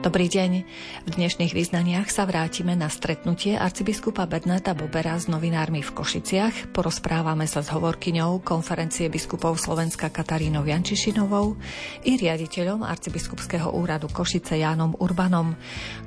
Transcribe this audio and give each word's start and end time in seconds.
Dobrý 0.00 0.32
deň. 0.32 0.64
V 1.04 1.10
dnešných 1.12 1.52
význaniach 1.52 2.08
sa 2.08 2.24
vrátime 2.24 2.72
na 2.72 2.88
stretnutie 2.88 3.52
arcibiskupa 3.52 4.24
Bernata 4.24 4.72
Bobera 4.72 5.20
s 5.20 5.28
novinármi 5.28 5.84
v 5.84 5.92
Košiciach. 5.92 6.72
Porozprávame 6.72 7.44
sa 7.44 7.60
s 7.60 7.68
hovorkyňou 7.68 8.40
konferencie 8.40 9.12
biskupov 9.12 9.60
Slovenska 9.60 10.08
Katarínou 10.08 10.64
Jančišinovou 10.64 11.52
i 12.08 12.16
riaditeľom 12.16 12.80
arcibiskupského 12.80 13.76
úradu 13.76 14.08
Košice 14.08 14.64
Jánom 14.64 14.96
Urbanom. 15.04 15.52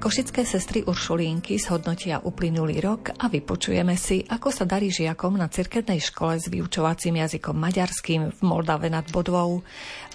Košické 0.02 0.42
sestry 0.42 0.82
Uršulínky 0.82 1.62
zhodnotia 1.62 2.18
uplynulý 2.18 2.82
rok 2.82 3.14
a 3.14 3.30
vypočujeme 3.30 3.94
si, 3.94 4.26
ako 4.26 4.50
sa 4.50 4.66
darí 4.66 4.90
žiakom 4.90 5.38
na 5.38 5.46
cirkevnej 5.54 6.02
škole 6.02 6.42
s 6.42 6.50
vyučovacím 6.50 7.22
jazykom 7.22 7.54
maďarským 7.62 8.22
v 8.34 8.40
Moldave 8.42 8.90
nad 8.90 9.06
Bodvou. 9.14 9.62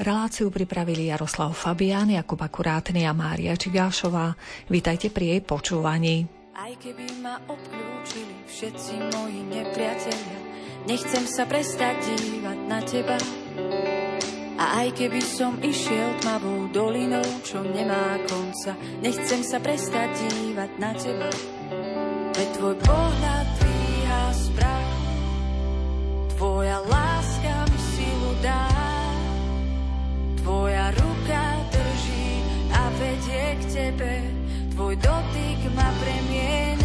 Reláciu 0.02 0.50
pripravili 0.50 1.14
Jaroslav 1.14 1.54
Fabián, 1.54 2.10
Jakub 2.10 2.42
Akurátny 2.42 3.06
a 3.06 3.14
Mária 3.14 3.54
Čigášová. 3.68 4.32
Vítajte 4.72 5.12
pri 5.12 5.36
jej 5.36 5.40
počúvaní. 5.44 6.24
Aj 6.56 6.72
keby 6.80 7.20
ma 7.20 7.36
obklúčili 7.52 8.48
všetci 8.48 9.12
moji 9.12 9.44
nepriatelia, 9.44 10.40
nechcem 10.88 11.28
sa 11.28 11.44
prestať 11.44 12.00
dívať 12.16 12.58
na 12.64 12.80
teba. 12.80 13.20
A 14.56 14.64
aj 14.80 14.96
keby 14.96 15.20
som 15.20 15.60
išiel 15.60 16.16
tmavou 16.24 16.72
dolinou, 16.72 17.28
čo 17.44 17.60
nemá 17.60 18.16
konca, 18.24 18.72
nechcem 19.04 19.44
sa 19.44 19.60
prestať 19.60 20.16
dívať 20.16 20.70
na 20.80 20.90
teba. 20.96 21.28
Veď 22.40 22.48
tvoj 22.56 22.76
pohľad 22.80 23.46
dvíha 23.52 24.24
správ, 24.32 24.88
tvoja 26.40 26.80
láska 26.88 27.68
mi 27.68 27.80
silu 27.92 28.32
dá, 28.40 28.64
tvoja 30.40 30.88
ruka 30.96 31.17
k 33.56 33.62
tebe, 33.72 34.12
tvoj 34.74 34.94
dotyk 35.00 35.60
ma 35.72 35.88
premieňa. 36.00 36.77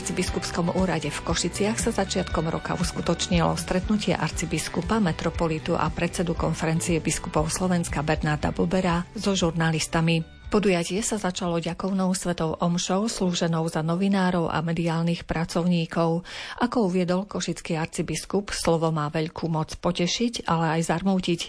Arcibiskupskom 0.00 0.72
úrade 0.80 1.12
v 1.12 1.20
Košiciach 1.28 1.76
sa 1.76 1.92
začiatkom 1.92 2.48
roka 2.48 2.72
uskutočnilo 2.72 3.52
stretnutie 3.60 4.16
arcibiskupa, 4.16 4.96
metropolitu 4.96 5.76
a 5.76 5.92
predsedu 5.92 6.32
konferencie 6.32 7.04
biskupov 7.04 7.52
Slovenska 7.52 8.00
Bernáta 8.00 8.48
Bobera 8.48 9.04
so 9.12 9.36
žurnalistami. 9.36 10.39
Podujatie 10.50 10.98
sa 11.06 11.14
začalo 11.14 11.62
ďakovnou 11.62 12.10
svetou 12.10 12.58
omšou 12.58 13.06
slúženou 13.06 13.70
za 13.70 13.86
novinárov 13.86 14.50
a 14.50 14.58
mediálnych 14.66 15.22
pracovníkov. 15.22 16.26
Ako 16.58 16.90
uviedol 16.90 17.22
košický 17.30 17.78
arcibiskup, 17.78 18.50
slovo 18.50 18.90
má 18.90 19.06
veľkú 19.14 19.46
moc 19.46 19.78
potešiť, 19.78 20.50
ale 20.50 20.74
aj 20.74 20.90
zarmútiť. 20.90 21.40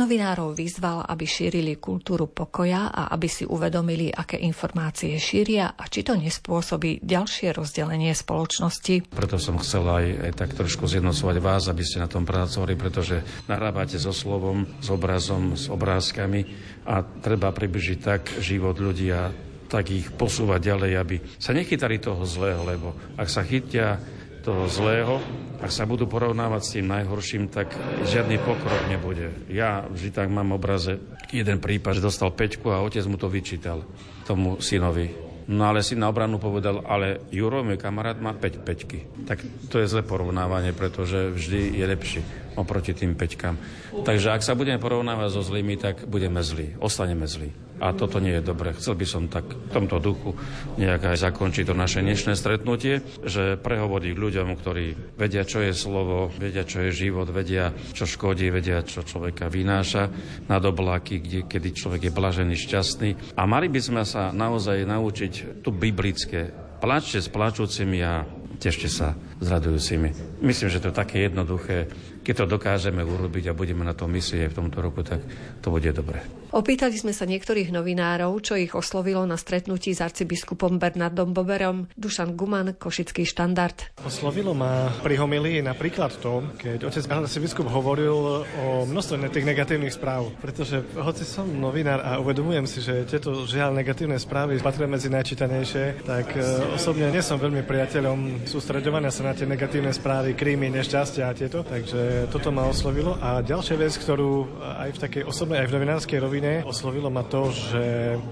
Novinárov 0.00 0.56
vyzval, 0.56 1.04
aby 1.04 1.28
šírili 1.28 1.76
kultúru 1.76 2.24
pokoja 2.24 2.88
a 2.88 3.12
aby 3.12 3.28
si 3.28 3.44
uvedomili, 3.44 4.08
aké 4.08 4.40
informácie 4.40 5.20
šíria 5.20 5.76
a 5.76 5.84
či 5.84 6.00
to 6.00 6.16
nespôsobí 6.16 7.04
ďalšie 7.04 7.52
rozdelenie 7.52 8.16
spoločnosti. 8.16 9.12
Preto 9.12 9.36
som 9.36 9.60
chcel 9.60 9.84
aj, 9.84 10.06
aj 10.24 10.32
tak 10.40 10.56
trošku 10.56 10.88
zjednocovať 10.88 11.36
vás, 11.36 11.68
aby 11.68 11.84
ste 11.84 12.00
na 12.00 12.08
tom 12.08 12.24
pracovali, 12.24 12.80
pretože 12.80 13.20
nahrávate 13.44 14.00
so 14.00 14.16
slovom, 14.16 14.64
s 14.80 14.88
obrazom, 14.88 15.52
s 15.52 15.68
obrázkami 15.68 16.48
a 16.88 17.04
treba 17.04 17.52
približiť 17.52 17.98
tak 18.00 18.40
život 18.40 18.80
ľudí 18.80 19.12
a 19.12 19.28
tak 19.68 19.92
ich 19.92 20.08
posúvať 20.08 20.72
ďalej, 20.72 20.92
aby 20.96 21.16
sa 21.36 21.52
nechytali 21.52 22.00
toho 22.00 22.24
zlého, 22.24 22.64
lebo 22.64 22.96
ak 23.20 23.28
sa 23.28 23.44
chytia 23.44 24.00
toho 24.40 24.64
zlého, 24.64 25.20
ak 25.60 25.68
sa 25.68 25.84
budú 25.84 26.08
porovnávať 26.08 26.62
s 26.64 26.72
tým 26.80 26.88
najhorším, 26.88 27.52
tak 27.52 27.68
žiadny 28.08 28.40
pokrok 28.40 28.88
nebude. 28.88 29.28
Ja 29.52 29.84
vždy 29.84 30.08
tak 30.08 30.32
mám 30.32 30.56
obraze 30.56 30.96
jeden 31.28 31.60
prípad, 31.60 32.00
že 32.00 32.06
dostal 32.08 32.32
peťku 32.32 32.72
a 32.72 32.80
otec 32.80 33.04
mu 33.04 33.20
to 33.20 33.28
vyčítal 33.28 33.84
tomu 34.24 34.56
synovi. 34.64 35.27
No 35.48 35.64
ale 35.64 35.80
si 35.80 35.96
na 35.96 36.12
obranu 36.12 36.36
povedal, 36.36 36.84
ale 36.84 37.24
Juro, 37.32 37.64
môj 37.64 37.80
kamarát, 37.80 38.20
má 38.20 38.36
5 38.36 38.68
peťky. 38.68 39.24
Tak 39.24 39.40
to 39.72 39.80
je 39.80 39.88
zlé 39.88 40.04
porovnávanie, 40.04 40.76
pretože 40.76 41.32
vždy 41.32 41.72
je 41.72 41.84
lepší 41.88 42.20
oproti 42.52 42.92
tým 42.92 43.16
peťkám. 43.16 43.56
Takže 44.04 44.28
ak 44.36 44.44
sa 44.44 44.52
budeme 44.52 44.76
porovnávať 44.76 45.28
so 45.32 45.40
zlými, 45.40 45.80
tak 45.80 46.04
budeme 46.04 46.44
zlí, 46.44 46.76
ostaneme 46.76 47.24
zlí. 47.24 47.67
A 47.78 47.94
toto 47.94 48.18
nie 48.18 48.34
je 48.38 48.42
dobre. 48.42 48.74
Chcel 48.74 48.98
by 48.98 49.06
som 49.06 49.30
tak 49.30 49.46
v 49.46 49.70
tomto 49.70 50.02
duchu 50.02 50.34
nejak 50.76 51.14
aj 51.14 51.30
zakončiť 51.30 51.64
to 51.70 51.74
naše 51.74 52.02
dnešné 52.02 52.34
stretnutie, 52.34 53.02
že 53.22 53.54
prehovoriť 53.58 54.14
ľuďom, 54.18 54.48
ktorí 54.58 55.14
vedia, 55.14 55.46
čo 55.46 55.62
je 55.62 55.70
slovo, 55.74 56.30
vedia, 56.34 56.66
čo 56.66 56.82
je 56.86 56.90
život, 56.90 57.30
vedia, 57.30 57.70
čo 57.94 58.04
škodí, 58.04 58.50
vedia, 58.50 58.82
čo 58.82 59.06
človeka 59.06 59.46
vynáša 59.46 60.10
na 60.50 60.58
dobláky, 60.58 61.22
kde, 61.22 61.40
kedy 61.46 61.68
človek 61.74 62.10
je 62.10 62.12
blažený, 62.12 62.54
šťastný. 62.58 63.38
A 63.38 63.46
mali 63.46 63.70
by 63.70 63.80
sme 63.80 64.02
sa 64.02 64.34
naozaj 64.34 64.82
naučiť 64.82 65.62
tu 65.62 65.70
biblické. 65.70 66.50
Plačte 66.78 67.18
s 67.18 67.30
plačúcimi 67.30 67.98
a 68.02 68.22
tešte 68.58 68.90
sa 68.90 69.14
s 69.38 69.46
radujúcimi. 69.46 70.42
Myslím, 70.42 70.70
že 70.70 70.82
to 70.82 70.90
je 70.90 70.98
také 70.98 71.26
jednoduché 71.26 71.90
keď 72.28 72.44
to 72.44 72.60
dokážeme 72.60 73.00
urobiť 73.00 73.48
a 73.48 73.56
budeme 73.56 73.88
na 73.88 73.96
to 73.96 74.04
myslieť 74.04 74.52
v 74.52 74.58
tomto 74.60 74.84
roku, 74.84 75.00
tak 75.00 75.24
to 75.64 75.72
bude 75.72 75.88
dobre. 75.96 76.20
Opýtali 76.48 76.96
sme 76.96 77.12
sa 77.12 77.28
niektorých 77.28 77.68
novinárov, 77.68 78.40
čo 78.40 78.56
ich 78.56 78.72
oslovilo 78.72 79.20
na 79.28 79.36
stretnutí 79.36 79.92
s 79.92 80.00
arcibiskupom 80.00 80.80
Bernardom 80.80 81.36
Boberom. 81.36 81.92
Dušan 81.92 82.32
Guman, 82.40 82.72
Košický 82.72 83.28
štandard. 83.28 83.92
Oslovilo 84.00 84.56
ma 84.56 84.88
pri 85.04 85.20
homilii 85.20 85.60
napríklad 85.60 86.16
to, 86.24 86.48
keď 86.56 86.88
otec 86.88 87.04
arcibiskup 87.04 87.68
hovoril 87.68 88.48
o 88.48 88.88
množstve 88.88 89.28
tých 89.28 89.44
negatívnych 89.44 89.92
správ. 89.92 90.32
Pretože 90.40 90.80
hoci 90.96 91.28
som 91.28 91.44
novinár 91.44 92.00
a 92.00 92.16
uvedomujem 92.16 92.64
si, 92.64 92.80
že 92.80 93.04
tieto 93.04 93.44
žiaľ 93.44 93.76
negatívne 93.76 94.16
správy 94.16 94.56
patria 94.64 94.88
medzi 94.88 95.12
najčítanejšie, 95.12 96.08
tak 96.08 96.32
e, 96.32 96.40
osobne 96.72 97.12
nie 97.12 97.20
som 97.20 97.36
veľmi 97.36 97.60
priateľom 97.60 98.48
sústredovania 98.48 99.12
sa 99.12 99.28
na 99.28 99.36
tie 99.36 99.44
negatívne 99.44 99.92
správy, 99.92 100.32
krímy, 100.32 100.72
nešťastia 100.72 101.28
a 101.28 101.36
tieto. 101.36 101.60
Takže 101.60 102.32
toto 102.32 102.48
ma 102.48 102.64
oslovilo. 102.64 103.20
A 103.20 103.44
ďalšia 103.44 103.76
vec, 103.76 103.92
ktorú 104.00 104.48
aj 104.64 104.96
v 104.96 104.98
takej 105.04 105.22
osobnej, 105.28 105.60
aj 105.60 105.68
v 105.68 105.74
novinárskej 105.76 106.18
rovine 106.24 106.37
oslovilo 106.64 107.10
ma 107.10 107.26
to, 107.26 107.50
že 107.50 107.82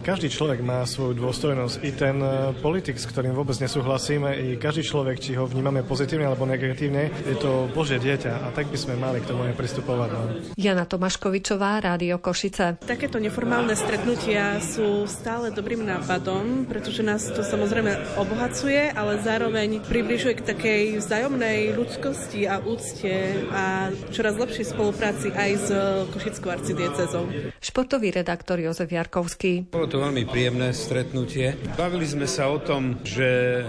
každý 0.06 0.30
človek 0.30 0.62
má 0.62 0.86
svoju 0.86 1.18
dôstojnosť. 1.18 1.74
I 1.82 1.90
ten 1.92 2.16
e, 2.22 2.54
politik, 2.60 2.96
s 2.96 3.08
ktorým 3.08 3.34
vôbec 3.34 3.58
nesúhlasíme, 3.58 4.30
i 4.36 4.48
každý 4.56 4.86
človek, 4.86 5.16
či 5.18 5.34
ho 5.34 5.44
vnímame 5.48 5.82
pozitívne 5.82 6.30
alebo 6.30 6.46
negatívne, 6.46 7.10
je 7.26 7.36
to 7.36 7.66
Bože 7.72 7.98
dieťa 7.98 8.46
a 8.46 8.48
tak 8.54 8.70
by 8.70 8.78
sme 8.78 8.94
mali 8.96 9.18
k 9.18 9.28
tomu 9.28 9.44
aj 9.44 9.54
pristupovať. 9.58 10.08
No. 10.12 10.20
Jana 10.54 10.86
Tomaškovičová, 10.86 11.82
Rádio 11.82 12.22
Košice. 12.22 12.78
Takéto 12.86 13.18
neformálne 13.18 13.74
stretnutia 13.74 14.62
sú 14.62 15.04
stále 15.10 15.50
dobrým 15.50 15.82
nápadom, 15.82 16.68
pretože 16.70 17.02
nás 17.02 17.26
to 17.26 17.42
samozrejme 17.42 18.18
obohacuje, 18.20 18.92
ale 18.94 19.18
zároveň 19.20 19.82
približuje 19.82 20.38
k 20.38 20.46
takej 20.46 20.82
vzájomnej 21.02 21.74
ľudskosti 21.74 22.46
a 22.46 22.62
úcte 22.62 23.42
a 23.50 23.90
čoraz 24.12 24.38
lepšej 24.38 24.72
spolupráci 24.72 25.28
aj 25.32 25.50
s 25.56 25.68
Košickou 26.12 26.50
arcidiecezou. 26.52 27.24
Športový 27.96 28.12
redaktor 28.12 28.60
Jozef 28.60 28.92
Jarkovský. 28.92 29.72
Bolo 29.72 29.88
to 29.88 29.96
veľmi 29.96 30.28
príjemné 30.28 30.76
stretnutie. 30.76 31.56
Bavili 31.80 32.04
sme 32.04 32.28
sa 32.28 32.52
o 32.52 32.60
tom, 32.60 33.00
že 33.00 33.64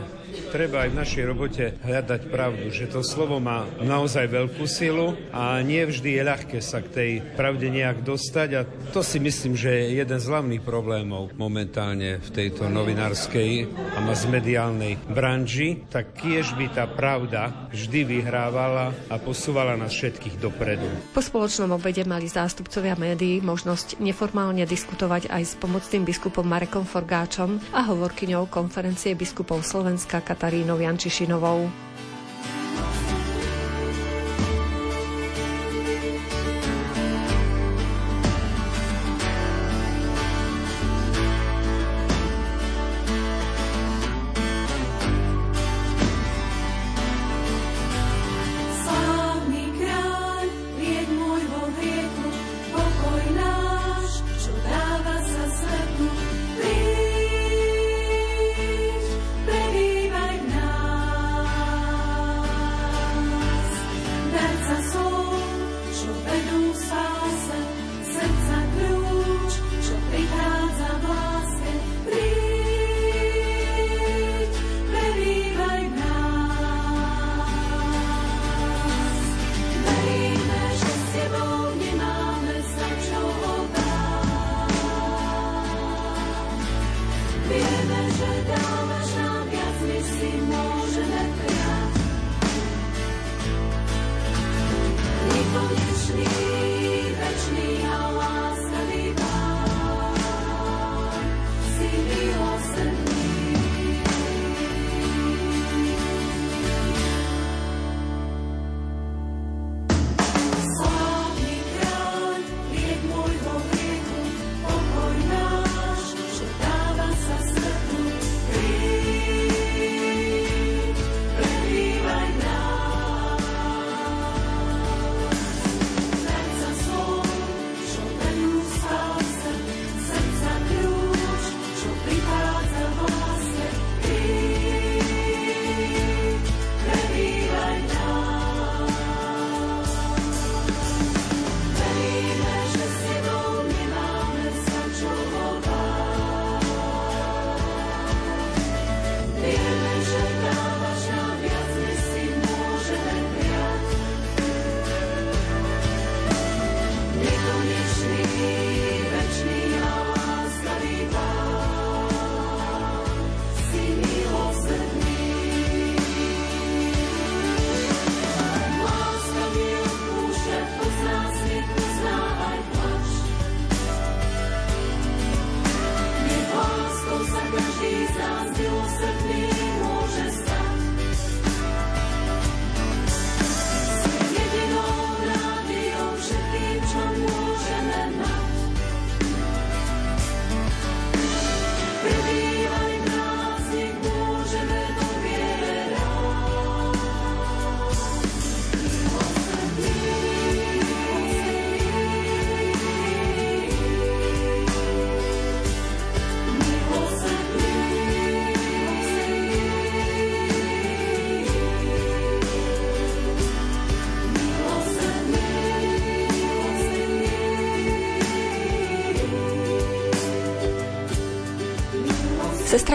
treba 0.52 0.88
aj 0.88 0.90
v 0.94 1.00
našej 1.00 1.24
robote 1.28 1.66
hľadať 1.84 2.22
pravdu, 2.32 2.72
že 2.72 2.88
to 2.88 3.04
slovo 3.04 3.40
má 3.42 3.68
naozaj 3.82 4.28
veľkú 4.30 4.64
silu 4.66 5.18
a 5.34 5.60
nie 5.62 5.84
vždy 5.84 6.18
je 6.18 6.24
ľahké 6.24 6.60
sa 6.64 6.80
k 6.84 6.88
tej 6.92 7.12
pravde 7.36 7.68
nejak 7.68 8.04
dostať 8.04 8.50
a 8.56 8.62
to 8.92 9.02
si 9.04 9.20
myslím, 9.20 9.58
že 9.58 9.70
je 9.70 10.00
jeden 10.04 10.20
z 10.20 10.30
hlavných 10.30 10.64
problémov 10.64 11.34
momentálne 11.36 12.20
v 12.24 12.30
tejto 12.32 12.68
novinárskej 12.72 13.68
a 13.96 14.00
masmediálnej 14.04 15.00
branži, 15.12 15.84
tak 15.92 16.16
kiež 16.20 16.56
by 16.56 16.72
tá 16.72 16.86
pravda 16.88 17.70
vždy 17.74 18.20
vyhrávala 18.20 18.96
a 19.12 19.16
posúvala 19.20 19.76
nás 19.76 19.94
všetkých 19.94 20.40
dopredu. 20.40 20.88
Po 21.14 21.22
spoločnom 21.22 21.74
obede 21.76 22.04
mali 22.08 22.30
zástupcovia 22.30 22.96
médií 22.96 23.44
možnosť 23.44 24.00
neformálne 24.00 24.64
diskutovať 24.64 25.30
aj 25.32 25.44
s 25.44 25.54
pomocným 25.60 26.04
biskupom 26.08 26.46
Marekom 26.46 26.86
Forgáčom 26.88 27.60
a 27.74 27.86
hovorkyňou 27.86 28.50
konferencie 28.50 29.14
biskupov 29.14 29.62
Slovenska 29.66 30.17
Katarínou 30.22 30.80
Jančišinovou. 30.80 31.87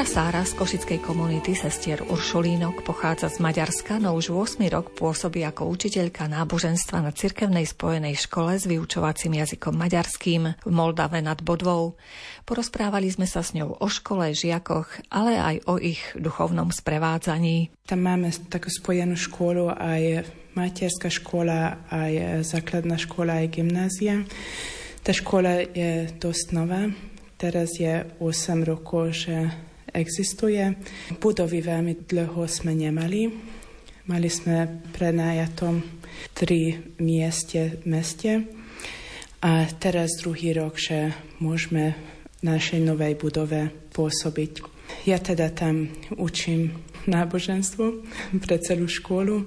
Sestra 0.03 0.35
Sára 0.35 0.43
z 0.43 0.59
košickej 0.59 0.99
komunity 0.99 1.55
sestier 1.55 2.03
Uršulínok 2.03 2.83
pochádza 2.83 3.31
z 3.31 3.39
Maďarska, 3.39 4.03
no 4.03 4.19
už 4.19 4.35
8 4.35 4.59
rok 4.67 4.99
pôsobí 4.99 5.47
ako 5.47 5.71
učiteľka 5.71 6.27
náboženstva 6.27 7.07
na 7.07 7.15
cirkevnej 7.15 7.63
spojenej 7.63 8.19
škole 8.19 8.59
s 8.59 8.67
vyučovacím 8.67 9.39
jazykom 9.39 9.79
maďarským 9.79 10.59
v 10.59 10.71
Moldave 10.75 11.23
nad 11.23 11.39
Bodvou. 11.47 11.95
Porozprávali 12.43 13.15
sme 13.15 13.31
sa 13.31 13.47
s 13.47 13.55
ňou 13.55 13.79
o 13.79 13.87
škole, 13.87 14.35
žiakoch, 14.35 15.07
ale 15.07 15.39
aj 15.39 15.71
o 15.71 15.79
ich 15.79 16.03
duchovnom 16.19 16.75
sprevádzaní. 16.75 17.71
Tam 17.87 18.03
máme 18.03 18.35
takú 18.51 18.75
spojenú 18.75 19.15
školu, 19.15 19.71
aj 19.71 20.27
materská 20.59 21.15
škola, 21.15 21.79
aj 21.95 22.43
základná 22.43 22.99
škola, 22.99 23.47
aj 23.47 23.55
gymnázia. 23.55 24.27
Tá 25.07 25.15
škola 25.15 25.63
je 25.63 26.11
dosť 26.19 26.59
nová, 26.59 26.91
teraz 27.39 27.79
je 27.79 28.03
8 28.19 28.67
rokov, 28.67 29.15
že 29.15 29.71
existuje. 29.95 30.61
Budovy 31.21 31.61
veľmi 31.61 32.09
dlho 32.09 32.45
sme 32.49 32.73
nemali. 32.77 33.29
Mali 34.09 34.29
sme 34.29 34.83
prenajatom 34.91 35.79
tri 36.35 36.75
mieste 36.99 37.79
v 37.81 37.85
meste 37.87 38.33
a 39.39 39.67
teraz 39.79 40.19
druhý 40.19 40.59
rok, 40.59 40.75
že 40.75 41.15
môžeme 41.39 41.95
v 42.43 42.51
našej 42.51 42.83
novej 42.83 43.15
budove 43.15 43.71
pôsobiť. 43.95 44.67
Ja 45.07 45.23
teda 45.23 45.55
tam 45.55 45.91
učím 46.19 46.75
náboženstvo 47.07 48.03
pre 48.43 48.57
celú 48.59 48.91
školu 48.91 49.47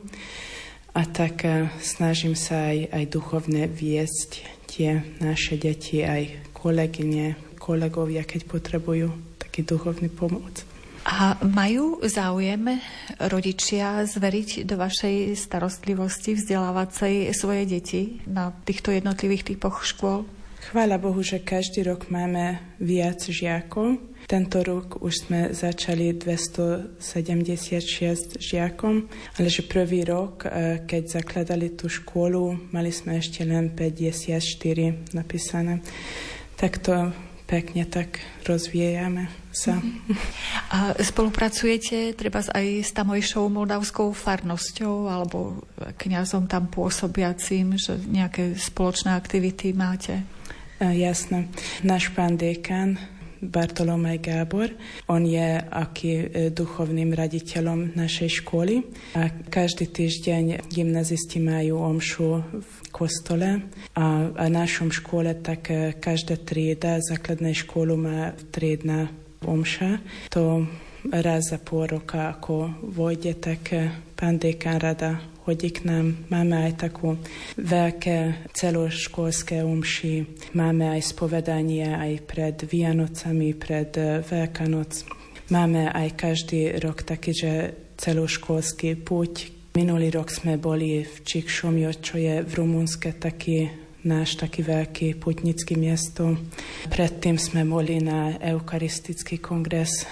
a 0.96 1.02
tak 1.04 1.44
eh, 1.44 1.68
snažím 1.80 2.36
sa 2.40 2.72
aj, 2.72 2.96
aj 2.96 3.04
duchovne 3.12 3.68
viesť 3.68 4.48
tie 4.68 5.04
naše 5.20 5.60
deti, 5.60 6.04
aj 6.04 6.52
kolegyne, 6.56 7.36
kolegovia, 7.60 8.24
keď 8.24 8.42
potrebujú 8.48 9.35
taký 9.56 9.72
duchovný 9.72 10.12
pomoc. 10.12 10.68
A 11.08 11.40
majú 11.40 12.04
záujem 12.04 12.76
rodičia 13.24 14.04
zveriť 14.04 14.68
do 14.68 14.76
vašej 14.76 15.32
starostlivosti 15.40 16.36
vzdelávacej 16.36 17.32
svoje 17.32 17.64
deti 17.64 18.20
na 18.28 18.52
týchto 18.68 18.92
jednotlivých 18.92 19.56
typoch 19.56 19.88
škôl? 19.88 20.28
Chvála 20.60 21.00
Bohu, 21.00 21.24
že 21.24 21.40
každý 21.40 21.88
rok 21.88 22.12
máme 22.12 22.60
viac 22.84 23.24
žiakov. 23.24 23.96
Tento 24.28 24.60
rok 24.60 25.00
už 25.00 25.30
sme 25.30 25.56
začali 25.56 26.12
276 26.20 28.36
žiakom, 28.36 29.08
ale 29.40 29.48
že 29.48 29.64
prvý 29.64 30.04
rok, 30.04 30.44
e, 30.50 30.84
keď 30.84 31.22
zakladali 31.22 31.80
tú 31.80 31.88
školu, 31.88 32.74
mali 32.76 32.92
sme 32.92 33.24
ešte 33.24 33.48
len 33.48 33.72
54 33.72 35.16
napísané. 35.16 35.80
Tak 36.58 36.82
to 36.82 37.14
pekne 37.46 37.86
tak 37.86 38.20
rozvíjame 38.44 39.30
sa. 39.54 39.78
Mm-hmm. 39.78 40.18
A 40.74 40.78
spolupracujete 41.00 42.18
treba 42.18 42.42
aj 42.42 42.68
s 42.82 42.92
tamojšou 42.92 43.48
moldavskou 43.54 44.12
farnosťou 44.12 45.08
alebo 45.08 45.64
kňazom 46.02 46.50
tam 46.50 46.68
pôsobiacím, 46.68 47.78
že 47.78 48.02
nejaké 48.10 48.58
spoločné 48.58 49.14
aktivity 49.14 49.72
máte? 49.72 50.26
Jasné. 50.76 51.48
Náš 51.88 52.12
pán 52.12 52.36
dekan 52.36 53.00
Bartolomej 53.42 54.20
Gábor. 54.24 54.72
On 55.12 55.22
je 55.24 55.60
aký 55.60 56.12
e, 56.16 56.26
duchovným 56.54 57.12
raditeľom 57.12 57.96
našej 57.96 58.44
školy 58.44 58.84
a 59.16 59.32
každý 59.50 59.92
týždeň 59.92 60.70
gymnazisti 60.72 61.44
majú 61.44 61.82
omšu 61.82 62.30
v 62.62 62.76
kostole 62.94 63.66
a, 63.96 64.06
a 64.32 64.46
našom 64.48 64.94
škole 64.94 65.36
tak 65.44 65.72
e, 65.72 65.94
každá 65.98 66.40
trieda 66.40 67.04
základnej 67.04 67.54
školu 67.54 68.00
má 68.00 68.32
triedna 68.54 69.12
omša. 69.44 70.00
To 70.34 70.66
raz 71.12 71.54
za 71.54 71.62
pol 71.62 71.86
roka, 71.86 72.34
ako 72.34 72.74
vojde, 72.82 73.38
tak 73.38 73.62
e, 73.74 73.92
pán 74.18 74.42
dekan 74.42 74.80
rada 74.82 75.35
chodí 75.46 75.70
k 75.70 75.86
nám. 75.86 76.26
Máme 76.34 76.58
aj 76.66 76.90
takú 76.90 77.22
veľké 77.62 78.50
celoškolské 78.50 79.62
umši. 79.62 80.26
Máme 80.58 80.90
aj 80.90 81.14
spovedanie 81.14 81.86
aj 81.86 82.26
pred 82.26 82.58
Vianocami, 82.66 83.54
pred 83.54 83.94
Veľkanoc. 84.26 85.06
Máme 85.54 85.94
aj 85.94 86.18
každý 86.18 86.82
rok 86.82 87.06
taký, 87.06 87.32
že 87.38 87.54
celoškolský 88.02 88.98
púť. 89.06 89.54
Minulý 89.78 90.10
rok 90.10 90.34
sme 90.34 90.58
boli 90.58 91.06
v 91.06 91.16
Čikšomio, 91.22 91.94
čo 92.02 92.18
je 92.18 92.42
v 92.42 92.52
Rumunske 92.58 93.14
taký 93.14 93.86
náš 94.06 94.38
taký 94.38 94.66
veľký 94.66 95.18
putnický 95.18 95.78
miesto. 95.78 96.38
Predtým 96.90 97.38
sme 97.38 97.66
boli 97.66 98.02
na 98.02 98.38
Eucharistický 98.38 99.42
kongres. 99.42 100.06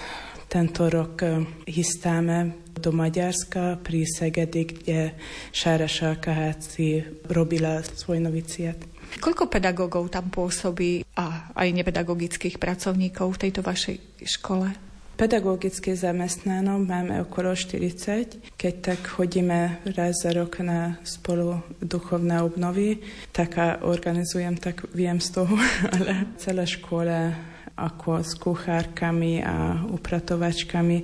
Tento 0.49 0.89
rok 0.89 1.21
chystáme 1.65 2.62
do 2.77 2.91
Maďarska 2.91 3.81
pri 3.81 4.05
Segedi, 4.07 4.65
kde 4.65 5.13
Šára 5.53 5.85
Šalkaháci 5.85 7.05
robila 7.29 7.81
svoj 7.85 8.19
noviciat. 8.21 8.77
Koľko 9.21 9.45
pedagógov 9.45 10.09
tam 10.09 10.33
pôsobí 10.33 11.05
a 11.13 11.53
aj 11.53 11.69
nepedagogických 11.69 12.57
pracovníkov 12.57 13.37
v 13.37 13.41
tejto 13.45 13.61
vašej 13.61 13.97
škole? 14.25 14.73
Pedagogicky 15.13 15.93
zamestnáno 15.93 16.81
máme 16.81 17.21
okolo 17.21 17.53
40. 17.53 18.57
Keď 18.57 18.73
tak 18.81 18.99
chodíme 19.05 19.85
raz 19.93 20.25
za 20.25 20.33
rok 20.33 20.57
na 20.65 20.97
spolu 21.05 21.61
duchovné 21.77 22.41
obnovy, 22.41 22.97
tak 23.29 23.61
a 23.61 23.77
organizujem, 23.85 24.57
tak 24.57 24.89
viem 24.89 25.21
z 25.21 25.37
toho, 25.37 25.53
ale 25.95 26.33
celá 26.41 26.65
škola 26.65 27.29
ako 27.77 28.25
s 28.25 28.33
kuchárkami 28.37 29.45
a 29.45 29.85
upratovačkami 29.85 30.97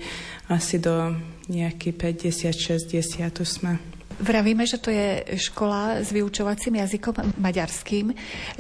asi 0.50 0.82
do 0.82 1.14
nejaký 1.50 1.98
50-60 1.98 3.10
sme. 3.44 3.82
Vravíme, 4.20 4.68
že 4.68 4.84
to 4.84 4.92
je 4.92 5.40
škola 5.40 6.04
s 6.04 6.12
vyučovacím 6.12 6.84
jazykom 6.84 7.40
maďarským, 7.40 8.12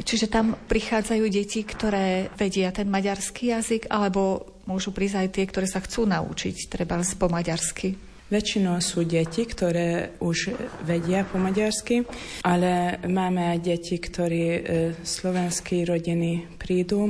čiže 0.08 0.31
tam 0.31 0.55
prichádzajú 0.55 1.24
deti, 1.27 1.67
ktoré 1.67 2.31
vedia 2.39 2.72
ten 2.72 2.88
maďarský 2.88 3.51
jazyk, 3.51 3.91
alebo 3.91 4.55
môžu 4.72 4.96
prísť 4.96 5.15
aj 5.19 5.29
tie, 5.36 5.46
ktoré 5.51 5.67
sa 5.67 5.84
chcú 5.84 6.08
naučiť, 6.08 6.72
treba 6.72 6.96
po 7.03 7.27
maďarsky. 7.27 8.10
Väčšinou 8.29 8.77
sú 8.79 9.03
deti, 9.03 9.43
ktoré 9.43 10.15
už 10.22 10.53
vedia 10.86 11.25
po 11.25 11.41
maďarsky, 11.41 12.05
ale 12.46 13.01
máme 13.10 13.58
aj 13.58 13.60
deti, 13.60 13.98
ktorí 13.98 14.43
e, 14.46 14.62
slovenskí 15.01 15.81
rodiny 15.81 16.46
prídu 16.62 17.10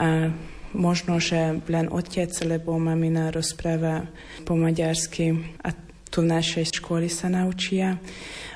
a 0.00 0.32
možno, 0.74 1.22
že 1.22 1.62
len 1.70 1.86
otec, 1.88 2.30
lebo 2.44 2.76
mamina 2.76 3.30
rozpráva 3.30 4.10
po 4.42 4.58
maďarsky 4.58 5.56
a 5.62 5.72
tu 6.14 6.22
v 6.22 6.30
našej 6.30 6.78
školy 6.78 7.10
sa 7.10 7.26
naučia. 7.26 7.98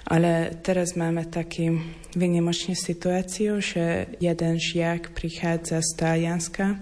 Ale 0.06 0.54
teraz 0.62 0.94
máme 0.94 1.26
taký 1.26 1.74
vynimočnú 2.14 2.72
situáciu, 2.78 3.60
že 3.60 4.14
jeden 4.22 4.56
žiak 4.56 5.12
prichádza 5.12 5.82
z 5.82 5.90
Talianska. 5.98 6.80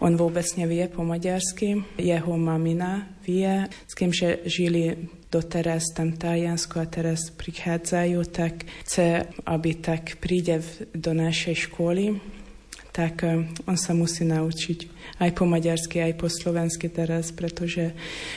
On 0.00 0.14
vôbec 0.14 0.46
nevie 0.56 0.86
po 0.88 1.02
maďarsky. 1.02 1.82
Jeho 1.98 2.34
mamina 2.38 3.10
vie, 3.26 3.68
s 3.68 3.92
kým 3.98 4.14
že 4.14 4.40
žili 4.46 5.10
doteraz 5.28 5.92
tam 5.92 6.14
Taliansko 6.14 6.78
a 6.78 6.86
teraz 6.86 7.34
prichádzajú, 7.34 8.18
tak 8.30 8.64
chce, 8.86 9.26
aby 9.44 9.70
tak 9.82 10.22
príde 10.22 10.62
do 10.94 11.10
našej 11.10 11.68
školy 11.68 12.22
tak 12.94 13.26
eh, 13.26 13.42
on 13.66 13.74
sa 13.74 13.90
musí 13.90 14.22
naučiť 14.22 14.78
aj 15.18 15.30
po 15.34 15.44
maďarsky, 15.50 15.98
aj 15.98 16.14
po 16.14 16.30
slovensky 16.30 16.86
teraz, 16.86 17.34
pretože 17.34 17.90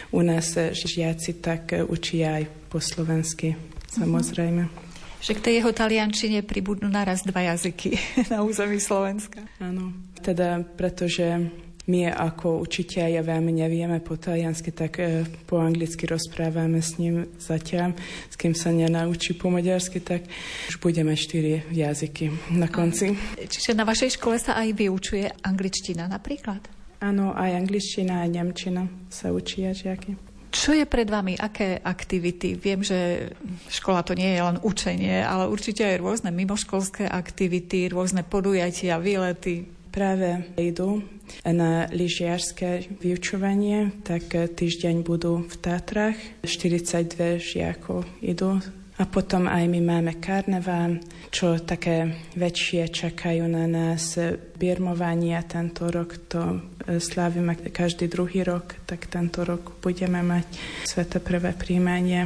u 0.10 0.26
nás 0.26 0.58
eh, 0.58 0.74
žiaci 0.74 1.38
tak 1.38 1.78
eh, 1.78 1.86
učia 1.86 2.42
aj 2.42 2.44
po 2.74 2.82
slovensky, 2.82 3.54
samozrejme. 3.94 4.66
Mm-hmm. 4.66 4.86
Že 5.18 5.34
k 5.38 5.44
tej 5.46 5.54
jeho 5.62 5.72
taliančine 5.74 6.40
pribudnú 6.42 6.90
naraz 6.90 7.22
dva 7.22 7.54
jazyky 7.54 7.98
na 8.34 8.42
území 8.42 8.82
Slovenska. 8.82 9.46
Áno, 9.62 9.94
teda 10.26 10.66
pretože 10.74 11.54
my 11.88 12.12
ako 12.12 12.68
učiteľia 12.68 13.24
veľmi 13.24 13.64
nevieme 13.64 14.04
po 14.04 14.20
taliansky, 14.20 14.76
tak 14.76 15.00
e, 15.00 15.24
po 15.48 15.64
anglicky 15.64 16.04
rozprávame 16.04 16.84
s 16.84 17.00
ním 17.00 17.32
zatiaľ. 17.40 17.96
S 18.28 18.36
kým 18.36 18.52
sa 18.52 18.76
nenaučí 18.76 19.40
po 19.40 19.48
maďarsky, 19.48 20.04
tak 20.04 20.28
už 20.68 20.84
budeme 20.84 21.16
štyri 21.16 21.64
jazyky 21.72 22.52
na 22.60 22.68
konci. 22.68 23.16
Čiže 23.40 23.72
na 23.72 23.88
vašej 23.88 24.20
škole 24.20 24.36
sa 24.36 24.60
aj 24.60 24.76
vyučuje 24.76 25.32
angličtina 25.48 26.12
napríklad? 26.12 26.60
Áno, 27.00 27.32
aj 27.32 27.56
angličtina, 27.56 28.28
aj 28.28 28.30
nemčina 28.36 28.84
sa 29.08 29.32
učia 29.32 29.72
žiaky. 29.72 30.28
Čo 30.48 30.74
je 30.74 30.90
pred 30.90 31.06
vami? 31.06 31.38
Aké 31.38 31.78
aktivity? 31.78 32.58
Viem, 32.58 32.82
že 32.82 33.30
škola 33.70 34.02
to 34.02 34.18
nie 34.18 34.34
je 34.34 34.42
len 34.42 34.58
učenie, 34.64 35.22
ale 35.22 35.46
určite 35.46 35.86
aj 35.86 36.02
rôzne 36.02 36.34
mimoškolské 36.34 37.06
aktivity, 37.06 37.92
rôzne 37.92 38.26
podujatia, 38.26 38.98
výlety. 38.98 39.77
Práve 39.92 40.46
idú 40.60 41.02
na 41.44 41.90
lyžiarské 41.90 43.00
vyučovanie, 43.02 43.92
tak 44.04 44.32
týždeň 44.32 45.04
budú 45.04 45.44
v 45.44 45.56
Tatrach. 45.58 46.18
42 46.46 47.42
žiakov 47.42 48.06
idú 48.24 48.62
a 48.98 49.06
potom 49.06 49.46
aj 49.46 49.70
my 49.70 49.78
máme 49.78 50.18
karnevál, 50.18 50.98
čo 51.30 51.62
také 51.62 52.18
väčšie 52.34 52.90
čakajú 52.90 53.46
na 53.46 53.70
nás. 53.70 54.18
Birmovania 54.58 55.46
tento 55.46 55.94
rok 55.94 56.18
to 56.26 56.42
e, 56.42 56.98
slávime 56.98 57.54
každý 57.70 58.10
druhý 58.10 58.42
rok, 58.42 58.74
tak 58.90 59.06
tento 59.06 59.46
rok 59.46 59.78
budeme 59.86 60.26
mať 60.26 60.50
sveté 60.90 61.22
prvé 61.22 61.54
príjmanie. 61.54 62.26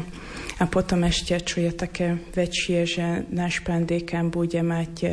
A 0.63 0.65
potom 0.71 1.03
ešte, 1.03 1.35
čo 1.43 1.59
je 1.59 1.75
také 1.75 2.15
väčšie, 2.31 2.79
že 2.87 3.05
náš 3.27 3.59
pán 3.67 3.83
dekan 3.83 4.31
bude 4.31 4.63
mať 4.63 4.93
e, 5.03 5.07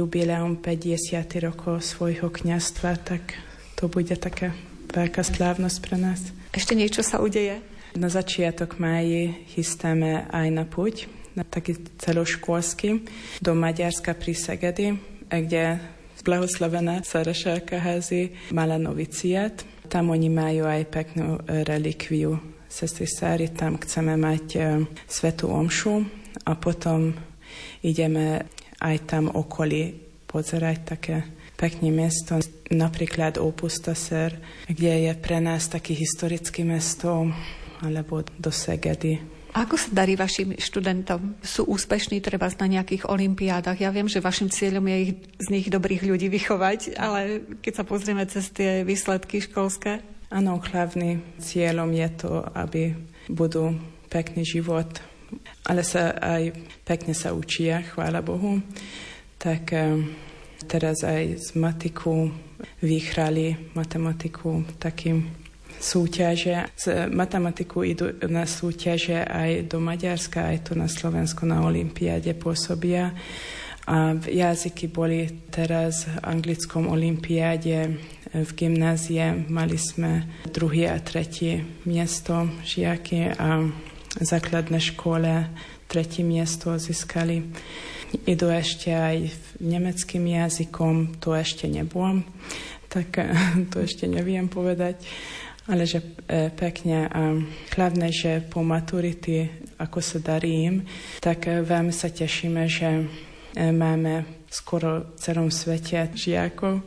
jubileum 0.00 0.58
50 0.58 1.44
rokov 1.44 1.84
svojho 1.84 2.30
kniastva, 2.30 2.98
tak 2.98 3.38
to 3.78 3.86
bude 3.86 4.14
taká 4.18 4.50
veľká 4.90 5.22
slávnosť 5.22 5.78
pre 5.82 5.96
nás. 5.98 6.20
Ešte 6.54 6.74
niečo 6.78 7.02
sa 7.02 7.18
udeje? 7.18 7.62
Na 7.94 8.10
začiatok 8.10 8.82
máji 8.82 9.46
chystáme 9.54 10.26
aj 10.30 10.48
na 10.50 10.66
puť, 10.66 11.06
na 11.38 11.46
taký 11.46 11.78
celoškolský, 11.98 13.06
do 13.38 13.54
Maďarska 13.54 14.14
pri 14.18 14.34
Segedy, 14.34 14.98
kde 15.30 15.78
blahoslavená 16.24 17.04
Saraša 17.04 17.60
Kahazi 17.62 18.32
mala 18.50 18.80
noviciat. 18.80 19.62
Tam 19.92 20.10
oni 20.10 20.32
majú 20.32 20.64
aj 20.64 20.82
peknú 20.88 21.38
relikviu 21.46 22.40
sestry 22.74 23.06
Sári, 23.06 23.54
tam 23.54 23.78
chceme 23.78 24.18
mať 24.18 24.46
e, 24.58 24.60
svetú 25.06 25.46
omšu 25.46 26.02
a 26.42 26.58
potom 26.58 27.14
ideme 27.86 28.50
aj 28.80 28.96
tam 29.06 29.30
okolí 29.30 29.94
pozerať 30.26 30.78
také 30.82 31.16
pekné 31.54 31.94
mesto, 31.94 32.42
napríklad 32.74 33.38
Opustaser, 33.38 34.34
kde 34.66 35.10
je 35.10 35.12
pre 35.14 35.38
nás 35.38 35.70
taký 35.70 35.94
historický 35.94 36.66
mesto, 36.66 37.30
alebo 37.78 38.26
do 38.38 38.50
Segedy. 38.50 39.22
Ako 39.54 39.78
sa 39.78 39.86
darí 39.94 40.18
vašim 40.18 40.58
študentom? 40.58 41.38
Sú 41.38 41.62
úspešní 41.70 42.18
treba 42.18 42.50
na 42.58 42.66
nejakých 42.66 43.06
olimpiádach? 43.06 43.78
Ja 43.78 43.94
viem, 43.94 44.10
že 44.10 44.18
vašim 44.18 44.50
cieľom 44.50 44.82
je 44.90 44.96
ich, 44.98 45.12
z 45.38 45.46
nich 45.54 45.66
dobrých 45.70 46.02
ľudí 46.02 46.26
vychovať, 46.26 46.98
ale 46.98 47.46
keď 47.62 47.72
sa 47.78 47.84
pozrieme 47.86 48.26
cez 48.26 48.50
tie 48.50 48.82
výsledky 48.82 49.38
školské? 49.46 50.02
Áno, 50.34 50.58
hlavný 50.58 51.22
cieľom 51.38 51.86
je 51.94 52.08
to, 52.18 52.42
aby 52.58 52.98
budú 53.30 53.78
pekný 54.10 54.42
život, 54.42 54.90
ale 55.64 55.82
sa 55.82 56.14
aj 56.18 56.52
pekne 56.84 57.14
sa 57.16 57.32
učia, 57.32 57.82
chvála 57.82 58.20
Bohu. 58.20 58.60
Tak 59.38 59.64
eh, 59.72 60.00
teraz 60.66 61.04
aj 61.04 61.38
z 61.40 61.48
matiku 61.56 62.32
vyhrali 62.80 63.74
matematiku 63.76 64.64
takým 64.80 65.44
súťaže. 65.84 66.72
Z 66.76 67.12
matematiku 67.12 67.84
idú 67.84 68.16
na 68.24 68.48
súťaže 68.48 69.20
aj 69.20 69.68
do 69.68 69.78
Maďarska, 69.82 70.48
aj 70.54 70.70
tu 70.70 70.72
na 70.78 70.88
Slovensku 70.88 71.44
na 71.44 71.60
Olympiáde 71.60 72.32
pôsobia. 72.32 73.12
A 73.84 74.16
jazyky 74.16 74.88
boli 74.88 75.28
teraz 75.52 76.08
v 76.08 76.16
anglickom 76.24 76.88
olympiáde 76.88 78.00
v 78.32 78.50
gymnázie. 78.56 79.44
Mali 79.52 79.76
sme 79.76 80.24
druhé 80.48 80.88
a 80.88 80.96
tretie 81.04 81.84
miesto 81.84 82.48
žiaky 82.64 83.36
a 83.36 83.68
v 84.18 84.24
základnej 84.24 84.82
škole 84.82 85.50
tretie 85.90 86.22
miesto 86.22 86.74
získali. 86.78 87.42
Idú 88.24 88.46
ešte 88.50 88.94
aj 88.94 89.30
nemeckým 89.58 90.22
jazykom, 90.30 91.18
to 91.18 91.34
ešte 91.34 91.66
nebolo, 91.66 92.22
tak 92.86 93.18
to 93.74 93.82
ešte 93.82 94.06
neviem 94.06 94.46
povedať 94.46 95.02
ale 95.64 95.88
že 95.88 96.04
e, 96.28 96.52
pekne 96.52 97.08
hlavne, 97.72 98.12
že 98.12 98.44
po 98.44 98.60
maturity, 98.60 99.48
ako 99.80 99.96
sa 100.04 100.20
darí 100.20 100.68
im, 100.68 100.84
tak 101.24 101.48
e, 101.48 101.64
veľmi 101.64 101.88
sa 101.88 102.12
tešíme, 102.12 102.68
že 102.68 103.08
máme 103.56 104.43
skoro 104.54 105.10
celom 105.18 105.50
svete 105.50 106.14
žiakov. 106.14 106.86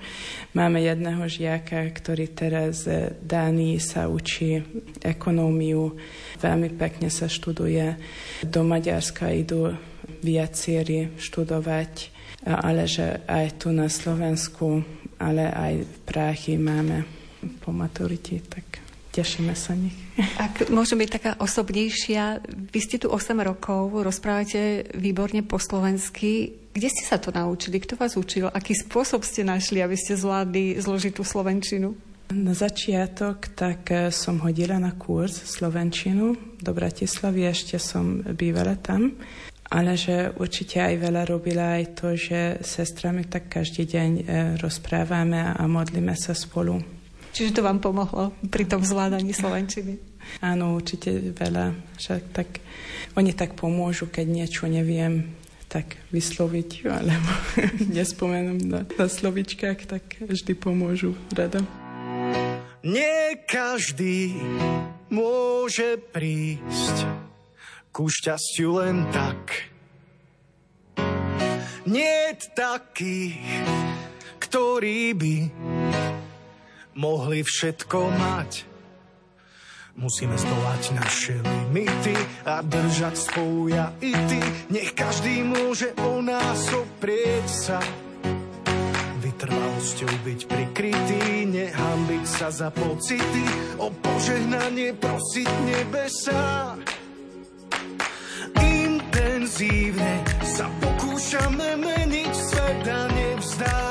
Máme 0.55 0.79
jedného 0.79 1.27
žiaka, 1.27 1.91
ktorý 1.91 2.31
teraz 2.31 2.87
v 2.87 3.11
Dánii 3.19 3.75
sa 3.83 4.07
učí 4.07 4.63
ekonómiu, 5.03 5.99
veľmi 6.39 6.71
pekne 6.79 7.11
sa 7.11 7.27
študuje. 7.27 7.99
Do 8.47 8.63
Maďarska 8.63 9.27
idú 9.35 9.75
viacieri 10.23 11.11
študovať, 11.19 12.15
ale 12.47 12.87
že 12.87 13.27
aj 13.27 13.59
tu 13.59 13.75
na 13.75 13.91
Slovensku, 13.91 14.79
ale 15.19 15.51
aj 15.51 15.73
v 15.83 15.95
Práchy 16.07 16.55
máme 16.55 17.03
po 17.59 17.75
maturite, 17.75 18.39
tak 18.47 18.87
tešíme 19.17 19.57
sa 19.57 19.73
nich. 19.73 19.97
Ak 20.45 20.69
môžem 20.69 21.01
byť 21.01 21.09
taká 21.09 21.31
osobnejšia, 21.41 22.45
vy 22.45 22.79
ste 22.79 23.01
tu 23.01 23.09
8 23.09 23.33
rokov, 23.41 23.89
rozprávate 24.05 24.93
výborne 24.93 25.41
po 25.41 25.57
slovensky. 25.57 26.53
Kde 26.77 26.93
ste 26.93 27.09
sa 27.09 27.17
to 27.17 27.33
naučili? 27.33 27.81
Kto 27.81 27.97
vás 27.97 28.13
učil? 28.13 28.53
Aký 28.53 28.77
spôsob 28.77 29.25
ste 29.25 29.41
našli, 29.41 29.81
aby 29.81 29.97
ste 29.97 30.13
zvládli 30.13 30.77
zložitú 30.77 31.25
slovenčinu? 31.25 31.97
Na 32.29 32.53
začiatok 32.53 33.49
tak 33.57 33.89
eh, 33.89 34.13
som 34.13 34.37
hodila 34.45 34.77
na 34.77 34.93
kurz 34.93 35.41
slovenčinu 35.57 36.37
do 36.61 36.71
Bratislavy, 36.77 37.49
ešte 37.49 37.81
som 37.81 38.21
bývala 38.21 38.77
tam, 38.77 39.17
ale 39.73 39.97
že 39.97 40.29
určite 40.37 40.77
aj 40.77 41.01
veľa 41.01 41.23
robila 41.25 41.81
aj 41.81 41.97
to, 41.97 42.13
že 42.13 42.61
sestrami 42.61 43.25
tak 43.25 43.49
každý 43.49 43.89
deň 43.89 44.09
eh, 44.13 44.25
rozprávame 44.61 45.57
a 45.57 45.63
modlíme 45.65 46.13
sa 46.13 46.37
spolu. 46.37 46.77
Čiže 47.33 47.57
to 47.57 47.65
vám 47.65 47.81
pomohlo 47.81 48.37
pri 48.53 48.69
tom 48.69 48.85
zvládaní 48.85 49.33
slovenčiny? 49.33 49.97
Áno, 50.45 50.77
určite 50.77 51.33
veľa. 51.33 51.73
Že 51.97 52.13
tak, 52.29 52.61
oni 53.17 53.33
tak 53.33 53.57
pomôžu, 53.57 54.13
keď 54.13 54.25
niečo 54.29 54.69
neviem 54.69 55.36
tak 55.67 55.99
vysloviť, 56.11 56.87
alebo 56.87 57.31
nespomenúť 57.97 58.61
na, 58.67 58.81
na 58.87 59.07
slovičkách, 59.07 59.79
tak 59.87 60.03
vždy 60.23 60.53
pomôžu 60.55 61.15
rada. 61.35 61.63
Nie 62.87 63.43
každý 63.43 64.31
môže 65.11 65.99
prísť 66.11 67.07
ku 67.91 68.07
šťastiu 68.07 68.79
len 68.79 69.03
tak. 69.11 69.71
Nie 71.87 72.35
takých, 72.51 73.39
ktorí 74.43 75.15
by 75.15 75.35
mohli 76.99 77.43
všetko 77.47 77.99
mať. 78.11 78.66
Musíme 79.97 80.37
zdolať 80.37 80.93
naše 80.93 81.41
limity 81.41 82.13
a 82.45 82.61
držať 82.61 83.17
spolu 83.17 83.73
ja 83.73 83.89
i 83.97 84.13
ty. 84.13 84.37
Nech 84.69 84.93
každý 84.93 85.41
môže 85.41 85.89
o 86.05 86.21
nás 86.21 86.69
oprieť 86.69 87.47
sa. 87.49 87.81
Vytrvalosťou 89.25 90.13
byť 90.21 90.39
prikrytý, 90.45 91.49
nehambiť 91.49 92.25
sa 92.29 92.53
za 92.53 92.69
pocity, 92.69 93.45
o 93.81 93.89
požehnanie 93.89 94.93
prosiť 94.93 95.49
nebesa. 95.65 96.77
Intenzívne 98.61 100.21
sa 100.45 100.69
pokúšame 100.77 101.73
meniť 101.73 102.33
svet 102.37 102.85
a 102.85 103.01
nevzdávať 103.09 103.86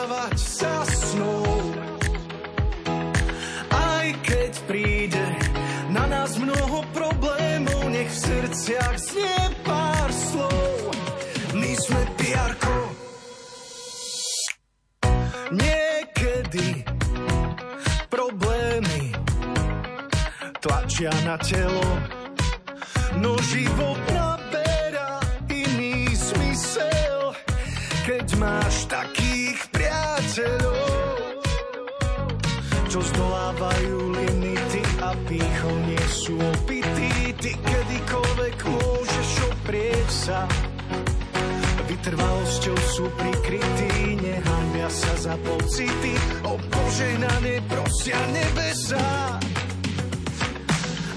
v 8.67 8.75
srdciach 8.75 8.99
znie 8.99 9.43
pár 9.63 10.11
slov. 10.11 10.91
My 11.55 11.71
sme 11.79 12.03
piarko. 12.19 12.77
Niekedy 15.55 16.83
problémy 18.11 19.15
tlačia 20.59 21.15
na 21.23 21.39
telo, 21.39 21.87
no 23.23 23.39
život 23.47 24.03
naberá 24.11 25.23
iný 25.47 26.11
smysel, 26.11 27.39
keď 28.03 28.27
máš 28.35 28.91
takých 28.91 29.63
priateľov 29.71 31.07
čo 32.91 33.05
zdolávajú 33.13 33.99
limity 34.15 34.83
a 35.05 35.13
pýchou 35.29 35.75
nie 35.85 36.05
sú 36.09 36.35
opití. 36.41 37.13
Ty 37.37 37.53
kedykoľvek 37.53 38.06
oprieť 39.67 40.11
sa. 40.15 40.47
Vytrvalosťou 41.91 42.79
sú 42.87 43.05
prikrytí, 43.19 44.15
nehambia 44.23 44.87
sa 44.87 45.11
za 45.19 45.35
pocity. 45.43 46.15
O 46.47 46.55
Bože, 46.55 47.11
na 47.19 47.35
ne 47.43 47.59
prosia 47.67 48.15
nebesa. 48.31 49.03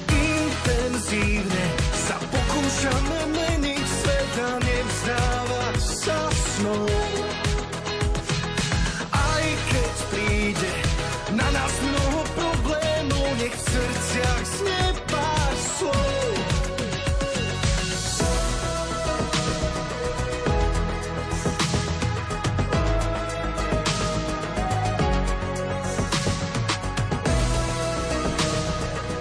Intenzívne 0.10 1.66
sa 1.94 2.18
pokúšame 2.26 3.22
meniť 3.38 3.86
svet 3.86 4.34
a 4.42 4.52
nevzdávať 4.66 5.78
sa 5.78 6.18
snou. 6.34 6.99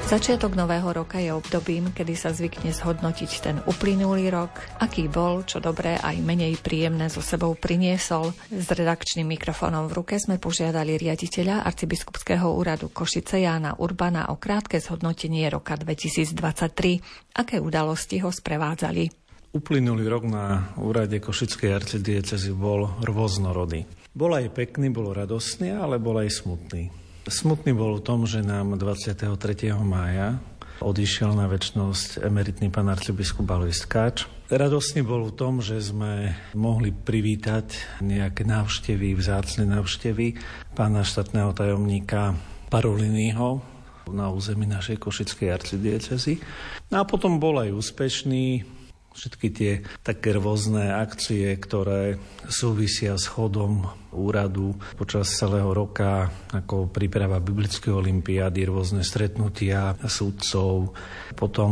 Začiatok 0.09 0.57
nového 0.57 0.89
roka 0.89 1.21
je 1.21 1.29
obdobím, 1.37 1.93
kedy 1.93 2.17
sa 2.17 2.33
zvykne 2.33 2.73
zhodnotiť 2.73 3.31
ten 3.45 3.61
uplynulý 3.69 4.33
rok, 4.33 4.57
aký 4.81 5.05
bol, 5.05 5.45
čo 5.45 5.61
dobré 5.61 6.01
aj 6.01 6.25
menej 6.25 6.57
príjemné 6.65 7.13
so 7.13 7.21
sebou 7.21 7.53
priniesol. 7.53 8.33
S 8.49 8.73
redakčným 8.73 9.29
mikrofónom 9.37 9.85
v 9.85 10.01
ruke 10.01 10.17
sme 10.17 10.41
požiadali 10.41 10.97
riaditeľa 10.97 11.61
arcibiskupského 11.61 12.49
úradu 12.49 12.89
Košice 12.89 13.45
Jána 13.45 13.77
Urbana 13.77 14.33
o 14.33 14.41
krátke 14.41 14.81
zhodnotenie 14.81 15.45
roka 15.53 15.77
2023. 15.77 17.37
Aké 17.37 17.61
udalosti 17.61 18.25
ho 18.25 18.33
sprevádzali? 18.33 19.13
Uplynulý 19.53 20.09
rok 20.09 20.25
na 20.25 20.73
úrade 20.81 21.21
Košickej 21.21 21.85
arcidiecezy 21.85 22.57
bol 22.57 22.97
rôznorodý. 23.05 23.85
Bol 24.17 24.41
aj 24.41 24.57
pekný, 24.57 24.89
bol 24.89 25.13
radostný, 25.13 25.77
ale 25.77 26.01
bol 26.01 26.17
aj 26.17 26.33
smutný. 26.33 27.08
Smutný 27.29 27.77
bol 27.77 28.01
v 28.01 28.07
tom, 28.09 28.25
že 28.25 28.41
nám 28.41 28.81
23. 28.81 29.37
mája 29.85 30.41
odišiel 30.81 31.37
na 31.37 31.45
väčšnosť 31.45 32.25
emeritný 32.25 32.73
pán 32.73 32.89
arcibiskup 32.89 33.45
Alois 33.53 33.85
Tkáč. 33.85 34.25
Radostný 34.49 35.05
bol 35.05 35.29
v 35.29 35.37
tom, 35.37 35.61
že 35.61 35.77
sme 35.77 36.33
mohli 36.57 36.89
privítať 36.89 38.01
nejaké 38.01 38.49
návštevy, 38.49 39.13
vzácne 39.13 39.69
návštevy 39.69 40.41
pána 40.73 41.05
štátneho 41.05 41.53
tajomníka 41.53 42.33
Paroliniho 42.73 43.61
na 44.09 44.33
území 44.33 44.65
našej 44.65 44.97
košickej 44.97 45.53
arcidiecezy. 45.53 46.41
No 46.89 47.05
a 47.05 47.05
potom 47.05 47.37
bol 47.37 47.61
aj 47.61 47.77
úspešný, 47.77 48.65
všetky 49.13 49.49
tie 49.53 49.73
také 50.01 50.33
rôzne 50.33 50.97
akcie, 50.97 51.53
ktoré 51.61 52.17
súvisia 52.49 53.21
s 53.21 53.29
chodom 53.29 53.85
úradu 54.13 54.77
počas 54.97 55.29
celého 55.35 55.73
roka, 55.73 56.31
ako 56.53 56.89
príprava 56.89 57.41
biblickej 57.43 57.93
olimpiády, 57.93 58.65
rôzne 58.69 59.05
stretnutia 59.05 59.97
súdcov, 60.05 60.97
potom 61.37 61.71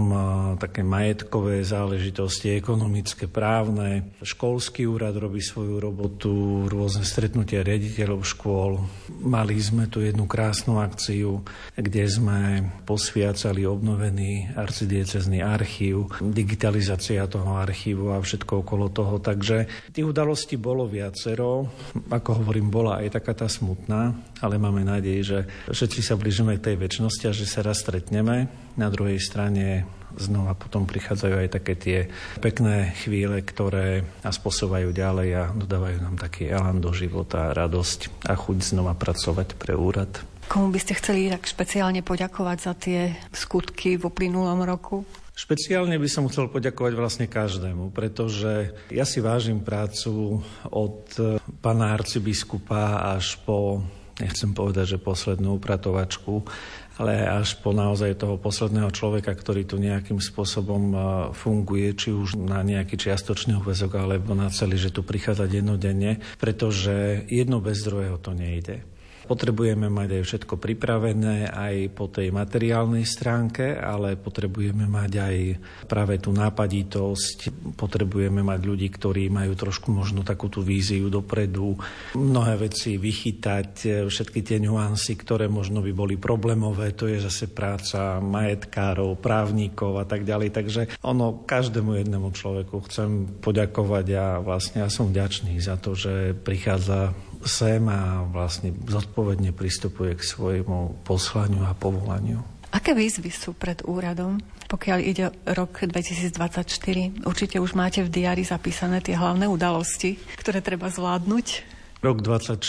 také 0.61 0.87
majetkové 0.87 1.65
záležitosti, 1.67 2.57
ekonomické, 2.57 3.27
právne. 3.27 4.15
Školský 4.23 4.87
úrad 4.87 5.17
robí 5.17 5.41
svoju 5.41 5.81
robotu, 5.81 6.67
rôzne 6.69 7.03
stretnutia 7.03 7.65
riaditeľov 7.67 8.21
škôl. 8.25 8.83
Mali 9.23 9.57
sme 9.61 9.89
tu 9.89 10.03
jednu 10.03 10.25
krásnu 10.29 10.79
akciu, 10.83 11.45
kde 11.75 12.05
sme 12.07 12.41
posviacali 12.87 13.67
obnovený 13.67 14.55
arcidiecezný 14.55 15.43
archív, 15.43 16.11
digitalizácia 16.21 17.27
toho 17.27 17.59
archívu 17.59 18.15
a 18.15 18.23
všetko 18.23 18.63
okolo 18.65 18.91
toho. 18.91 19.19
Takže 19.19 19.67
tých 19.91 20.07
udalostí 20.07 20.57
bolo 20.57 20.87
viacero. 20.87 21.69
Ako 22.11 22.26
hovorím, 22.35 22.73
bola 22.73 22.99
aj 23.05 23.21
taká 23.21 23.37
tá 23.37 23.47
smutná, 23.47 24.17
ale 24.43 24.59
máme 24.59 24.83
nádej, 24.83 25.19
že 25.23 25.39
všetci 25.71 26.01
sa 26.03 26.19
blížime 26.19 26.59
k 26.59 26.73
tej 26.73 26.77
väčšnosti 26.81 27.25
a 27.31 27.37
že 27.37 27.47
sa 27.47 27.63
raz 27.63 27.85
stretneme. 27.85 28.51
Na 28.75 28.89
druhej 28.91 29.23
strane 29.23 29.87
znova 30.17 30.57
potom 30.57 30.89
prichádzajú 30.89 31.35
aj 31.37 31.49
také 31.53 31.75
tie 31.77 31.99
pekné 32.41 32.97
chvíle, 33.05 33.45
ktoré 33.45 34.03
nás 34.25 34.41
posúvajú 34.41 34.91
ďalej 34.91 35.29
a 35.37 35.45
dodávajú 35.53 35.99
nám 36.01 36.17
taký 36.17 36.49
elán 36.49 36.81
do 36.81 36.91
života, 36.97 37.53
radosť 37.53 38.27
a 38.27 38.35
chuť 38.35 38.59
znova 38.75 38.97
pracovať 38.97 39.55
pre 39.61 39.77
úrad. 39.77 40.11
Komu 40.47 40.71
by 40.71 40.79
ste 40.79 40.95
chceli 40.95 41.27
tak 41.27 41.43
špeciálne 41.45 42.07
poďakovať 42.07 42.59
za 42.63 42.73
tie 42.79 43.19
skutky 43.35 43.99
v 43.99 44.07
uplynulom 44.07 44.63
roku? 44.63 45.03
Špeciálne 45.37 46.01
by 46.01 46.09
som 46.09 46.25
chcel 46.33 46.49
poďakovať 46.49 46.93
vlastne 46.97 47.27
každému, 47.29 47.93
pretože 47.93 48.73
ja 48.89 49.05
si 49.05 49.21
vážim 49.21 49.61
prácu 49.61 50.41
od 50.65 51.13
pána 51.61 51.93
arcibiskupa 51.93 53.13
až 53.13 53.37
po, 53.45 53.85
nechcem 54.17 54.57
povedať, 54.57 54.97
že 54.97 55.05
poslednú 55.05 55.61
upratovačku, 55.61 56.41
ale 56.97 57.29
až 57.29 57.61
po 57.61 57.77
naozaj 57.77 58.17
toho 58.17 58.41
posledného 58.41 58.89
človeka, 58.89 59.37
ktorý 59.37 59.69
tu 59.69 59.77
nejakým 59.77 60.25
spôsobom 60.25 60.97
funguje, 61.37 61.93
či 61.93 62.17
už 62.17 62.41
na 62.41 62.65
nejaký 62.65 62.97
čiastočný 62.97 63.61
úvezok, 63.61 64.01
alebo 64.01 64.33
na 64.33 64.49
celý, 64.49 64.81
že 64.81 64.89
tu 64.89 65.05
prichádza 65.05 65.45
dennodenne, 65.53 66.25
pretože 66.41 67.29
jedno 67.29 67.61
bez 67.61 67.85
druhého 67.85 68.17
to 68.17 68.33
nejde. 68.33 68.96
Potrebujeme 69.27 69.91
mať 69.91 70.09
aj 70.17 70.23
všetko 70.23 70.55
pripravené 70.55 71.51
aj 71.51 71.91
po 71.91 72.07
tej 72.07 72.31
materiálnej 72.31 73.03
stránke, 73.03 73.75
ale 73.75 74.15
potrebujeme 74.15 74.87
mať 74.87 75.13
aj 75.19 75.37
práve 75.91 76.23
tú 76.23 76.31
nápaditosť, 76.31 77.75
potrebujeme 77.75 78.47
mať 78.47 78.61
ľudí, 78.63 78.87
ktorí 78.87 79.27
majú 79.27 79.59
trošku 79.59 79.91
možno 79.91 80.23
takú 80.23 80.47
tú 80.47 80.63
víziu 80.63 81.11
dopredu, 81.11 81.75
mnohé 82.15 82.71
veci 82.71 82.95
vychytať, 82.97 84.07
všetky 84.07 84.47
tie 84.47 84.63
nuancy, 84.63 85.19
ktoré 85.19 85.51
možno 85.51 85.83
by 85.83 85.91
boli 85.91 86.15
problémové, 86.15 86.95
to 86.95 87.11
je 87.11 87.19
zase 87.19 87.51
práca 87.51 88.23
majetkárov, 88.23 89.19
právnikov 89.19 89.99
a 89.99 90.07
tak 90.07 90.23
ďalej. 90.23 90.55
Takže 90.55 90.83
ono 91.03 91.43
každému 91.43 91.99
jednému 91.99 92.31
človeku 92.31 92.87
chcem 92.87 93.43
poďakovať 93.43 94.07
a 94.15 94.27
vlastne 94.39 94.87
ja 94.87 94.89
som 94.89 95.11
vďačný 95.11 95.59
za 95.59 95.75
to, 95.75 95.99
že 95.99 96.39
prichádza 96.47 97.11
sem 97.45 97.83
a 97.91 98.25
vlastne 98.25 98.73
zodpovedne 98.73 99.53
pristupuje 99.53 100.17
k 100.17 100.23
svojmu 100.23 101.05
poslaniu 101.05 101.67
a 101.67 101.77
povolaniu. 101.77 102.41
Aké 102.73 102.93
výzvy 102.93 103.31
sú 103.33 103.55
pred 103.57 103.81
úradom, 103.87 104.43
pokiaľ 104.67 104.99
ide 105.01 105.31
rok 105.55 105.87
2024? 105.87 107.25
Určite 107.25 107.57
už 107.63 107.79
máte 107.79 108.03
v 108.03 108.11
diári 108.11 108.43
zapísané 108.43 108.99
tie 109.01 109.15
hlavné 109.15 109.47
udalosti, 109.47 110.19
ktoré 110.37 110.61
treba 110.61 110.91
zvládnuť. 110.91 111.76
Rok 111.97 112.21
24, 112.21 112.61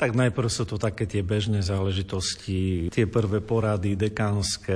tak 0.00 0.16
najprv 0.16 0.48
sú 0.48 0.64
to 0.64 0.80
také 0.80 1.04
tie 1.04 1.20
bežné 1.20 1.60
záležitosti, 1.60 2.88
tie 2.88 3.04
prvé 3.04 3.44
porady 3.44 3.92
dekánske, 3.92 4.72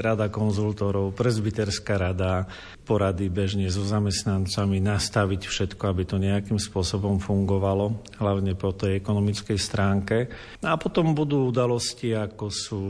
rada 0.00 0.32
konzultorov, 0.32 1.12
prezbiterská 1.12 2.00
rada, 2.00 2.48
porady 2.88 3.28
bežne 3.28 3.68
so 3.68 3.84
zamestnancami, 3.84 4.80
nastaviť 4.80 5.40
všetko, 5.44 5.84
aby 5.84 6.02
to 6.08 6.16
nejakým 6.16 6.56
spôsobom 6.56 7.20
fungovalo, 7.20 8.00
hlavne 8.16 8.56
po 8.56 8.72
tej 8.72 9.04
ekonomickej 9.04 9.58
stránke. 9.60 10.16
A 10.64 10.80
potom 10.80 11.12
budú 11.12 11.52
udalosti, 11.52 12.16
ako 12.16 12.46
sú, 12.48 12.82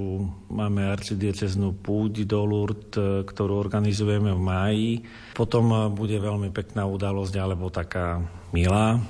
máme 0.46 0.94
arcidieceznú 0.94 1.74
púť 1.82 2.22
do 2.22 2.46
Lourdes, 2.46 3.26
ktorú 3.26 3.58
organizujeme 3.58 4.30
v 4.30 4.40
máji. 4.40 4.90
Potom 5.34 5.90
bude 5.90 6.22
veľmi 6.22 6.54
pekná 6.54 6.86
udalosť, 6.86 7.34
alebo 7.34 7.66
taká 7.66 8.22
milá, 8.54 9.02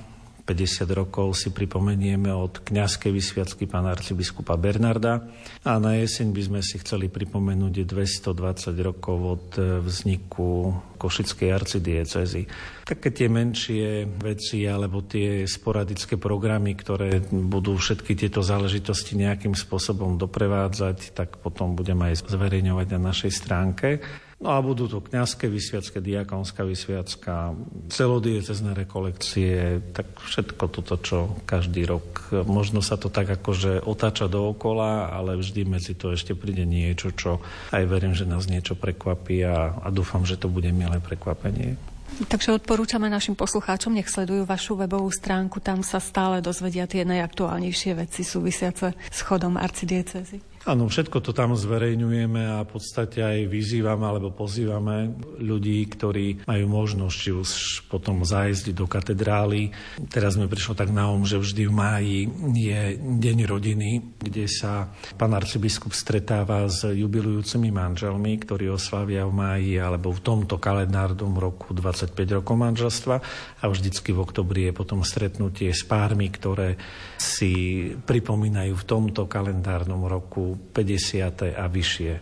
50 0.45 0.85
rokov 0.93 1.41
si 1.41 1.49
pripomenieme 1.49 2.29
od 2.29 2.61
kňazskej 2.61 3.09
vysviacky 3.09 3.65
pána 3.65 3.97
arcibiskupa 3.97 4.61
Bernarda 4.61 5.25
a 5.65 5.81
na 5.81 5.97
jeseň 5.97 6.37
by 6.37 6.43
sme 6.45 6.61
si 6.61 6.77
chceli 6.85 7.09
pripomenúť 7.09 7.89
220 7.89 8.77
rokov 8.85 9.19
od 9.25 9.47
vzniku 9.81 10.77
Košickej 11.01 11.49
arcidiecezy. 11.49 12.43
Také 12.85 13.09
tie 13.17 13.33
menšie 13.33 14.05
veci 14.05 14.69
alebo 14.69 15.01
tie 15.01 15.49
sporadické 15.49 16.21
programy, 16.21 16.77
ktoré 16.77 17.25
budú 17.33 17.81
všetky 17.81 18.13
tieto 18.13 18.45
záležitosti 18.45 19.17
nejakým 19.17 19.57
spôsobom 19.57 20.21
doprevádzať, 20.21 21.17
tak 21.17 21.41
potom 21.41 21.73
budeme 21.73 22.13
aj 22.13 22.29
zverejňovať 22.29 22.87
na 22.93 23.01
našej 23.01 23.33
stránke. 23.33 24.05
No 24.45 24.53
a 24.53 24.61
budú 24.61 24.85
to 24.93 25.01
kňazské 25.01 25.49
vysviacké, 25.49 26.05
diakonská 26.05 26.69
vysviacka, 26.69 27.57
celodiecezné 27.89 28.77
rekolekcie, 28.77 29.81
tak 29.97 30.21
všetko 30.21 30.65
toto, 30.69 31.01
čo 31.01 31.19
každý 31.49 31.89
rok. 31.89 32.29
Možno 32.45 32.85
sa 32.85 33.01
to 33.01 33.09
tak 33.09 33.41
akože 33.41 33.81
otáča 33.89 34.29
dookola, 34.29 35.09
ale 35.17 35.41
vždy 35.41 35.65
medzi 35.65 35.97
to 35.97 36.13
ešte 36.13 36.37
príde 36.37 36.69
niečo, 36.69 37.17
čo 37.17 37.41
aj 37.73 37.89
verím, 37.89 38.13
že 38.13 38.29
nás 38.29 38.45
niečo 38.45 38.77
prekvapí 38.77 39.41
a, 39.49 39.81
a 39.81 39.89
dúfam, 39.89 40.29
že 40.29 40.37
to 40.37 40.53
bude 40.53 40.69
milé 40.77 41.01
prekvapenie. 41.01 41.81
Takže 42.29 42.61
odporúčame 42.61 43.09
našim 43.09 43.33
poslucháčom, 43.33 43.97
nech 43.97 44.13
sledujú 44.13 44.45
vašu 44.45 44.77
webovú 44.77 45.09
stránku, 45.09 45.59
tam 45.65 45.81
sa 45.81 46.05
stále 46.05 46.45
dozvedia 46.45 46.85
tie 46.85 47.03
najaktuálnejšie 47.09 47.97
veci 47.97 48.23
súvisiace 48.23 48.93
s 48.93 49.19
chodom 49.25 49.57
arcidiecezy. 49.57 50.54
Áno, 50.65 50.89
všetko 50.89 51.21
to 51.21 51.37
tam 51.37 51.53
zverejňujeme 51.53 52.41
a 52.57 52.65
v 52.65 52.73
podstate 52.73 53.21
aj 53.21 53.53
vyzývame 53.53 54.01
alebo 54.01 54.33
pozývame 54.33 55.13
ľudí, 55.37 55.85
ktorí 55.93 56.49
majú 56.49 56.65
možnosť 56.73 57.17
či 57.21 57.31
už 57.37 57.51
potom 57.93 58.25
zájsť 58.25 58.73
do 58.73 58.89
katedrály. 58.89 59.77
Teraz 60.09 60.41
mi 60.41 60.49
prišlo 60.49 60.73
tak 60.73 60.89
na 60.89 61.13
um, 61.13 61.29
že 61.29 61.37
vždy 61.37 61.69
v 61.69 61.75
máji 61.77 62.19
je 62.57 62.97
Deň 62.97 63.39
rodiny, 63.45 64.17
kde 64.17 64.49
sa 64.49 64.89
pán 65.21 65.37
arcibiskup 65.37 65.93
stretáva 65.93 66.65
s 66.65 66.89
jubilujúcimi 66.89 67.69
manželmi, 67.69 68.33
ktorí 68.41 68.73
oslavia 68.73 69.29
v 69.29 69.37
máji 69.37 69.77
alebo 69.77 70.17
v 70.17 70.25
tomto 70.25 70.57
kalendárnom 70.57 71.37
roku 71.37 71.77
25 71.77 72.17
rokov 72.41 72.57
manželstva 72.57 73.17
a 73.61 73.65
vždycky 73.69 74.17
v 74.17 74.23
oktobri 74.25 74.73
je 74.73 74.73
potom 74.73 75.05
stretnutie 75.05 75.69
s 75.77 75.85
pármi, 75.85 76.33
ktoré 76.33 76.81
si 77.21 77.53
pripomínajú 78.01 78.73
v 78.73 78.89
tomto 78.89 79.29
kalendárnom 79.29 80.09
roku 80.09 80.54
50. 80.57 81.55
a 81.55 81.65
vyššie 81.69 82.13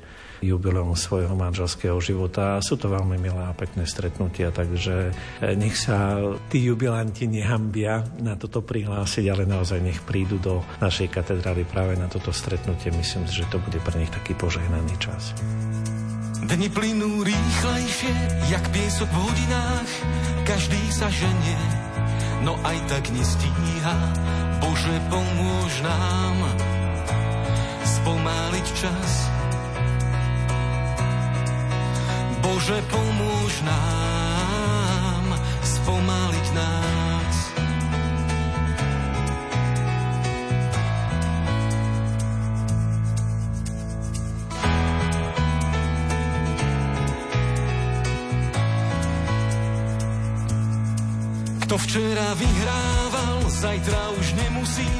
jubileum 0.42 0.98
svojho 0.98 1.32
manželského 1.38 1.96
života. 2.02 2.58
Sú 2.58 2.74
to 2.74 2.90
veľmi 2.90 3.16
milé 3.16 3.42
a 3.46 3.54
pekné 3.54 3.86
stretnutia, 3.86 4.50
takže 4.50 5.14
e, 5.38 5.54
nech 5.54 5.78
sa 5.78 6.18
tí 6.50 6.66
jubilanti 6.66 7.30
nehambia 7.30 8.02
na 8.18 8.34
toto 8.34 8.60
prihlásiť, 8.60 9.24
ale 9.30 9.46
naozaj 9.46 9.78
nech 9.78 10.02
prídu 10.02 10.42
do 10.42 10.66
našej 10.82 11.08
katedrály 11.14 11.62
práve 11.62 11.94
na 11.94 12.10
toto 12.10 12.34
stretnutie. 12.34 12.90
Myslím 12.90 13.24
že 13.30 13.46
to 13.48 13.62
bude 13.62 13.78
pre 13.86 13.96
nich 14.02 14.10
taký 14.10 14.34
požehnaný 14.34 14.98
čas. 14.98 15.32
Dni 16.42 16.68
plynú 16.74 17.22
rýchlejšie, 17.22 18.12
jak 18.50 18.66
piesok 18.74 19.06
v 19.08 19.18
hodinách, 19.24 19.90
každý 20.42 20.82
sa 20.90 21.06
ženie, 21.06 21.60
no 22.42 22.58
aj 22.66 22.76
tak 22.90 23.04
nestíha. 23.14 23.94
Bože, 24.58 24.94
pomôž 25.06 25.72
nám 25.86 26.61
spomáliť 28.02 28.66
čas. 28.74 29.10
Bože, 32.42 32.74
pomôž 32.90 33.52
nám 33.62 35.26
spomáliť 35.62 36.46
nás. 36.50 37.36
Kto 51.62 51.74
včera 51.86 52.34
vyhrával, 52.34 53.46
zajtra 53.46 54.02
už 54.18 54.26
nemusí 54.42 54.90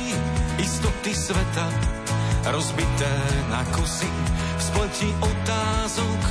istoty 0.62 1.10
sveta 1.10 2.01
rozbité 2.50 3.14
na 3.50 3.62
kusy 3.70 4.10
v 4.58 4.62
spleti 4.62 5.14
otázok. 5.20 6.22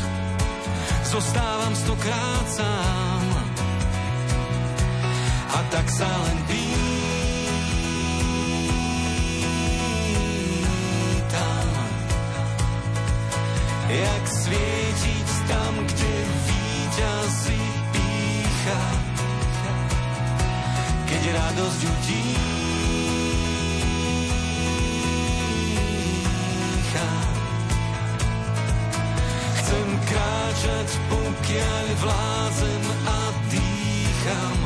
Zostávam 1.07 1.75
stokrát 1.75 2.47
sám 2.47 3.23
a 5.51 5.59
tak 5.71 5.87
sa 5.91 6.07
len 6.07 6.37
pýtam, 6.47 6.71
jak 13.91 14.23
svietiť 14.23 15.27
tam, 15.51 15.73
kde 15.83 16.13
víťazí 16.47 17.63
pícha, 17.91 18.83
keď 21.11 21.23
radosť 21.35 21.81
utíka. 21.91 22.70
Kráčať, 30.11 30.89
pokiaľ 31.07 31.85
vládzem 32.03 32.83
a 33.07 33.19
dýcham. 33.47 34.59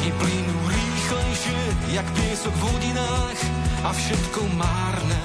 Dni 0.00 0.10
plynú 0.16 0.58
rýchlejšie, 0.72 1.60
jak 1.92 2.08
piesok 2.16 2.54
v 2.56 2.62
hodinách 2.64 3.40
a 3.84 3.90
všetko 3.92 4.40
márne 4.56 5.24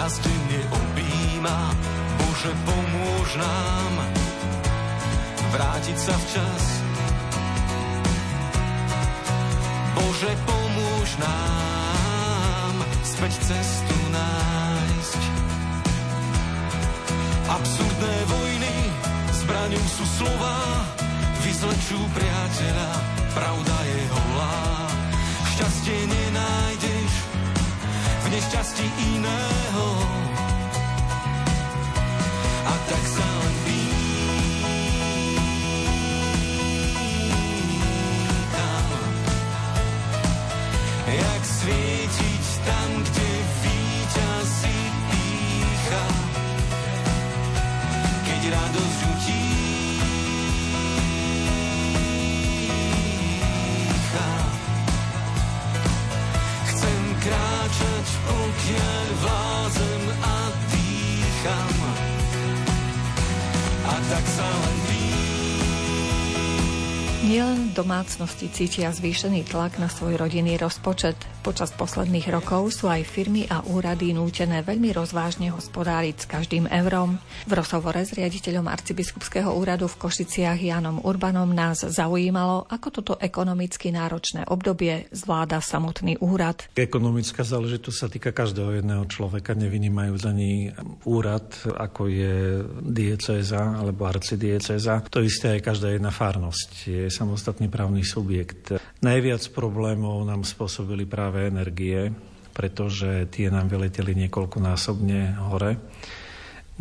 nás 0.00 0.16
denne 0.24 0.60
objíma. 0.72 1.58
Bože, 2.18 2.52
pomôž 2.64 3.28
nám 3.36 3.94
vrátiť 5.52 5.96
sa 6.00 6.14
včas. 6.16 6.64
Bože, 9.94 10.32
pomôž 10.48 11.08
nám 11.20 12.74
späť 13.04 13.34
cestu 13.44 13.93
Absurdné 17.54 18.16
vojny, 18.26 18.74
zbraňou 19.30 19.86
sú 19.86 20.02
slova, 20.18 20.58
vyzlečú 21.46 22.02
priateľa, 22.10 22.90
pravda 23.30 23.76
je 23.86 24.00
holá. 24.10 24.90
Šťastie 25.54 25.98
nenájdeš 26.02 27.12
v 27.94 28.26
nešťastí 28.34 28.86
iného. 29.14 29.86
A 32.66 32.74
tak 32.90 33.04
sa 33.06 33.22
len 33.22 33.54
pýtam, 33.62 34.02
jak 41.06 41.42
svietiť 41.46 41.93
pokiaľ 58.26 59.06
vládzem 59.22 60.02
a 60.22 60.36
dýcham. 60.72 61.74
A 63.84 63.94
tak 64.08 64.24
Nielen 67.24 67.72
domácnosti 67.72 68.52
cítia 68.52 68.92
zvýšený 68.92 69.48
tlak 69.48 69.80
na 69.80 69.88
svoj 69.88 70.20
rodinný 70.20 70.60
rozpočet. 70.60 71.16
Počas 71.40 71.72
posledných 71.72 72.28
rokov 72.28 72.76
sú 72.76 72.84
aj 72.84 73.00
firmy 73.00 73.48
a 73.48 73.64
úrady 73.64 74.12
nútené 74.12 74.60
veľmi 74.60 74.92
rozvážne 74.92 75.48
hospodáriť 75.48 76.20
s 76.20 76.28
každým 76.28 76.68
eurom. 76.68 77.16
V 77.48 77.52
rozhovore 77.56 77.96
s 77.96 78.12
riaditeľom 78.12 78.68
arcibiskupského 78.68 79.56
úradu 79.56 79.88
v 79.88 80.04
Košiciach 80.04 80.60
Janom 80.60 81.00
Urbanom 81.00 81.48
nás 81.48 81.80
zaujímalo, 81.88 82.68
ako 82.68 82.88
toto 82.92 83.14
ekonomicky 83.16 83.88
náročné 83.88 84.44
obdobie 84.44 85.08
zvláda 85.08 85.64
samotný 85.64 86.20
úrad. 86.20 86.68
Ekonomická 86.76 87.40
záležitosť 87.40 87.96
sa 87.96 88.08
týka 88.12 88.36
každého 88.36 88.84
jedného 88.84 89.08
človeka, 89.08 89.56
nevynímajú 89.56 90.12
ani 90.28 90.76
úrad, 91.08 91.48
ako 91.72 92.04
je 92.04 92.68
diecéza 92.84 93.80
alebo 93.80 94.04
arcidiecéza. 94.04 95.08
To 95.08 95.24
isté 95.24 95.56
aj 95.56 95.60
každá 95.72 95.88
jedna 95.88 96.12
farnosť. 96.12 96.70
Je 96.84 97.13
samostatný 97.14 97.70
právny 97.70 98.02
subjekt. 98.02 98.74
Najviac 98.98 99.46
problémov 99.54 100.26
nám 100.26 100.42
spôsobili 100.42 101.06
práve 101.06 101.46
energie, 101.46 102.10
pretože 102.50 103.30
tie 103.30 103.46
nám 103.54 103.70
vyleteli 103.70 104.18
niekoľkonásobne 104.26 105.38
hore. 105.46 105.78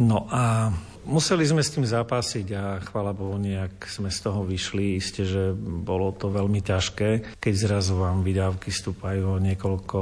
No 0.02 0.26
a 0.34 0.74
museli 1.06 1.46
sme 1.46 1.62
s 1.62 1.78
tým 1.78 1.86
zápasiť 1.86 2.48
a 2.58 2.82
chvala 2.82 3.14
Bohu, 3.14 3.38
nejak 3.38 3.86
sme 3.86 4.10
z 4.10 4.20
toho 4.26 4.42
vyšli. 4.42 4.98
Isté, 4.98 5.22
že 5.22 5.54
bolo 5.58 6.10
to 6.18 6.34
veľmi 6.34 6.66
ťažké, 6.66 7.38
keď 7.38 7.54
zrazu 7.54 8.02
vám 8.02 8.26
vydávky 8.26 8.74
stúpajú 8.74 9.38
o 9.38 9.42
niekoľko 9.42 10.00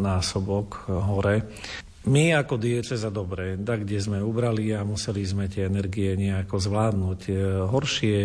násobok 0.00 0.88
hore. 0.88 1.44
My 2.04 2.36
ako 2.36 2.60
dieceza 2.60 3.08
dobre, 3.08 3.56
tak 3.56 3.88
kde 3.88 3.96
sme 3.96 4.20
ubrali 4.20 4.76
a 4.76 4.84
museli 4.84 5.24
sme 5.24 5.48
tie 5.48 5.72
energie 5.72 6.12
nejako 6.20 6.60
zvládnuť. 6.60 7.20
E, 7.26 7.32
horšie 7.64 8.18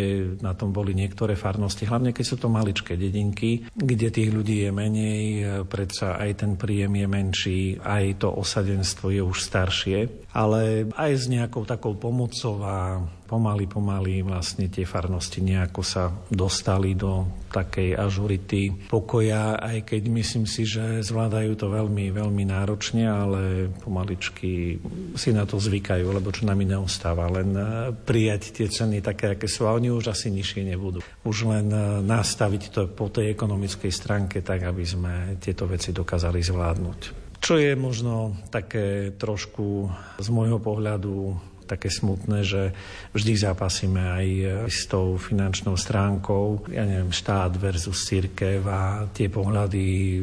na 0.44 0.52
tom 0.52 0.68
boli 0.68 0.92
niektoré 0.92 1.32
farnosti, 1.32 1.88
hlavne 1.88 2.12
keď 2.12 2.24
sú 2.28 2.36
to 2.36 2.52
maličké 2.52 3.00
dedinky, 3.00 3.64
kde 3.72 4.12
tých 4.12 4.36
ľudí 4.36 4.68
je 4.68 4.70
menej, 4.70 5.24
e, 5.24 5.42
predsa 5.64 6.20
aj 6.20 6.44
ten 6.44 6.60
príjem 6.60 6.92
je 6.92 7.06
menší, 7.08 7.60
aj 7.80 8.20
to 8.20 8.28
osadenstvo 8.28 9.16
je 9.16 9.24
už 9.24 9.38
staršie, 9.40 10.28
ale 10.30 10.86
aj 10.94 11.12
s 11.14 11.24
nejakou 11.26 11.66
takou 11.66 11.98
pomocou 11.98 12.62
a 12.62 13.02
pomaly, 13.30 13.70
pomaly 13.70 14.26
vlastne 14.26 14.66
tie 14.66 14.82
farnosti 14.82 15.38
nejako 15.38 15.82
sa 15.86 16.10
dostali 16.30 16.98
do 16.98 17.26
takej 17.50 17.94
ažurity 17.94 18.90
pokoja, 18.90 19.58
aj 19.58 19.86
keď 19.86 20.02
myslím 20.10 20.46
si, 20.46 20.66
že 20.66 21.02
zvládajú 21.02 21.54
to 21.54 21.66
veľmi, 21.70 22.10
veľmi 22.14 22.46
náročne, 22.46 23.06
ale 23.06 23.70
pomaličky 23.82 24.78
si 25.14 25.30
na 25.30 25.46
to 25.46 25.58
zvykajú, 25.58 26.10
lebo 26.10 26.30
čo 26.30 26.46
nám 26.46 26.62
neustáva, 26.62 27.26
len 27.30 27.50
e, 27.54 27.64
prijať 27.94 28.54
tie 28.54 28.66
ceny 28.70 29.02
také, 29.02 29.34
aké 29.34 29.50
sú 29.50 29.66
a 29.66 29.74
oni 29.74 29.90
už 29.90 30.14
asi 30.14 30.30
nižšie 30.30 30.66
nebudú. 30.70 31.02
Už 31.26 31.46
len 31.50 31.70
e, 31.70 32.02
nastaviť 32.06 32.62
to 32.70 32.80
po 32.90 33.10
tej 33.10 33.34
ekonomickej 33.34 33.90
stránke 33.90 34.42
tak, 34.46 34.66
aby 34.66 34.84
sme 34.86 35.14
tieto 35.42 35.66
veci 35.66 35.90
dokázali 35.90 36.38
zvládnuť. 36.38 37.19
Čo 37.40 37.56
je 37.56 37.72
možno 37.72 38.36
také 38.52 39.16
trošku 39.16 39.88
z 40.20 40.28
môjho 40.28 40.60
pohľadu 40.60 41.40
také 41.70 41.86
smutné, 41.86 42.42
že 42.42 42.74
vždy 43.14 43.46
zápasíme 43.46 44.02
aj 44.02 44.26
s 44.66 44.90
tou 44.90 45.14
finančnou 45.14 45.78
stránkou, 45.78 46.66
ja 46.66 46.82
neviem, 46.82 47.14
štát 47.14 47.54
versus 47.54 48.10
církev 48.10 48.66
a 48.66 49.06
tie 49.14 49.30
pohľady 49.30 50.18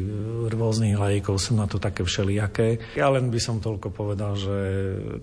rôznych 0.52 1.00
lajkov 1.00 1.40
sú 1.40 1.56
na 1.56 1.64
to 1.64 1.80
také 1.80 2.04
všelijaké. 2.04 2.92
Ja 3.00 3.08
len 3.08 3.32
by 3.32 3.40
som 3.40 3.64
toľko 3.64 3.88
povedal, 3.88 4.36
že 4.36 4.56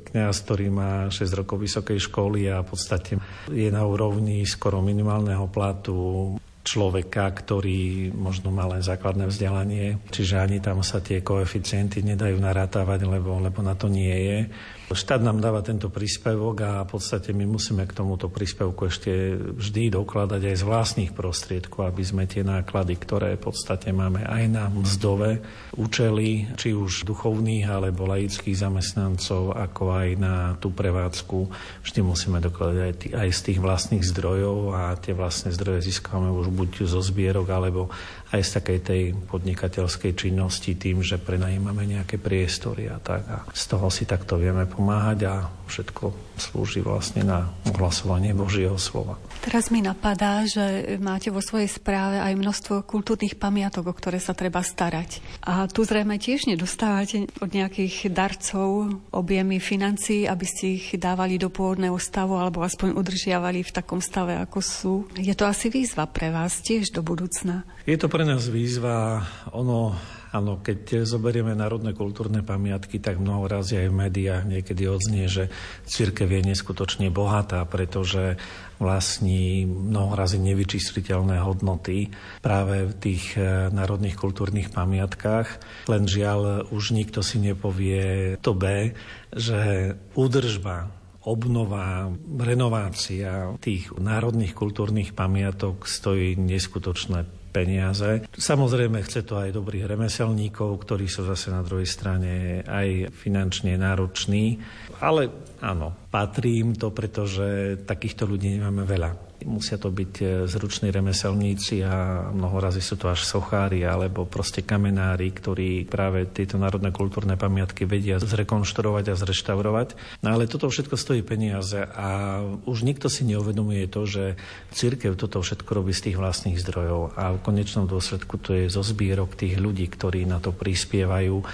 kňaz, 0.10 0.36
ktorý 0.50 0.74
má 0.74 1.14
6 1.14 1.30
rokov 1.46 1.62
vysokej 1.62 2.02
školy 2.10 2.50
a 2.50 2.66
v 2.66 2.74
podstate 2.74 3.22
je 3.54 3.70
na 3.70 3.86
úrovni 3.86 4.42
skoro 4.50 4.82
minimálneho 4.82 5.46
platu, 5.54 6.34
človeka, 6.66 7.30
ktorý 7.30 8.10
možno 8.10 8.50
má 8.50 8.66
len 8.66 8.82
základné 8.82 9.30
vzdelanie, 9.30 10.02
čiže 10.10 10.42
ani 10.42 10.58
tam 10.58 10.82
sa 10.82 10.98
tie 10.98 11.22
koeficienty 11.22 12.02
nedajú 12.02 12.42
narátavať, 12.42 13.06
lebo, 13.06 13.38
lebo 13.38 13.62
na 13.62 13.78
to 13.78 13.86
nie 13.86 14.12
je. 14.12 14.40
Štát 14.86 15.18
nám 15.18 15.42
dáva 15.42 15.66
tento 15.66 15.90
príspevok 15.90 16.62
a 16.62 16.72
v 16.86 16.94
podstate 16.94 17.34
my 17.34 17.50
musíme 17.50 17.90
k 17.90 17.98
tomuto 17.98 18.30
príspevku 18.30 18.86
ešte 18.86 19.34
vždy 19.58 19.90
dokladať 19.90 20.42
aj 20.46 20.56
z 20.62 20.64
vlastných 20.64 21.12
prostriedkov, 21.18 21.90
aby 21.90 22.06
sme 22.06 22.30
tie 22.30 22.46
náklady, 22.46 22.94
ktoré 22.94 23.34
v 23.34 23.50
podstate 23.50 23.90
máme 23.90 24.22
aj 24.22 24.44
na 24.46 24.70
mzdové 24.70 25.42
účely, 25.74 26.54
či 26.54 26.78
už 26.78 27.02
duchovných 27.02 27.66
alebo 27.66 28.06
laických 28.06 28.54
zamestnancov, 28.54 29.58
ako 29.58 29.84
aj 29.90 30.10
na 30.22 30.54
tú 30.62 30.70
prevádzku, 30.70 31.50
vždy 31.82 32.00
musíme 32.06 32.38
dokladať 32.38 32.78
aj, 32.78 32.94
tý, 33.02 33.08
aj 33.18 33.30
z 33.34 33.40
tých 33.42 33.60
vlastných 33.66 34.06
zdrojov 34.06 34.58
a 34.78 34.94
tie 35.02 35.18
vlastné 35.18 35.50
zdroje 35.50 35.90
získame 35.90 36.30
už 36.30 36.54
buď 36.54 36.86
zo 36.86 37.02
zbierok 37.02 37.48
alebo 37.50 37.90
aj 38.30 38.42
z 38.42 38.50
takej 38.62 38.80
tej 38.86 39.02
podnikateľskej 39.32 40.14
činnosti 40.14 40.78
tým, 40.78 41.02
že 41.02 41.18
prenajímame 41.18 41.88
nejaké 41.90 42.22
priestory 42.22 42.92
a 42.92 43.00
tak. 43.00 43.24
A 43.32 43.38
z 43.50 43.64
toho 43.66 43.88
si 43.90 44.04
takto 44.04 44.36
vieme 44.36 44.68
pomáhať 44.76 45.20
a 45.32 45.34
všetko 45.66 46.12
slúži 46.36 46.84
vlastne 46.84 47.24
na 47.24 47.50
ohlasovanie 47.66 48.36
Božieho 48.36 48.76
slova. 48.76 49.16
Teraz 49.42 49.72
mi 49.72 49.80
napadá, 49.80 50.44
že 50.44 50.98
máte 51.00 51.32
vo 51.32 51.40
svojej 51.40 51.70
správe 51.70 52.20
aj 52.20 52.34
množstvo 52.36 52.84
kultúrnych 52.84 53.40
pamiatok, 53.40 53.90
o 53.90 53.96
ktoré 53.96 54.20
sa 54.20 54.36
treba 54.36 54.60
starať. 54.60 55.24
A 55.46 55.70
tu 55.72 55.88
zrejme 55.88 56.20
tiež 56.20 56.50
nedostávate 56.50 57.32
od 57.40 57.50
nejakých 57.54 58.12
darcov 58.12 59.00
objemy 59.16 59.64
financií, 59.64 60.28
aby 60.28 60.46
ste 60.46 60.66
ich 60.76 60.88
dávali 61.00 61.40
do 61.40 61.48
pôvodného 61.48 61.96
stavu 62.02 62.36
alebo 62.36 62.66
aspoň 62.66 62.98
udržiavali 62.98 63.64
v 63.64 63.72
takom 63.72 64.04
stave, 64.04 64.36
ako 64.36 64.60
sú. 64.60 64.94
Je 65.16 65.34
to 65.38 65.48
asi 65.48 65.72
výzva 65.72 66.10
pre 66.10 66.34
vás 66.34 66.60
tiež 66.60 66.92
do 66.92 67.06
budúcna. 67.06 67.64
Je 67.88 67.96
to 67.96 68.10
pre 68.12 68.26
nás 68.26 68.50
výzva. 68.50 69.24
Ono 69.54 69.94
Áno, 70.36 70.60
keď 70.60 71.08
zoberieme 71.08 71.56
národné 71.56 71.96
kultúrne 71.96 72.44
pamiatky, 72.44 73.00
tak 73.00 73.24
mnoho 73.24 73.48
razy 73.48 73.80
aj 73.80 73.88
v 73.88 74.00
médiách 74.04 74.44
niekedy 74.44 74.84
odznie, 74.84 75.32
že 75.32 75.48
církev 75.88 76.28
je 76.28 76.52
neskutočne 76.52 77.08
bohatá, 77.08 77.64
pretože 77.64 78.36
vlastní 78.76 79.64
mnoho 79.64 80.12
razy 80.12 80.36
nevyčísliteľné 80.44 81.40
hodnoty 81.40 82.12
práve 82.44 82.92
v 82.92 82.94
tých 83.00 83.40
e, 83.40 83.72
národných 83.72 84.20
kultúrnych 84.20 84.76
pamiatkách. 84.76 85.48
Len 85.88 86.04
žiaľ, 86.04 86.68
už 86.68 86.92
nikto 86.92 87.24
si 87.24 87.40
nepovie 87.40 88.36
to 88.44 88.52
B, 88.52 88.92
že 89.32 89.96
údržba 90.20 90.92
obnova, 91.24 92.12
renovácia 92.44 93.56
tých 93.64 93.88
národných 93.96 94.52
kultúrnych 94.52 95.16
pamiatok 95.16 95.88
stojí 95.88 96.36
neskutočné 96.36 97.45
peniaze. 97.56 98.28
Samozrejme 98.36 99.00
chce 99.00 99.24
to 99.24 99.40
aj 99.40 99.56
dobrých 99.56 99.88
remeselníkov, 99.88 100.84
ktorí 100.84 101.08
sú 101.08 101.24
zase 101.24 101.56
na 101.56 101.64
druhej 101.64 101.88
strane 101.88 102.60
aj 102.68 103.16
finančne 103.16 103.80
nároční, 103.80 104.60
ale 105.00 105.32
áno, 105.64 105.96
patrí 106.12 106.60
im 106.60 106.76
to, 106.76 106.92
pretože 106.92 107.80
takýchto 107.88 108.28
ľudí 108.28 108.60
nemáme 108.60 108.84
veľa. 108.84 109.25
Musia 109.46 109.78
to 109.78 109.94
byť 109.94 110.14
e, 110.20 110.26
zruční 110.50 110.90
remeselníci 110.90 111.86
a 111.86 112.28
mnoho 112.34 112.58
razy 112.58 112.82
sú 112.82 112.98
to 112.98 113.14
až 113.14 113.22
sochári 113.22 113.86
alebo 113.86 114.26
proste 114.26 114.66
kamenári, 114.66 115.30
ktorí 115.30 115.86
práve 115.86 116.26
tieto 116.26 116.58
národné 116.58 116.90
kultúrne 116.90 117.38
pamiatky 117.38 117.86
vedia 117.86 118.18
zrekonštruovať 118.18 119.06
a 119.14 119.16
zreštaurovať. 119.16 119.88
No 120.26 120.34
ale 120.34 120.50
toto 120.50 120.66
všetko 120.66 120.98
stojí 120.98 121.22
peniaze 121.22 121.78
a 121.78 122.42
už 122.66 122.82
nikto 122.82 123.06
si 123.06 123.22
neuvedomuje 123.30 123.86
to, 123.86 124.10
že 124.10 124.36
církev 124.74 125.14
toto 125.14 125.46
všetko 125.46 125.70
robí 125.70 125.94
z 125.94 126.10
tých 126.10 126.18
vlastných 126.18 126.58
zdrojov 126.58 127.14
a 127.14 127.38
v 127.38 127.44
konečnom 127.46 127.86
dôsledku 127.86 128.42
to 128.42 128.58
je 128.58 128.66
zo 128.68 128.82
zbierok 128.82 129.38
tých 129.38 129.62
ľudí, 129.62 129.86
ktorí 129.86 130.26
na 130.26 130.42
to 130.42 130.50
prispievajú. 130.50 131.46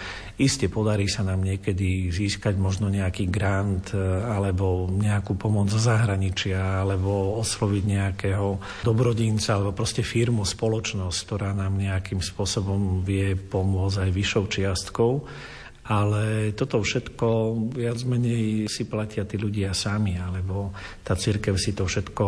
Isté 0.41 0.73
podarí 0.73 1.05
sa 1.05 1.21
nám 1.21 1.45
niekedy 1.45 2.09
získať 2.09 2.57
možno 2.57 2.89
nejaký 2.89 3.29
grant 3.29 3.93
e, 3.93 4.01
alebo 4.25 4.89
nejakú 4.89 5.37
pomoc 5.37 5.69
zo 5.69 5.77
zahraničia 5.77 6.81
alebo 6.81 7.37
osloviť 7.37 7.83
nejakého 7.85 8.81
dobrodinca 8.81 9.61
alebo 9.61 9.77
proste 9.77 10.01
firmu, 10.01 10.41
spoločnosť, 10.41 11.17
ktorá 11.29 11.53
nám 11.53 11.77
nejakým 11.77 12.25
spôsobom 12.25 13.05
vie 13.05 13.37
pomôcť 13.37 14.01
aj 14.01 14.09
vyššou 14.09 14.43
čiastkou. 14.49 15.13
Ale 15.81 16.53
toto 16.57 16.81
všetko 16.81 17.27
viac 17.77 18.01
menej 18.01 18.65
si 18.65 18.89
platia 18.89 19.29
tí 19.29 19.37
ľudia 19.37 19.77
sami, 19.77 20.17
alebo 20.17 20.73
tá 21.05 21.13
církev 21.13 21.53
si 21.57 21.77
to 21.77 21.85
všetko 21.85 22.25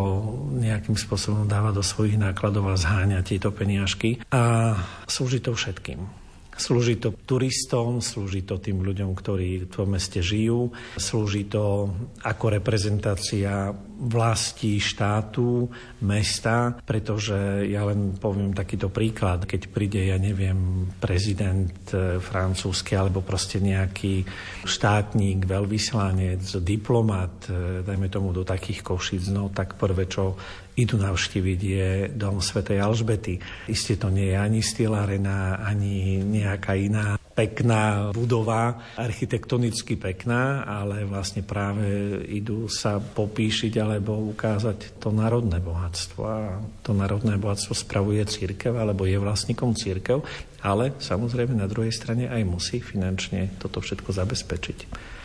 nejakým 0.58 0.94
spôsobom 0.94 1.50
dáva 1.50 1.74
do 1.74 1.82
svojich 1.82 2.18
nákladov 2.18 2.70
a 2.70 2.78
zháňa 2.78 3.26
tieto 3.26 3.50
peniažky 3.50 4.22
a 4.30 4.74
slúži 5.10 5.42
to 5.42 5.54
všetkým. 5.54 6.23
Slúži 6.54 7.02
to 7.02 7.10
turistom, 7.26 7.98
slúži 7.98 8.46
to 8.46 8.62
tým 8.62 8.82
ľuďom, 8.86 9.10
ktorí 9.14 9.66
v 9.66 9.70
tom 9.70 9.94
meste 9.94 10.22
žijú, 10.22 10.70
slúži 10.94 11.50
to 11.50 11.90
ako 12.22 12.44
reprezentácia 12.54 13.74
vlasti 13.94 14.82
štátu, 14.82 15.70
mesta, 16.02 16.74
pretože 16.82 17.64
ja 17.70 17.86
len 17.86 18.18
poviem 18.18 18.50
takýto 18.50 18.90
príklad, 18.90 19.46
keď 19.46 19.70
príde, 19.70 20.02
ja 20.10 20.18
neviem, 20.18 20.90
prezident 20.98 21.72
e, 21.94 22.18
francúzsky 22.18 22.98
alebo 22.98 23.22
proste 23.22 23.62
nejaký 23.62 24.26
štátnik, 24.66 25.46
veľvyslanec, 25.46 26.42
diplomat, 26.60 27.48
e, 27.48 27.86
dajme 27.86 28.08
tomu 28.10 28.34
do 28.34 28.42
takých 28.42 28.82
košic, 28.82 29.30
no 29.30 29.48
tak 29.54 29.78
prvé, 29.78 30.10
čo 30.10 30.34
idú 30.74 30.98
navštíviť, 30.98 31.60
je 31.62 31.88
dom 32.18 32.42
svätej 32.42 32.82
Alžbety. 32.82 33.38
Isté 33.70 33.94
to 33.94 34.10
nie 34.10 34.34
je 34.34 34.36
ani 34.38 34.60
stielarena, 34.60 35.62
ani 35.62 36.18
nejaká 36.18 36.74
iná 36.74 37.14
pekná 37.34 38.14
budova, 38.14 38.78
architektonicky 38.94 39.98
pekná, 39.98 40.62
ale 40.62 41.02
vlastne 41.02 41.42
práve 41.42 42.22
idú 42.30 42.70
sa 42.70 43.02
popíšiť 43.02 43.74
alebo 43.82 44.14
ukázať 44.30 45.02
to 45.02 45.10
národné 45.10 45.58
bohatstvo. 45.58 46.20
A 46.22 46.62
to 46.86 46.94
národné 46.94 47.34
bohatstvo 47.36 47.74
spravuje 47.74 48.22
církev 48.24 48.78
alebo 48.78 49.04
je 49.04 49.18
vlastníkom 49.18 49.74
církev, 49.74 50.22
ale 50.62 50.94
samozrejme 51.02 51.58
na 51.58 51.66
druhej 51.66 51.90
strane 51.90 52.30
aj 52.30 52.42
musí 52.46 52.78
finančne 52.78 53.58
toto 53.58 53.82
všetko 53.82 54.14
zabezpečiť. 54.14 54.78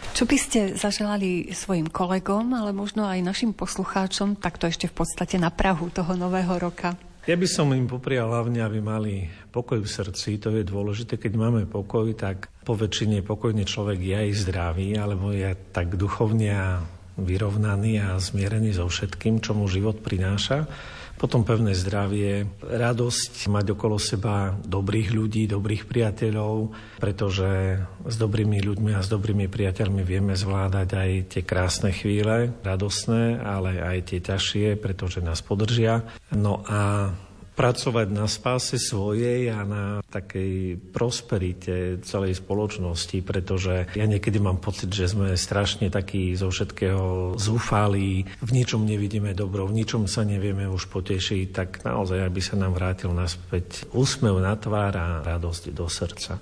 Čo 0.10 0.26
by 0.26 0.38
ste 0.42 0.60
zaželali 0.74 1.54
svojim 1.54 1.86
kolegom, 1.86 2.58
ale 2.58 2.74
možno 2.74 3.06
aj 3.06 3.22
našim 3.22 3.54
poslucháčom, 3.54 4.42
takto 4.42 4.66
ešte 4.66 4.90
v 4.90 4.98
podstate 4.98 5.38
na 5.38 5.54
Prahu 5.54 5.94
toho 5.94 6.18
nového 6.18 6.58
roka? 6.58 6.98
Ja 7.28 7.36
by 7.36 7.48
som 7.52 7.76
im 7.76 7.86
poprial 7.86 8.32
hlavne, 8.32 8.64
aby 8.64 8.80
mali 8.80 9.28
pokoj 9.52 9.84
v 9.84 9.90
srdci. 9.90 10.40
To 10.40 10.56
je 10.56 10.64
dôležité. 10.64 11.20
Keď 11.20 11.34
máme 11.36 11.68
pokoj, 11.68 12.08
tak 12.16 12.48
po 12.64 12.80
väčšine 12.80 13.26
pokojný 13.26 13.68
človek 13.68 14.00
je 14.00 14.16
aj 14.16 14.30
zdravý, 14.48 14.96
alebo 14.96 15.36
je 15.36 15.52
tak 15.76 16.00
duchovne 16.00 16.80
vyrovnaný 17.20 18.00
a 18.00 18.16
zmierený 18.16 18.80
so 18.80 18.88
všetkým, 18.88 19.44
čo 19.44 19.52
mu 19.52 19.68
život 19.68 20.00
prináša. 20.00 20.66
Potom 21.20 21.44
pevné 21.44 21.76
zdravie, 21.76 22.48
radosť 22.64 23.52
mať 23.52 23.76
okolo 23.76 24.00
seba 24.00 24.56
dobrých 24.56 25.12
ľudí, 25.12 25.52
dobrých 25.52 25.84
priateľov, 25.84 26.72
pretože 26.96 27.84
s 28.08 28.16
dobrými 28.16 28.64
ľuďmi 28.64 28.96
a 28.96 29.04
s 29.04 29.12
dobrými 29.12 29.52
priateľmi 29.52 30.00
vieme 30.08 30.40
zvládať 30.40 30.90
aj 30.96 31.12
tie 31.28 31.44
krásne 31.44 31.92
chvíle, 31.92 32.56
radosné, 32.64 33.36
ale 33.36 33.84
aj 33.84 34.16
tie 34.16 34.20
ťažšie, 34.24 34.80
pretože 34.80 35.20
nás 35.20 35.44
podržia. 35.44 36.08
No 36.32 36.64
a 36.64 37.12
pracovať 37.60 38.08
na 38.16 38.24
spáse 38.32 38.80
svojej 38.80 39.52
a 39.52 39.68
na 39.68 40.00
takej 40.08 40.80
prosperite 40.96 42.00
celej 42.08 42.40
spoločnosti, 42.40 43.20
pretože 43.20 43.92
ja 43.92 44.08
niekedy 44.08 44.40
mám 44.40 44.64
pocit, 44.64 44.88
že 44.88 45.12
sme 45.12 45.36
strašne 45.36 45.92
takí 45.92 46.32
zo 46.40 46.48
všetkého 46.48 47.36
zúfali, 47.36 48.24
v 48.40 48.52
ničom 48.56 48.88
nevidíme 48.88 49.36
dobro, 49.36 49.68
v 49.68 49.84
ničom 49.84 50.08
sa 50.08 50.24
nevieme 50.24 50.72
už 50.72 50.88
potešiť, 50.88 51.46
tak 51.52 51.70
naozaj, 51.84 52.24
aby 52.24 52.40
sa 52.40 52.56
nám 52.56 52.80
vrátil 52.80 53.12
naspäť 53.12 53.92
úsmev 53.92 54.40
na 54.40 54.56
tvár 54.56 54.96
a 54.96 55.08
radosť 55.20 55.64
do 55.76 55.92
srdca. 55.92 56.40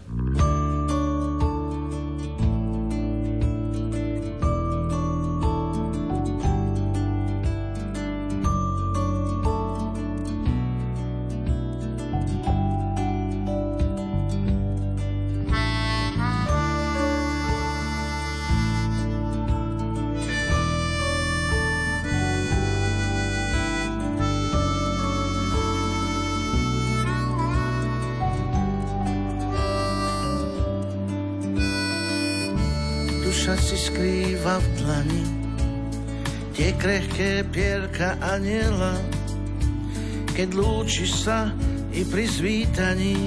Aniela, 38.21 38.97
keď 40.33 40.49
lúči 40.53 41.05
sa 41.09 41.49
i 41.93 42.05
pri 42.05 42.25
zvítaní, 42.29 43.17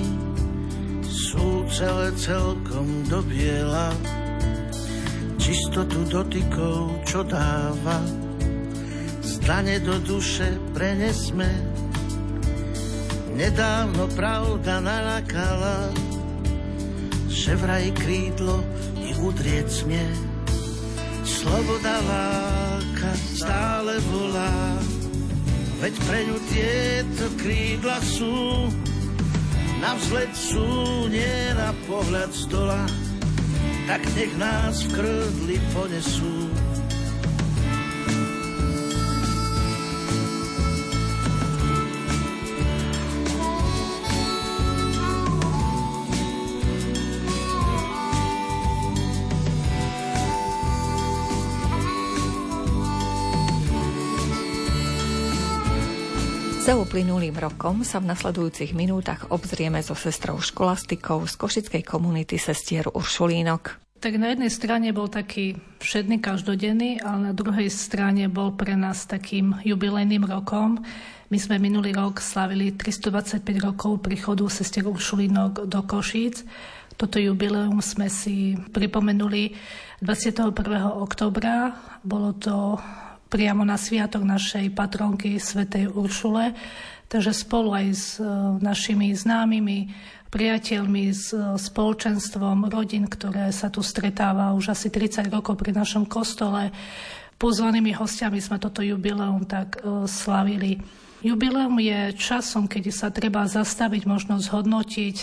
sú 1.10 1.66
celé 1.70 2.14
celkom 2.18 3.06
do 3.10 3.22
biela. 3.26 3.90
Čistotu 5.40 6.06
dotykov, 6.06 7.02
čo 7.02 7.26
dáva, 7.26 7.98
zdane 9.22 9.82
do 9.82 9.98
duše 10.02 10.58
prenesme. 10.70 11.50
Nedávno 13.34 14.06
pravda 14.14 14.78
nalakala, 14.78 15.90
že 17.30 17.56
vraj 17.56 17.88
krídlo 17.96 18.62
i 19.00 19.16
udrieť 19.16 19.66
smie. 19.66 20.06
Sloboda 21.24 21.98
láka 23.00 23.16
stále 23.16 23.96
volá, 24.12 24.76
veď 25.80 25.94
pre 26.04 26.18
ňu 26.28 26.36
tieto 26.52 27.24
krídla 27.40 27.96
sú, 28.04 28.68
na 29.80 29.96
vzlet 29.96 30.28
sú, 30.36 31.08
nie 31.08 31.56
na 31.56 31.72
pohľad 31.88 32.28
z 32.28 32.44
dola, 32.52 32.84
tak 33.88 34.04
nech 34.12 34.32
nás 34.36 34.84
v 34.84 35.00
krdli 35.00 35.56
ponesú. 35.72 36.49
Za 56.70 56.78
uplynulým 56.78 57.34
rokom 57.34 57.82
sa 57.82 57.98
v 57.98 58.14
nasledujúcich 58.14 58.78
minútach 58.78 59.26
obzrieme 59.34 59.82
so 59.82 59.98
sestrou 59.98 60.38
školastikou 60.38 61.26
z 61.26 61.34
košickej 61.34 61.82
komunity 61.82 62.38
sestier 62.38 62.86
Uršulínok. 62.86 63.98
Tak 63.98 64.14
na 64.14 64.30
jednej 64.30 64.54
strane 64.54 64.94
bol 64.94 65.10
taký 65.10 65.58
všedný 65.82 66.22
každodenný, 66.22 67.02
ale 67.02 67.26
na 67.26 67.34
druhej 67.34 67.66
strane 67.74 68.30
bol 68.30 68.54
pre 68.54 68.78
nás 68.78 69.02
takým 69.02 69.58
jubilejným 69.66 70.22
rokom. 70.30 70.78
My 71.26 71.42
sme 71.42 71.58
minulý 71.58 71.90
rok 71.90 72.22
slavili 72.22 72.70
325 72.70 73.42
rokov 73.66 74.06
príchodu 74.06 74.46
sestier 74.46 74.86
Uršulínok 74.86 75.66
do 75.66 75.80
Košíc. 75.82 76.46
Toto 76.94 77.18
jubileum 77.18 77.82
sme 77.82 78.06
si 78.06 78.54
pripomenuli 78.54 79.58
21. 80.06 80.54
oktobra. 80.86 81.74
Bolo 82.06 82.30
to 82.38 82.78
priamo 83.30 83.62
na 83.62 83.78
sviatok 83.78 84.26
našej 84.26 84.74
patronky 84.74 85.38
svätej 85.38 85.86
Uršule. 85.94 86.52
Takže 87.06 87.30
spolu 87.30 87.70
aj 87.74 87.86
s 87.94 88.06
e, 88.18 88.26
našimi 88.58 89.14
známymi, 89.14 89.90
priateľmi, 90.30 91.04
s 91.10 91.30
e, 91.34 91.58
spoločenstvom 91.58 92.66
rodín, 92.70 93.06
ktoré 93.06 93.54
sa 93.54 93.70
tu 93.70 93.82
stretáva 93.82 94.54
už 94.54 94.74
asi 94.74 94.90
30 94.90 95.30
rokov 95.30 95.58
pri 95.58 95.74
našom 95.74 96.06
kostole, 96.06 96.70
pozvanými 97.38 97.96
hostiami 97.96 98.38
sme 98.38 98.62
toto 98.62 98.82
jubileum 98.82 99.42
tak 99.46 99.78
e, 99.82 100.06
slavili. 100.06 100.78
Jubileum 101.22 101.76
je 101.82 102.14
časom, 102.14 102.70
keď 102.70 102.84
sa 102.94 103.08
treba 103.10 103.46
zastaviť, 103.46 104.06
možno 104.06 104.38
zhodnotiť, 104.38 105.16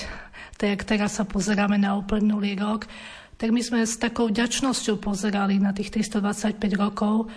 tak 0.60 0.84
teraz 0.84 1.20
sa 1.20 1.24
pozeráme 1.24 1.80
na 1.80 1.96
uplynulý 1.96 2.58
rok, 2.60 2.90
tak 3.38 3.54
my 3.54 3.62
sme 3.62 3.86
s 3.86 4.02
takou 4.02 4.34
ďačnosťou 4.34 4.98
pozerali 4.98 5.62
na 5.62 5.70
tých 5.72 5.94
325 5.94 6.58
rokov, 6.74 7.30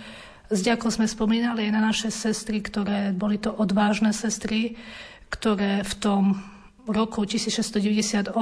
s 0.51 0.59
ďakou 0.67 0.91
sme 0.91 1.07
spomínali 1.07 1.71
aj 1.71 1.73
na 1.73 1.83
naše 1.95 2.11
sestry, 2.11 2.59
ktoré 2.59 3.15
boli 3.15 3.39
to 3.39 3.55
odvážne 3.55 4.11
sestry, 4.11 4.75
ktoré 5.31 5.87
v 5.87 5.95
tom 6.03 6.23
roku 6.91 7.23
1698 7.23 8.35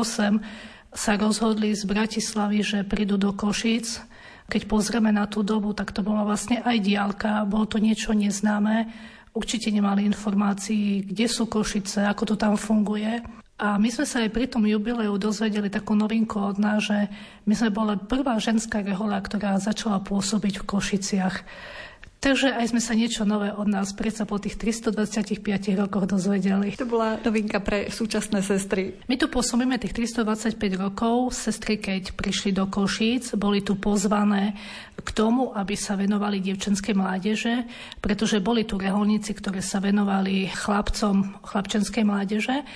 sa 0.89 1.13
rozhodli 1.21 1.77
z 1.77 1.85
Bratislavy, 1.85 2.65
že 2.65 2.89
prídu 2.89 3.21
do 3.21 3.37
Košíc. 3.37 4.01
Keď 4.49 4.65
pozrieme 4.65 5.13
na 5.13 5.29
tú 5.29 5.45
dobu, 5.45 5.77
tak 5.77 5.93
to 5.93 6.01
bola 6.01 6.25
vlastne 6.25 6.65
aj 6.65 6.81
diálka, 6.81 7.45
bolo 7.45 7.69
to 7.69 7.77
niečo 7.77 8.17
neznáme. 8.17 8.89
Určite 9.37 9.69
nemali 9.69 10.09
informácií, 10.09 11.05
kde 11.05 11.29
sú 11.29 11.45
Košice, 11.45 12.09
ako 12.09 12.33
to 12.33 12.37
tam 12.41 12.57
funguje. 12.57 13.21
A 13.61 13.77
my 13.77 13.91
sme 13.93 14.07
sa 14.09 14.25
aj 14.25 14.33
pri 14.33 14.49
tom 14.49 14.65
jubileu 14.65 15.13
dozvedeli 15.21 15.69
takú 15.69 15.93
novinku 15.93 16.41
od 16.41 16.57
nás, 16.57 16.89
že 16.89 17.11
my 17.45 17.53
sme 17.53 17.69
boli 17.69 18.01
prvá 18.01 18.41
ženská 18.41 18.81
rehoľa, 18.81 19.19
ktorá 19.21 19.61
začala 19.61 20.01
pôsobiť 20.01 20.63
v 20.63 20.67
Košiciach. 20.73 21.37
Takže 22.19 22.51
aj 22.51 22.75
sme 22.75 22.83
sa 22.83 22.99
niečo 22.99 23.23
nové 23.23 23.55
od 23.55 23.71
nás 23.71 23.95
predsa 23.95 24.27
po 24.27 24.43
tých 24.43 24.59
325 24.59 25.39
rokoch 25.79 26.03
dozvedeli. 26.03 26.75
To 26.75 26.91
bola 26.91 27.15
novinka 27.23 27.63
pre 27.63 27.95
súčasné 27.95 28.43
sestry. 28.43 28.99
My 29.07 29.15
tu 29.15 29.31
pôsobíme 29.31 29.79
tých 29.79 29.95
325 29.95 30.59
rokov. 30.83 31.31
Sestry, 31.31 31.79
keď 31.79 32.19
prišli 32.19 32.51
do 32.51 32.67
Košíc, 32.67 33.39
boli 33.39 33.63
tu 33.63 33.79
pozvané 33.79 34.59
k 34.99 35.11
tomu, 35.15 35.55
aby 35.55 35.79
sa 35.79 35.95
venovali 35.95 36.43
dievčenskej 36.43 36.99
mládeže, 36.99 37.55
pretože 38.03 38.43
boli 38.43 38.67
tu 38.67 38.83
reholníci, 38.83 39.39
ktorí 39.39 39.63
sa 39.63 39.79
venovali 39.79 40.51
chlapcom 40.51 41.39
chlapčenskej 41.47 42.03
mládeže 42.03 42.67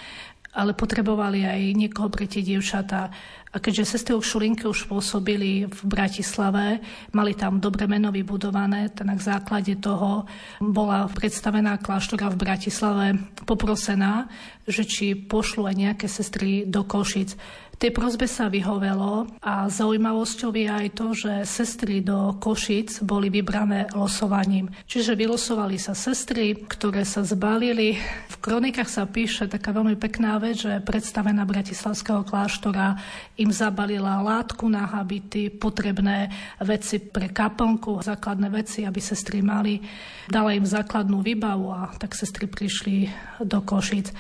ale 0.52 0.76
potrebovali 0.76 1.48
aj 1.48 1.60
niekoho 1.72 2.12
pre 2.12 2.28
tie 2.28 2.44
dievčatá. 2.44 3.08
A 3.52 3.60
keďže 3.60 4.00
sestry 4.00 4.16
Šulinky 4.16 4.64
už 4.64 4.88
pôsobili 4.88 5.68
v 5.68 5.80
Bratislave, 5.84 6.80
mali 7.12 7.36
tam 7.36 7.60
dobre 7.60 7.84
meno 7.84 8.08
vybudované, 8.08 8.88
tak 8.88 9.04
na 9.04 9.20
základe 9.20 9.76
toho 9.76 10.24
bola 10.56 11.04
predstavená 11.12 11.76
kláštora 11.76 12.32
v 12.32 12.40
Bratislave 12.40 13.06
poprosená, 13.44 14.32
že 14.64 14.88
či 14.88 15.12
pošlu 15.12 15.68
aj 15.68 15.76
nejaké 15.76 16.06
sestry 16.08 16.64
do 16.64 16.88
Košic. 16.88 17.36
Tej 17.82 17.90
prozbe 17.90 18.30
sa 18.30 18.46
vyhovelo 18.46 19.26
a 19.42 19.66
zaujímavosťou 19.66 20.54
je 20.54 20.70
aj 20.70 20.88
to, 20.94 21.06
že 21.18 21.32
sestry 21.42 21.98
do 21.98 22.38
Košic 22.38 23.02
boli 23.02 23.26
vybrané 23.26 23.90
losovaním. 23.90 24.70
Čiže 24.86 25.18
vylosovali 25.18 25.82
sa 25.82 25.90
sestry, 25.90 26.54
ktoré 26.62 27.02
sa 27.02 27.26
zbalili. 27.26 27.98
V 28.30 28.36
kronikách 28.38 28.86
sa 28.86 29.02
píše 29.02 29.50
taká 29.50 29.74
veľmi 29.74 29.98
pekná 29.98 30.38
vec, 30.38 30.62
že 30.62 30.78
predstavená 30.78 31.42
Bratislavského 31.42 32.22
kláštora 32.22 33.02
im 33.42 33.50
zabalila 33.50 34.22
látku 34.22 34.70
na 34.70 34.86
habity, 34.86 35.50
potrebné 35.50 36.30
veci 36.62 37.02
pre 37.02 37.34
kaplnku, 37.34 37.98
základné 37.98 38.48
veci, 38.54 38.86
aby 38.86 39.02
sestry 39.02 39.42
mali. 39.42 39.82
Dala 40.30 40.54
im 40.54 40.62
základnú 40.62 41.18
výbavu 41.18 41.74
a 41.74 41.90
tak 41.98 42.14
sestry 42.14 42.46
prišli 42.46 43.10
do 43.42 43.58
Košic. 43.66 44.14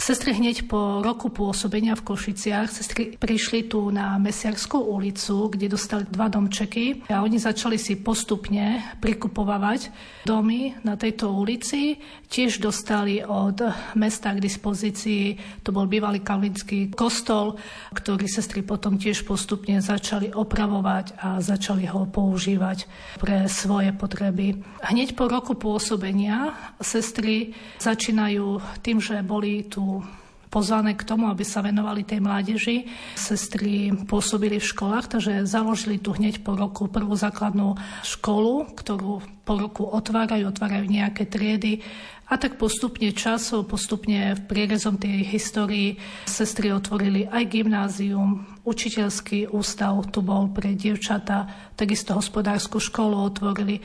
Sestry 0.00 0.32
hneď 0.32 0.64
po 0.64 1.04
roku 1.04 1.28
pôsobenia 1.28 1.92
v 1.92 2.08
Košiciach, 2.08 2.72
sestry 2.72 3.20
prišli 3.20 3.68
tu 3.68 3.92
na 3.92 4.16
Mesiarskú 4.16 4.80
ulicu, 4.80 5.52
kde 5.52 5.76
dostali 5.76 6.08
dva 6.08 6.32
domčeky 6.32 7.04
a 7.12 7.20
oni 7.20 7.36
začali 7.36 7.76
si 7.76 8.00
postupne 8.00 8.80
prikupovať 9.04 9.92
domy 10.24 10.72
na 10.88 10.96
tejto 10.96 11.28
ulici. 11.36 12.00
Tiež 12.32 12.64
dostali 12.64 13.20
od 13.20 13.60
mesta 13.92 14.32
k 14.32 14.40
dispozícii, 14.40 15.36
to 15.60 15.68
bol 15.68 15.84
bývalý 15.84 16.24
kalvinský 16.24 16.96
kostol, 16.96 17.60
ktorý 17.92 18.24
sestry 18.24 18.64
potom 18.64 18.96
tiež 18.96 19.28
postupne 19.28 19.84
začali 19.84 20.32
opravovať 20.32 21.20
a 21.20 21.44
začali 21.44 21.84
ho 21.92 22.08
používať 22.08 22.88
pre 23.20 23.44
svoje 23.52 23.92
potreby. 23.92 24.64
Hneď 24.80 25.12
po 25.12 25.28
roku 25.28 25.60
pôsobenia 25.60 26.56
sestry 26.80 27.52
začínajú 27.76 28.80
tým, 28.80 28.96
že 28.96 29.20
boli 29.20 29.68
tu 29.68 29.89
pozvané 30.50 30.98
k 30.98 31.06
tomu, 31.06 31.30
aby 31.30 31.46
sa 31.46 31.62
venovali 31.62 32.02
tej 32.02 32.20
mládeži. 32.20 32.90
Sestry 33.14 33.94
pôsobili 34.04 34.58
v 34.58 34.70
školách, 34.70 35.06
takže 35.16 35.46
založili 35.46 36.02
tu 36.02 36.10
hneď 36.10 36.42
po 36.42 36.58
roku 36.58 36.90
prvú 36.90 37.14
základnú 37.14 37.78
školu, 38.02 38.74
ktorú 38.74 39.22
po 39.46 39.54
roku 39.54 39.86
otvárajú, 39.86 40.50
otvárajú 40.50 40.84
nejaké 40.90 41.30
triedy 41.30 41.86
a 42.30 42.38
tak 42.38 42.62
postupne 42.62 43.10
časov, 43.10 43.66
postupne 43.66 44.38
v 44.38 44.42
prierezom 44.46 44.94
tej 44.94 45.26
histórii 45.26 45.98
sestry 46.30 46.70
otvorili 46.70 47.26
aj 47.26 47.42
gymnázium, 47.50 48.46
učiteľský 48.62 49.50
ústav 49.50 49.98
tu 50.14 50.22
bol 50.22 50.46
pre 50.54 50.78
dievčata, 50.78 51.50
takisto 51.74 52.14
hospodárskú 52.14 52.78
školu 52.78 53.18
otvorili. 53.34 53.82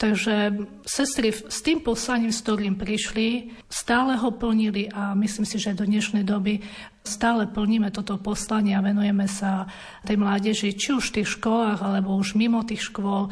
Takže 0.00 0.64
sestry 0.88 1.28
s 1.28 1.60
tým 1.60 1.84
poslaním, 1.84 2.32
s 2.32 2.40
ktorým 2.40 2.80
prišli, 2.80 3.52
stále 3.68 4.16
ho 4.16 4.32
plnili 4.32 4.88
a 4.88 5.12
myslím 5.12 5.44
si, 5.44 5.60
že 5.60 5.76
do 5.76 5.84
dnešnej 5.84 6.24
doby 6.24 6.64
stále 7.04 7.44
plníme 7.44 7.92
toto 7.92 8.16
poslanie 8.16 8.72
a 8.72 8.80
venujeme 8.80 9.28
sa 9.28 9.68
tej 10.08 10.16
mládeži, 10.16 10.72
či 10.72 10.96
už 10.96 11.12
v 11.12 11.20
tých 11.20 11.36
školách, 11.36 11.84
alebo 11.84 12.16
už 12.16 12.32
mimo 12.32 12.64
tých 12.64 12.88
škôl. 12.88 13.28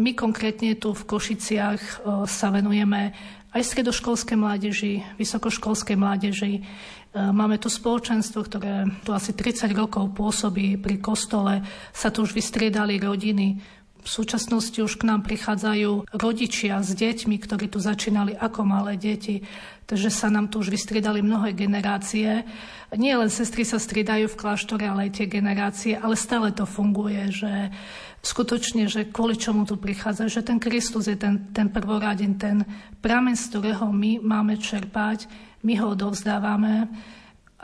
My 0.00 0.16
konkrétne 0.16 0.72
tu 0.80 0.96
v 0.96 1.04
Košiciach 1.04 2.08
sa 2.24 2.48
venujeme 2.48 3.12
aj 3.52 3.60
stredoškolskej 3.60 4.40
mládeži, 4.40 5.04
vysokoškolskej 5.20 6.00
mládeži. 6.00 6.64
Máme 7.12 7.60
tu 7.60 7.68
spoločenstvo, 7.68 8.40
ktoré 8.40 8.88
tu 9.04 9.12
asi 9.12 9.36
30 9.36 9.68
rokov 9.76 10.16
pôsobí 10.16 10.80
pri 10.80 10.96
kostole, 10.96 11.60
sa 11.92 12.08
tu 12.08 12.24
už 12.24 12.32
vystriedali 12.32 13.00
rodiny, 13.00 13.60
v 14.06 14.14
súčasnosti 14.22 14.78
už 14.78 15.02
k 15.02 15.10
nám 15.10 15.26
prichádzajú 15.26 16.14
rodičia 16.14 16.78
s 16.78 16.94
deťmi, 16.94 17.42
ktorí 17.42 17.66
tu 17.66 17.82
začínali 17.82 18.38
ako 18.38 18.62
malé 18.62 18.94
deti, 18.94 19.42
takže 19.90 20.14
sa 20.14 20.30
nám 20.30 20.46
tu 20.46 20.62
už 20.62 20.70
vystriedali 20.70 21.26
mnohé 21.26 21.50
generácie. 21.58 22.46
Nie 22.94 23.18
len 23.18 23.26
sestry 23.26 23.66
sa 23.66 23.82
striedajú 23.82 24.30
v 24.30 24.38
kláštore, 24.38 24.86
ale 24.86 25.10
aj 25.10 25.18
tie 25.18 25.26
generácie, 25.26 25.92
ale 25.98 26.14
stále 26.14 26.54
to 26.54 26.62
funguje, 26.62 27.34
že 27.34 27.74
skutočne, 28.22 28.86
že 28.86 29.10
kvôli 29.10 29.34
čomu 29.34 29.66
tu 29.66 29.74
prichádza, 29.74 30.30
že 30.30 30.46
ten 30.46 30.62
Kristus 30.62 31.10
je 31.10 31.18
ten, 31.18 31.50
ten 31.50 31.66
prvoradin, 31.66 32.38
ten 32.38 32.62
pramen, 33.02 33.34
z 33.34 33.50
ktorého 33.50 33.90
my 33.90 34.22
máme 34.22 34.54
čerpať, 34.54 35.26
my 35.66 35.82
ho 35.82 35.98
odovzdávame 35.98 36.86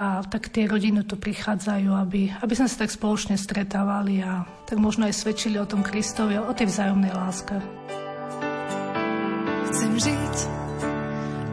a 0.03 0.19
tak 0.27 0.51
tie 0.51 0.67
rodiny 0.67 1.07
tu 1.07 1.15
prichádzajú, 1.15 1.95
aby, 1.95 2.35
aby 2.43 2.55
sme 2.59 2.67
sa 2.67 2.83
tak 2.83 2.91
spoločne 2.91 3.39
stretávali 3.39 4.19
a 4.19 4.43
tak 4.67 4.83
možno 4.83 5.07
aj 5.07 5.15
svedčili 5.15 5.63
o 5.63 5.69
tom 5.69 5.87
Kristovi, 5.87 6.43
o 6.43 6.51
tej 6.51 6.67
vzájomnej 6.75 7.15
láske. 7.15 7.55
Chcem 9.71 9.93
žiť 9.95 10.37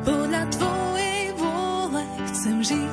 podľa 0.02 0.44
Tvojej 0.50 1.26
vôle, 1.38 2.02
chcem 2.34 2.58
žiť 2.66 2.89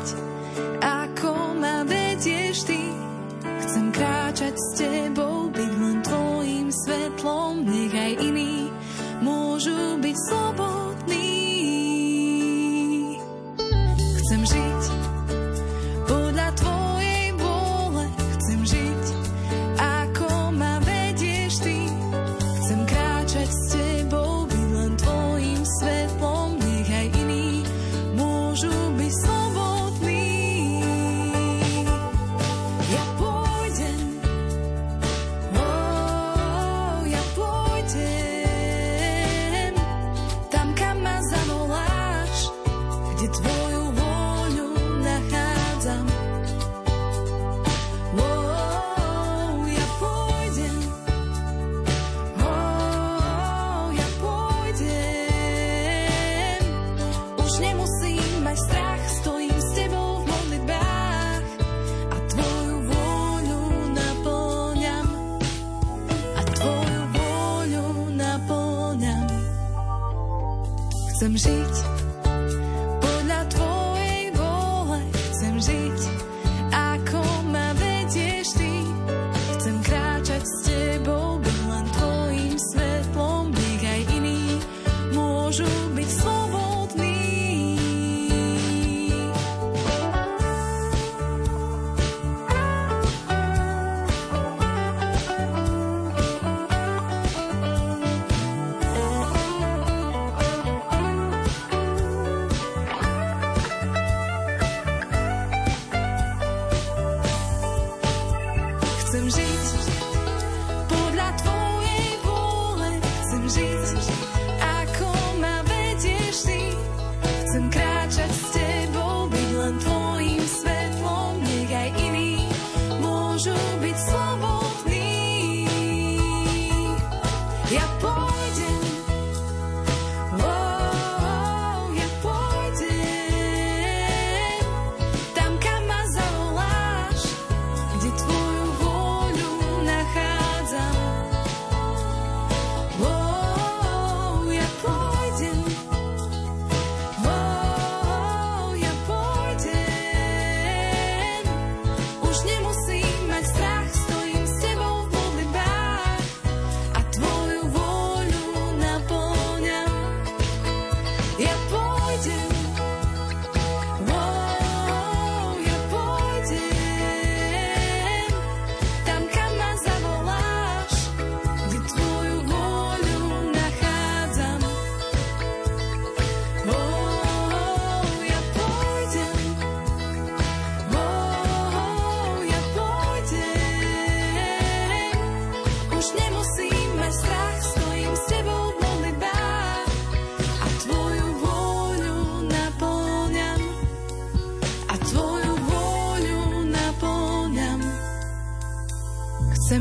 chcem 71.27 71.43
žiť. 71.43 72.06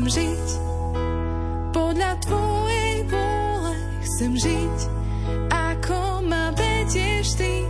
Žiť 0.06 0.48
podľa 1.74 2.14
tvojej 2.22 3.02
vôle, 3.10 3.74
chcem 4.06 4.32
žiť 4.38 4.78
ako 5.50 6.22
ma 6.22 6.54
vedieš 6.54 7.34
ty. 7.34 7.66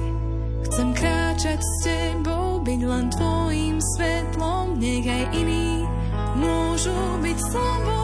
Chcem 0.69 0.93
kráčať 0.93 1.65
s 1.65 1.73
tebou, 1.81 2.61
byť 2.61 2.81
len 2.85 3.09
tvojim 3.09 3.81
svetlom, 3.97 4.77
nech 4.77 5.09
aj 5.09 5.33
iní 5.33 5.89
môžu 6.37 6.93
byť 7.25 7.39
slobodní. 7.41 7.96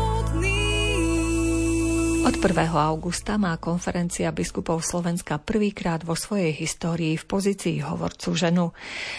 Od 2.23 2.39
1. 2.39 2.55
augusta 2.70 3.35
má 3.35 3.59
konferencia 3.59 4.31
biskupov 4.31 4.87
Slovenska 4.87 5.43
prvýkrát 5.43 6.07
vo 6.07 6.14
svojej 6.14 6.55
histórii 6.55 7.18
v 7.18 7.25
pozícii 7.27 7.83
hovorcu 7.83 8.31
ženu. 8.39 8.70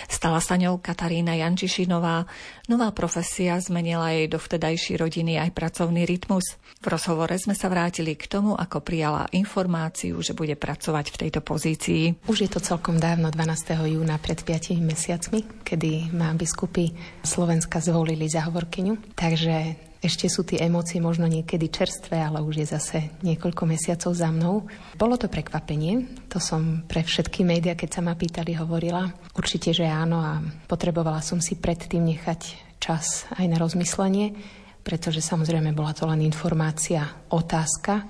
Stala 0.08 0.40
sa 0.40 0.56
ňou 0.56 0.80
Katarína 0.80 1.36
Jančišinová. 1.36 2.24
Nová 2.72 2.96
profesia 2.96 3.60
zmenila 3.60 4.16
jej 4.16 4.32
do 4.32 4.40
vtedajší 4.40 4.96
rodiny 4.96 5.36
aj 5.36 5.52
pracovný 5.52 6.08
rytmus. 6.08 6.56
V 6.80 6.88
rozhovore 6.88 7.36
sme 7.36 7.60
sa 7.60 7.68
vrátili 7.68 8.16
k 8.16 8.24
tomu, 8.32 8.56
ako 8.56 8.80
prijala 8.80 9.28
informáciu, 9.36 10.16
že 10.24 10.32
bude 10.32 10.56
pracovať 10.56 11.12
v 11.12 11.20
tejto 11.28 11.44
pozícii. 11.44 12.24
Už 12.32 12.48
je 12.48 12.50
to 12.56 12.64
celkom 12.64 13.04
dávno, 13.04 13.36
12. 13.36 13.84
júna 13.84 14.16
pred 14.16 14.40
5 14.40 14.80
mesiacmi, 14.80 15.44
kedy 15.68 16.16
má 16.16 16.32
biskupy 16.40 16.96
Slovenska 17.20 17.84
zvolili 17.84 18.32
za 18.32 18.48
hovorkyňu. 18.48 19.12
Takže 19.12 19.92
ešte 20.04 20.28
sú 20.28 20.44
tie 20.44 20.60
emócie 20.68 21.00
možno 21.00 21.32
niekedy 21.32 21.72
čerstvé, 21.72 22.20
ale 22.20 22.44
už 22.44 22.60
je 22.60 22.68
zase 22.68 22.98
niekoľko 23.24 23.64
mesiacov 23.64 24.12
za 24.12 24.28
mnou. 24.28 24.68
Bolo 25.00 25.16
to 25.16 25.32
prekvapenie, 25.32 26.28
to 26.28 26.44
som 26.44 26.84
pre 26.84 27.08
všetky 27.08 27.48
médiá, 27.48 27.80
keď 27.80 27.90
sa 27.90 28.02
ma 28.04 28.12
pýtali, 28.12 28.52
hovorila. 28.60 29.08
Určite, 29.32 29.72
že 29.72 29.88
áno 29.88 30.20
a 30.20 30.44
potrebovala 30.68 31.24
som 31.24 31.40
si 31.40 31.56
predtým 31.56 32.04
nechať 32.04 32.42
čas 32.84 33.32
aj 33.40 33.48
na 33.48 33.56
rozmyslenie, 33.56 34.36
pretože 34.84 35.24
samozrejme 35.24 35.72
bola 35.72 35.96
to 35.96 36.04
len 36.04 36.20
informácia, 36.20 37.24
otázka, 37.32 38.04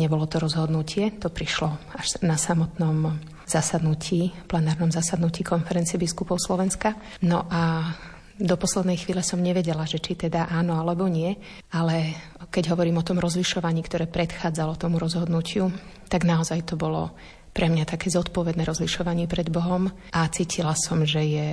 nebolo 0.00 0.24
to 0.24 0.40
rozhodnutie, 0.40 1.20
to 1.20 1.28
prišlo 1.28 1.76
až 1.92 2.24
na 2.24 2.40
samotnom 2.40 3.12
zasadnutí, 3.44 4.32
plenárnom 4.48 4.88
zasadnutí 4.88 5.44
konferencie 5.44 6.00
biskupov 6.00 6.40
Slovenska. 6.40 6.96
No 7.20 7.44
a 7.52 7.92
do 8.36 8.56
poslednej 8.60 9.00
chvíle 9.00 9.24
som 9.24 9.40
nevedela, 9.40 9.88
že 9.88 9.96
či 9.96 10.12
teda 10.12 10.52
áno 10.52 10.76
alebo 10.76 11.08
nie, 11.08 11.36
ale 11.72 12.12
keď 12.52 12.76
hovorím 12.76 13.00
o 13.00 13.06
tom 13.06 13.16
rozlišovaní, 13.16 13.80
ktoré 13.80 14.04
predchádzalo 14.04 14.76
tomu 14.76 15.00
rozhodnutiu, 15.00 15.72
tak 16.12 16.28
naozaj 16.28 16.68
to 16.68 16.76
bolo 16.76 17.16
pre 17.56 17.72
mňa 17.72 17.88
také 17.88 18.12
zodpovedné 18.12 18.68
rozlišovanie 18.68 19.24
pred 19.24 19.48
Bohom 19.48 19.88
a 20.12 20.28
cítila 20.28 20.76
som, 20.76 21.00
že 21.08 21.24
je 21.24 21.48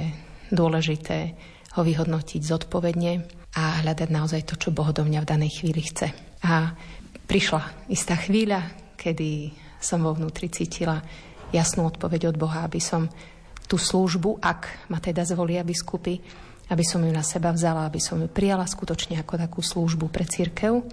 dôležité 0.51 1.39
ho 1.73 1.81
vyhodnotiť 1.81 2.41
zodpovedne 2.43 3.11
a 3.55 3.79
hľadať 3.81 4.09
naozaj 4.11 4.41
to, 4.43 4.59
čo 4.59 4.75
Boh 4.75 4.91
do 4.91 5.07
mňa 5.07 5.23
v 5.23 5.29
danej 5.29 5.51
chvíli 5.63 5.81
chce. 5.87 6.11
A 6.43 6.75
prišla 7.23 7.87
istá 7.87 8.19
chvíľa, 8.19 8.75
kedy 8.99 9.55
som 9.79 10.03
vo 10.03 10.11
vnútri 10.11 10.51
cítila 10.51 10.99
jasnú 11.55 11.87
odpoveď 11.87 12.35
od 12.35 12.37
Boha, 12.37 12.67
aby 12.67 12.83
som 12.83 13.07
tú 13.63 13.79
službu, 13.79 14.43
ak 14.43 14.91
ma 14.91 14.99
teda 14.99 15.23
zvolia 15.23 15.63
biskupy, 15.63 16.19
aby 16.69 16.83
som 16.85 17.03
ju 17.03 17.11
na 17.11 17.25
seba 17.25 17.51
vzala, 17.51 17.87
aby 17.87 17.99
som 17.99 18.19
ju 18.21 18.29
prijala 18.31 18.63
skutočne 18.63 19.19
ako 19.19 19.35
takú 19.35 19.59
službu 19.59 20.07
pre 20.07 20.23
církev. 20.23 20.83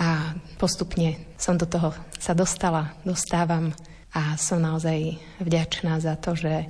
A 0.00 0.32
postupne 0.56 1.36
som 1.36 1.60
do 1.60 1.68
toho 1.68 1.92
sa 2.16 2.32
dostala, 2.32 2.96
dostávam 3.04 3.70
a 4.10 4.34
som 4.40 4.58
naozaj 4.58 5.20
vďačná 5.38 6.00
za 6.00 6.16
to, 6.16 6.34
že 6.34 6.66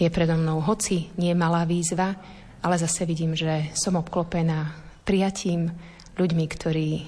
je 0.00 0.08
predo 0.10 0.34
mnou 0.34 0.58
hoci 0.64 1.12
nie 1.20 1.36
malá 1.36 1.62
výzva, 1.68 2.18
ale 2.64 2.80
zase 2.80 3.06
vidím, 3.06 3.36
že 3.36 3.70
som 3.76 3.94
obklopená 4.00 4.74
prijatím, 5.04 5.70
ľuďmi, 6.14 6.44
ktorí 6.46 6.88
um, 6.98 7.04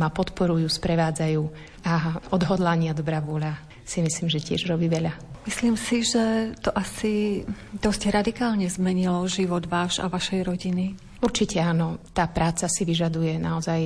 ma 0.00 0.08
podporujú, 0.08 0.66
sprevádzajú 0.66 1.42
a 1.84 2.18
odhodlania 2.32 2.96
dobrá 2.96 3.20
vôľa 3.20 3.69
si 3.90 3.98
myslím, 4.06 4.30
že 4.30 4.38
tiež 4.38 4.70
robí 4.70 4.86
veľa. 4.86 5.10
Myslím 5.50 5.74
si, 5.74 6.06
že 6.06 6.54
to 6.62 6.70
asi 6.70 7.42
dosť 7.74 8.14
radikálne 8.14 8.70
zmenilo 8.70 9.26
život 9.26 9.66
váš 9.66 9.98
a 9.98 10.06
vašej 10.06 10.46
rodiny. 10.46 10.94
Určite 11.20 11.60
áno. 11.60 12.00
Tá 12.16 12.24
práca 12.32 12.64
si 12.64 12.88
vyžaduje 12.88 13.36
naozaj, 13.36 13.80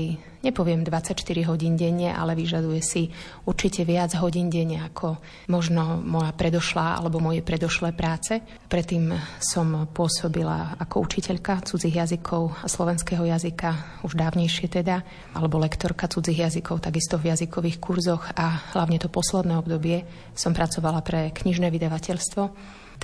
nepoviem 0.47 0.87
24 0.87 1.18
hodín 1.51 1.74
denne, 1.74 2.14
ale 2.14 2.39
vyžaduje 2.39 2.78
si 2.78 3.11
určite 3.43 3.82
viac 3.82 4.14
hodín 4.22 4.47
denne 4.47 4.78
ako 4.87 5.18
možno 5.51 5.99
moja 5.99 6.30
predošlá 6.30 6.95
alebo 6.95 7.18
moje 7.18 7.43
predošlé 7.43 7.91
práce. 7.91 8.39
Predtým 8.70 9.11
som 9.43 9.91
pôsobila 9.91 10.78
ako 10.78 11.03
učiteľka 11.11 11.66
cudzích 11.66 12.07
jazykov 12.07 12.55
a 12.62 12.70
slovenského 12.70 13.26
jazyka, 13.26 13.99
už 14.07 14.14
dávnejšie 14.14 14.70
teda, 14.70 15.03
alebo 15.35 15.59
lektorka 15.59 16.07
cudzích 16.07 16.39
jazykov, 16.39 16.87
takisto 16.87 17.18
v 17.18 17.35
jazykových 17.35 17.82
kurzoch 17.82 18.30
a 18.39 18.62
hlavne 18.78 19.03
to 19.03 19.11
posledné 19.11 19.59
obdobie 19.59 20.07
som 20.39 20.55
pracovala 20.55 21.03
pre 21.03 21.35
knižné 21.35 21.66
vydavateľstvo 21.66 22.43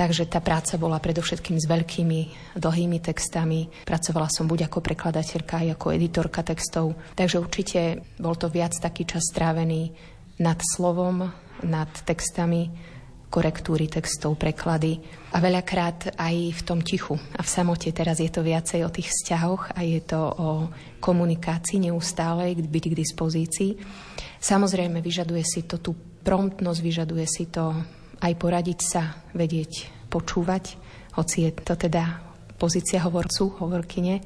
Takže 0.01 0.33
tá 0.33 0.41
práca 0.41 0.81
bola 0.81 0.97
predovšetkým 0.97 1.61
s 1.61 1.69
veľkými, 1.69 2.21
dlhými 2.57 3.05
textami. 3.05 3.69
Pracovala 3.85 4.33
som 4.33 4.49
buď 4.49 4.73
ako 4.73 4.81
prekladateľka, 4.81 5.61
aj 5.61 5.69
ako 5.77 5.87
editorka 5.93 6.41
textov. 6.41 6.97
Takže 7.13 7.37
určite 7.37 8.01
bol 8.17 8.33
to 8.33 8.49
viac 8.49 8.73
taký 8.81 9.05
čas 9.05 9.29
strávený 9.29 9.93
nad 10.41 10.57
slovom, 10.57 11.29
nad 11.69 11.93
textami, 12.09 12.73
korektúry 13.29 13.93
textov, 13.93 14.41
preklady 14.41 15.05
a 15.37 15.39
veľakrát 15.39 16.17
aj 16.17 16.37
v 16.49 16.61
tom 16.65 16.81
tichu. 16.81 17.21
A 17.37 17.45
v 17.45 17.53
samote 17.53 17.93
teraz 17.93 18.25
je 18.25 18.33
to 18.33 18.41
viacej 18.41 18.81
o 18.89 18.91
tých 18.91 19.13
vzťahoch 19.13 19.77
a 19.77 19.85
je 19.85 20.01
to 20.01 20.17
o 20.17 20.49
komunikácii 21.05 21.93
neustálej, 21.93 22.57
byť 22.57 22.85
k 22.89 22.99
dispozícii. 23.05 23.71
Samozrejme, 24.41 25.05
vyžaduje 25.05 25.45
si 25.45 25.69
to 25.69 25.77
tú 25.77 25.93
promptnosť, 26.25 26.81
vyžaduje 26.81 27.27
si 27.29 27.53
to 27.53 28.00
aj 28.21 28.33
poradiť 28.37 28.81
sa, 28.81 29.03
vedieť 29.33 29.89
počúvať, 30.13 30.77
hoci 31.17 31.49
je 31.49 31.51
to 31.57 31.75
teda 31.75 32.21
pozícia 32.61 33.01
hovorcu, 33.01 33.57
hovorkyne, 33.65 34.21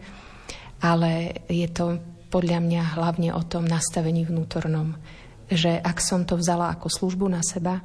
ale 0.82 1.44
je 1.46 1.68
to 1.70 2.02
podľa 2.28 2.58
mňa 2.58 2.82
hlavne 2.98 3.30
o 3.30 3.42
tom 3.46 3.62
nastavení 3.62 4.26
vnútornom, 4.26 4.98
že 5.46 5.78
ak 5.78 6.02
som 6.02 6.26
to 6.26 6.34
vzala 6.34 6.74
ako 6.74 6.90
službu 6.90 7.30
na 7.30 7.40
seba, 7.46 7.78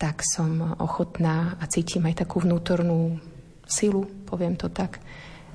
tak 0.00 0.24
som 0.24 0.80
ochotná 0.80 1.60
a 1.60 1.68
cítim 1.68 2.08
aj 2.08 2.24
takú 2.24 2.40
vnútornú 2.40 3.20
silu, 3.68 4.08
poviem 4.24 4.56
to 4.56 4.72
tak, 4.72 4.96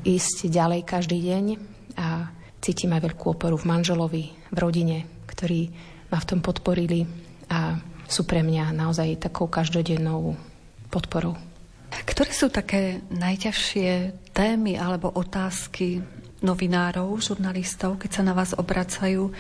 ísť 0.06 0.54
ďalej 0.54 0.86
každý 0.86 1.18
deň 1.18 1.46
a 1.98 2.30
cítim 2.62 2.94
aj 2.94 3.10
veľkú 3.10 3.34
oporu 3.34 3.58
v 3.58 3.66
manželovi, 3.66 4.24
v 4.54 4.58
rodine, 4.62 5.26
ktorí 5.26 5.74
ma 6.14 6.22
v 6.22 6.30
tom 6.30 6.40
podporili 6.46 7.10
a 7.50 7.82
sú 8.06 8.26
pre 8.26 8.42
mňa 8.46 8.74
naozaj 8.74 9.30
takou 9.30 9.50
každodennou 9.50 10.38
podporou. 10.94 11.38
Ktoré 12.04 12.32
sú 12.36 12.52
také 12.52 13.00
najťažšie 13.14 14.12
témy 14.36 14.76
alebo 14.76 15.08
otázky 15.16 16.04
novinárov, 16.44 17.18
žurnalistov, 17.18 17.98
keď 17.98 18.22
sa 18.22 18.24
na 18.28 18.36
vás 18.36 18.52
obracajú, 18.54 19.32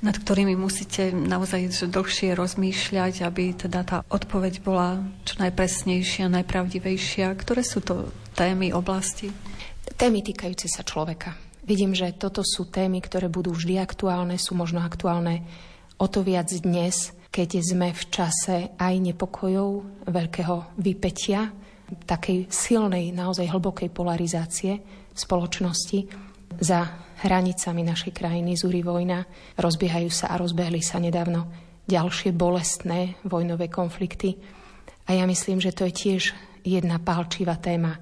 nad 0.00 0.16
ktorými 0.16 0.54
musíte 0.54 1.10
naozaj 1.12 1.90
dlhšie 1.90 2.32
rozmýšľať, 2.32 3.26
aby 3.26 3.44
teda 3.52 3.80
tá 3.82 3.96
odpoveď 4.08 4.62
bola 4.62 5.02
čo 5.26 5.36
najpresnejšia, 5.42 6.32
najpravdivejšia. 6.32 7.34
Ktoré 7.36 7.60
sú 7.66 7.82
to 7.82 8.08
témy, 8.38 8.70
oblasti? 8.72 9.28
Témy 9.98 10.22
týkajúce 10.22 10.70
sa 10.70 10.86
človeka. 10.86 11.36
Vidím, 11.66 11.92
že 11.92 12.14
toto 12.14 12.46
sú 12.46 12.70
témy, 12.70 13.02
ktoré 13.02 13.26
budú 13.26 13.50
vždy 13.50 13.82
aktuálne, 13.82 14.38
sú 14.38 14.54
možno 14.54 14.78
aktuálne 14.80 15.42
o 15.98 16.06
to 16.06 16.22
viac 16.22 16.46
dnes, 16.62 17.15
keď 17.36 17.60
sme 17.60 17.92
v 17.92 18.04
čase 18.08 18.56
aj 18.80 18.94
nepokojov, 18.96 19.68
veľkého 20.08 20.80
vypetia, 20.80 21.52
takej 22.08 22.48
silnej, 22.48 23.12
naozaj 23.12 23.52
hlbokej 23.52 23.92
polarizácie 23.92 24.80
spoločnosti 25.12 26.08
za 26.64 26.80
hranicami 27.20 27.84
našej 27.84 28.16
krajiny 28.16 28.56
zúri 28.56 28.80
vojna, 28.80 29.28
rozbiehajú 29.60 30.08
sa 30.08 30.32
a 30.32 30.40
rozbehli 30.40 30.80
sa 30.80 30.96
nedávno 30.96 31.44
ďalšie 31.84 32.32
bolestné 32.32 33.20
vojnové 33.28 33.68
konflikty. 33.68 34.40
A 35.04 35.20
ja 35.20 35.28
myslím, 35.28 35.60
že 35.60 35.76
to 35.76 35.84
je 35.84 35.92
tiež 35.92 36.22
jedna 36.64 36.96
palčivá 37.04 37.60
téma 37.60 38.00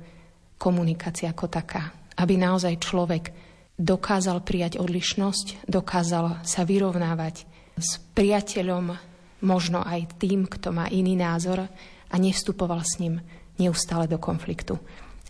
komunikácia 0.62 1.34
ako 1.34 1.50
taká. 1.50 1.90
Aby 2.22 2.38
naozaj 2.38 2.78
človek 2.78 3.34
dokázal 3.74 4.46
prijať 4.46 4.78
odlišnosť, 4.78 5.66
dokázal 5.66 6.46
sa 6.46 6.62
vyrovnávať 6.62 7.50
s 7.74 7.98
priateľom 8.14 9.13
možno 9.42 9.82
aj 9.82 10.20
tým, 10.20 10.46
kto 10.46 10.70
má 10.70 10.86
iný 10.92 11.18
názor 11.18 11.66
a 12.10 12.14
nevstupoval 12.14 12.84
s 12.84 13.00
ním 13.02 13.18
neustále 13.58 14.06
do 14.06 14.18
konfliktu. 14.18 14.78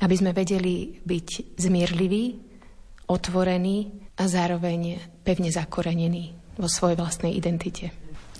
Aby 0.03 0.15
sme 0.19 0.37
vedeli 0.37 1.01
byť 1.01 1.57
zmierliví, 1.57 2.25
otvorení 3.09 3.93
a 4.17 4.25
zároveň 4.25 4.97
pevne 5.23 5.53
zakorenení 5.53 6.33
vo 6.57 6.69
svojej 6.71 6.97
vlastnej 6.97 7.37
identite. 7.37 7.93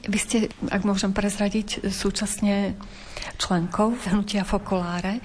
Vy 0.05 0.19
ste, 0.21 0.37
ak 0.69 0.85
môžem 0.85 1.17
prezradiť, 1.17 1.89
súčasne 1.89 2.77
členkou 3.41 3.97
hnutia 4.09 4.45
Fokoláre. 4.45 5.25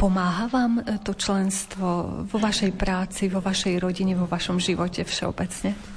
Pomáha 0.00 0.48
vám 0.48 0.80
to 1.04 1.12
členstvo 1.14 1.86
vo 2.24 2.38
vašej 2.40 2.72
práci, 2.74 3.28
vo 3.28 3.44
vašej 3.44 3.76
rodine, 3.78 4.16
vo 4.16 4.24
vašom 4.24 4.56
živote 4.56 5.04
všeobecne? 5.04 5.93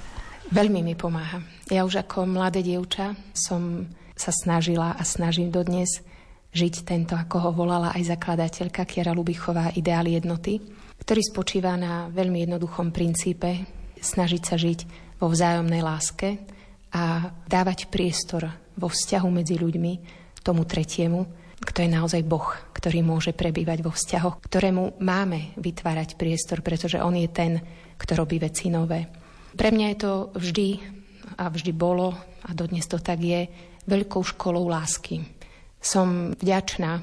Veľmi 0.48 0.80
mi 0.80 0.95
pomáha. 0.95 1.43
Ja 1.68 1.84
už 1.84 2.08
ako 2.08 2.24
mladé 2.24 2.64
dievča 2.64 3.20
som 3.36 3.84
sa 4.16 4.32
snažila 4.32 4.95
a 4.95 5.04
snažím 5.04 5.52
dodnes 5.52 6.00
žiť 6.56 6.88
tento, 6.88 7.20
ako 7.20 7.36
ho 7.43 7.52
volala 7.52 7.91
aj 7.91 8.16
zakladateľka 8.16 8.88
Kiera 8.88 9.12
Lubichová, 9.12 9.76
ideál 9.76 10.08
jednoty, 10.08 10.64
ktorý 11.04 11.22
spočíva 11.22 11.76
na 11.76 12.08
veľmi 12.10 12.48
jednoduchom 12.48 12.95
princípe 12.95 13.68
snažiť 14.00 14.41
sa 14.48 14.56
žiť 14.56 14.80
vo 15.20 15.28
vzájomnej 15.28 15.84
láske 15.84 16.39
a 16.95 17.28
dávať 17.45 17.91
priestor 17.91 18.48
vo 18.80 18.88
vzťahu 18.88 19.28
medzi 19.28 19.60
ľuďmi 19.60 19.93
tomu 20.48 20.64
tretiemu, 20.64 21.28
kto 21.60 21.84
je 21.84 21.89
naozaj 21.91 22.24
Boh, 22.24 22.56
ktorý 22.72 23.04
môže 23.04 23.36
prebývať 23.36 23.84
vo 23.84 23.91
vzťahoch, 23.91 24.39
ktorému 24.48 25.04
máme 25.04 25.60
vytvárať 25.60 26.16
priestor, 26.16 26.64
pretože 26.64 27.04
On 27.04 27.12
je 27.12 27.28
ten, 27.28 27.60
kto 28.00 28.16
robí 28.16 28.39
veci 28.39 28.72
nové. 28.72 29.26
Pre 29.58 29.70
mňa 29.74 29.88
je 29.91 29.97
to 29.97 30.14
vždy 30.38 30.68
a 31.41 31.49
vždy 31.49 31.74
bolo, 31.74 32.14
a 32.45 32.49
dodnes 32.53 32.86
to 32.86 33.01
tak 33.01 33.18
je, 33.20 33.49
veľkou 33.89 34.22
školou 34.22 34.70
lásky. 34.70 35.26
Som 35.82 36.38
vďačná 36.38 37.01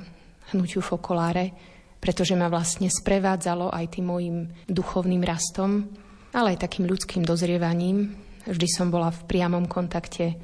hnutiu 0.55 0.78
Fokoláre, 0.78 1.50
pretože 1.98 2.38
ma 2.38 2.46
vlastne 2.46 2.86
sprevádzalo 2.86 3.74
aj 3.74 3.98
tým 3.98 4.07
môjim 4.07 4.36
duchovným 4.70 5.26
rastom, 5.26 5.90
ale 6.30 6.55
aj 6.55 6.68
takým 6.68 6.86
ľudským 6.86 7.26
dozrievaním. 7.26 8.14
Vždy 8.44 8.68
som 8.70 8.92
bola 8.92 9.11
v 9.11 9.24
priamom 9.26 9.66
kontakte 9.66 10.38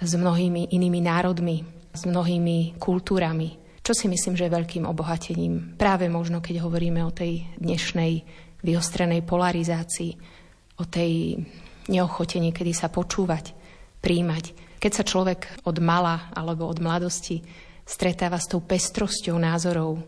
s 0.00 0.12
mnohými 0.18 0.72
inými 0.72 1.00
národmi, 1.04 1.62
s 1.92 2.02
mnohými 2.08 2.80
kultúrami, 2.80 3.54
čo 3.84 3.92
si 3.94 4.10
myslím, 4.10 4.34
že 4.34 4.48
je 4.48 4.56
veľkým 4.56 4.88
obohatením. 4.88 5.76
Práve 5.78 6.08
možno, 6.08 6.42
keď 6.42 6.64
hovoríme 6.64 7.04
o 7.04 7.14
tej 7.14 7.44
dnešnej 7.60 8.24
vyostrenej 8.64 9.22
polarizácii, 9.22 10.41
o 10.78 10.84
tej 10.84 11.42
neochote 11.90 12.38
niekedy 12.38 12.72
sa 12.72 12.88
počúvať, 12.88 13.52
príjmať. 14.00 14.56
Keď 14.82 14.92
sa 14.92 15.04
človek 15.06 15.66
od 15.66 15.78
mala 15.78 16.30
alebo 16.34 16.66
od 16.66 16.78
mladosti 16.82 17.42
stretáva 17.86 18.38
s 18.38 18.50
tou 18.50 18.62
pestrosťou 18.62 19.38
názorov 19.38 20.02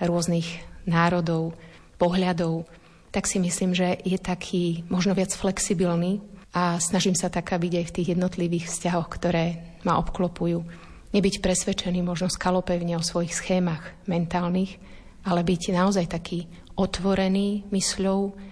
rôznych 0.00 0.46
národov, 0.88 1.54
pohľadov, 2.00 2.64
tak 3.12 3.28
si 3.28 3.42
myslím, 3.42 3.76
že 3.76 4.00
je 4.06 4.16
taký 4.16 4.86
možno 4.88 5.12
viac 5.12 5.34
flexibilný 5.34 6.22
a 6.56 6.80
snažím 6.80 7.14
sa 7.14 7.30
taká 7.30 7.60
byť 7.60 7.72
aj 7.76 7.86
v 7.86 7.94
tých 7.94 8.08
jednotlivých 8.16 8.66
vzťahoch, 8.70 9.08
ktoré 9.12 9.78
ma 9.86 9.98
obklopujú. 10.00 10.64
Nebyť 11.10 11.42
presvedčený 11.42 12.06
možno 12.06 12.30
skalopevne 12.30 12.94
o 12.94 13.04
svojich 13.04 13.34
schémach 13.34 13.82
mentálnych, 14.06 14.78
ale 15.26 15.42
byť 15.42 15.74
naozaj 15.74 16.06
taký 16.06 16.46
otvorený 16.78 17.66
mysľou, 17.68 18.49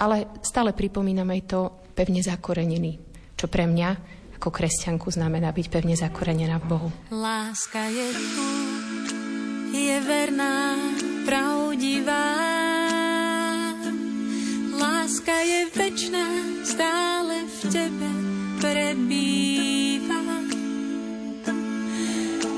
ale 0.00 0.40
stále 0.40 0.72
pripomínam 0.72 1.28
aj 1.28 1.42
to 1.44 1.60
pevne 1.92 2.24
zakorenený, 2.24 2.96
čo 3.36 3.52
pre 3.52 3.68
mňa 3.68 3.88
ako 4.40 4.48
kresťanku 4.48 5.12
znamená 5.12 5.52
byť 5.52 5.66
pevne 5.68 5.92
zakorenená 5.92 6.56
v 6.64 6.68
Bohu. 6.72 6.88
Láska 7.12 7.92
je 7.92 8.08
tu, 8.16 8.48
je 9.76 9.96
verná, 10.00 10.80
pravdivá. 11.28 12.40
Láska 14.80 15.36
je 15.44 15.60
večná, 15.76 16.24
stále 16.64 17.44
v 17.44 17.58
tebe 17.68 18.10
prebýva. 18.64 20.20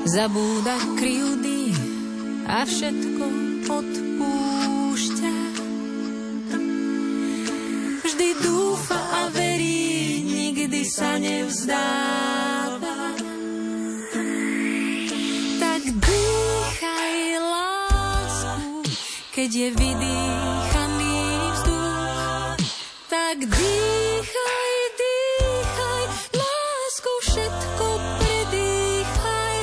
Zabúda 0.07 0.79
kryjúdy 0.95 1.75
a 2.47 2.63
všetko 2.63 3.25
odpúšťa. 3.67 5.32
Vždy 8.13 8.45
dúfa 8.45 8.93
a 8.93 9.25
verí, 9.33 10.21
nikdy 10.21 10.85
sa 10.85 11.17
nevzdáva. 11.17 13.17
Tak 15.57 15.81
dýchaj 15.81 17.17
lásku, 17.41 18.85
keď 19.33 19.49
je 19.49 19.69
vydýchaný 19.73 21.17
vzduch. 21.57 22.61
Tak 23.09 23.49
dýchaj, 23.49 24.69
dýchaj, 24.93 26.05
lásku 26.37 27.13
všetko 27.17 27.85
predýchaj. 27.97 29.61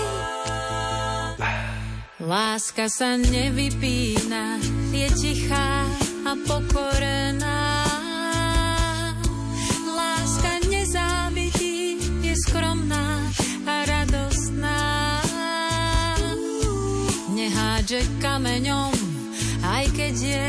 Láska 2.18 2.90
sa 2.90 3.14
nevypína, 3.14 4.58
je 4.90 5.06
tichá 5.14 5.86
a 6.26 6.34
pokorená. 6.50 7.69
Hádže 17.90 18.22
kameňom, 18.22 18.94
aj 19.66 19.90
keď 19.90 20.14
je 20.14 20.44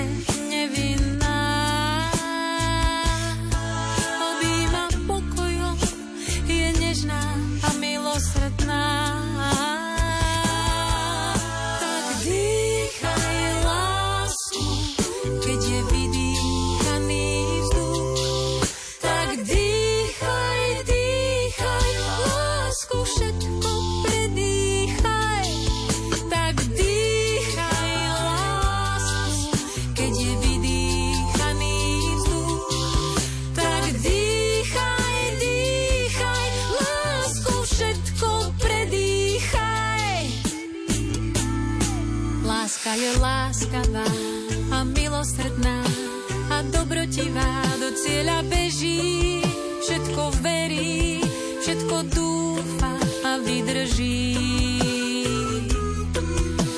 cieľa 48.01 48.41
beží. 48.49 49.41
Všetko 49.81 50.23
verí, 50.41 51.21
všetko 51.61 51.97
dúfa 52.09 52.93
a 53.25 53.31
vydrží. 53.41 54.33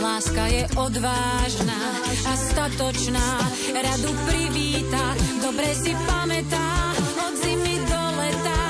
Láska 0.04 0.44
je 0.52 0.64
odvážna 0.76 1.80
a 2.28 2.34
statočná, 2.36 3.28
radu 3.72 4.12
privíta, 4.28 5.16
dobre 5.40 5.72
si 5.74 5.96
pamätá, 6.04 6.92
od 7.24 7.34
zimy 7.40 7.76
do 7.88 8.04
leta 8.20 8.62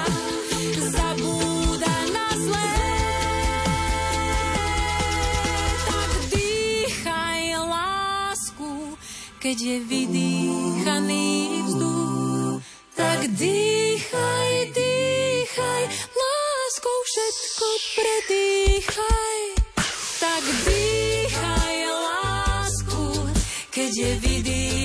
zabúda 0.93 1.95
na 2.13 2.27
zlé. 2.37 2.73
Tak 5.89 6.11
dýchaj 6.31 7.43
lásku, 7.65 8.71
keď 9.41 9.57
je 9.57 9.77
vydýchaný 9.89 11.27
vzduch. 11.65 12.12
Tak 13.13 13.29
dýchaj, 13.29 14.73
dýchaj, 14.73 15.83
láskou 16.17 16.97
všetko 17.05 17.67
predýchaj. 17.93 19.41
Tak 20.17 20.43
dýchaj 20.65 21.77
lásku, 21.93 23.05
keď 23.69 23.91
je 23.93 24.11
vydýchaný 24.17 24.82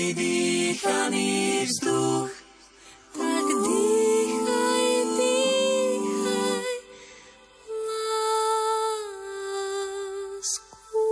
vydýchaný 0.00 1.28
vzduch. 1.68 2.32
Tak 3.12 3.46
dýchaj, 3.52 4.84
dýchaj 5.20 6.64
lásku. 10.40 11.04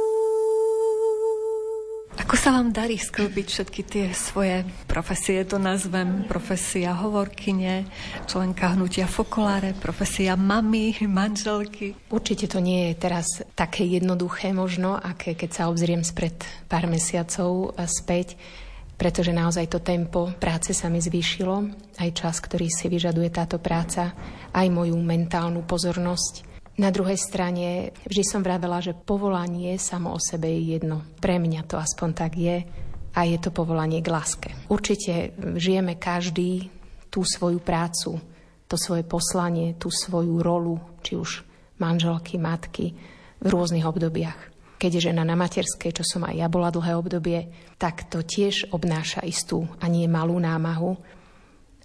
Ako 2.16 2.34
sa 2.41 2.49
sa 2.49 2.57
vám 2.57 2.72
darí 2.72 2.97
sklbiť 2.97 3.45
všetky 3.45 3.82
tie 3.84 4.07
svoje 4.16 4.64
profesie, 4.89 5.45
to 5.45 5.61
nazvem 5.61 6.24
profesia 6.24 6.97
hovorkyne, 6.97 7.84
členka 8.24 8.72
hnutia 8.72 9.05
Fokoláre, 9.05 9.76
profesia 9.76 10.32
mamy, 10.32 10.97
manželky? 11.05 11.93
Určite 12.09 12.49
to 12.49 12.64
nie 12.64 12.89
je 12.89 12.95
teraz 12.97 13.45
také 13.53 13.84
jednoduché 13.84 14.57
možno, 14.57 14.97
aké 14.97 15.36
keď 15.36 15.51
sa 15.53 15.62
obzriem 15.68 16.01
spred 16.01 16.41
pár 16.72 16.89
mesiacov 16.89 17.76
späť, 17.84 18.41
pretože 18.99 19.31
naozaj 19.31 19.71
to 19.71 19.79
tempo 19.79 20.35
práce 20.37 20.75
sa 20.75 20.91
mi 20.91 20.99
zvýšilo, 20.99 21.71
aj 22.03 22.11
čas, 22.13 22.43
ktorý 22.43 22.67
si 22.67 22.91
vyžaduje 22.91 23.31
táto 23.31 23.63
práca, 23.63 24.13
aj 24.51 24.67
moju 24.69 24.99
mentálnu 24.99 25.63
pozornosť 25.63 26.49
na 26.79 26.95
druhej 26.95 27.19
strane 27.19 27.91
vždy 28.07 28.23
som 28.23 28.39
vravela, 28.39 28.79
že 28.79 28.95
povolanie 28.95 29.75
samo 29.83 30.15
o 30.15 30.19
sebe 30.23 30.47
je 30.47 30.79
jedno. 30.79 31.03
Pre 31.19 31.35
mňa 31.35 31.67
to 31.67 31.75
aspoň 31.75 32.11
tak 32.15 32.39
je 32.39 32.63
a 33.19 33.21
je 33.27 33.39
to 33.43 33.51
povolanie 33.51 33.99
k 33.99 34.15
láske. 34.15 34.55
Určite 34.71 35.35
žijeme 35.59 35.99
každý 35.99 36.71
tú 37.11 37.27
svoju 37.27 37.59
prácu, 37.59 38.23
to 38.71 38.79
svoje 38.79 39.03
poslanie, 39.03 39.75
tú 39.75 39.91
svoju 39.91 40.39
rolu, 40.39 40.79
či 41.03 41.19
už 41.19 41.43
manželky, 41.83 42.39
matky, 42.39 42.95
v 43.43 43.47
rôznych 43.51 43.83
obdobiach. 43.83 44.39
Keď 44.79 44.91
je 44.95 45.07
žena 45.11 45.26
na 45.26 45.35
materskej, 45.35 45.91
čo 45.91 46.07
som 46.07 46.22
aj 46.22 46.39
ja 46.39 46.47
bola 46.47 46.70
dlhé 46.70 46.95
obdobie, 46.95 47.51
tak 47.83 48.07
to 48.07 48.22
tiež 48.22 48.70
obnáša 48.70 49.26
istú 49.26 49.66
a 49.83 49.91
nie 49.91 50.07
malú 50.07 50.39
námahu. 50.39 50.95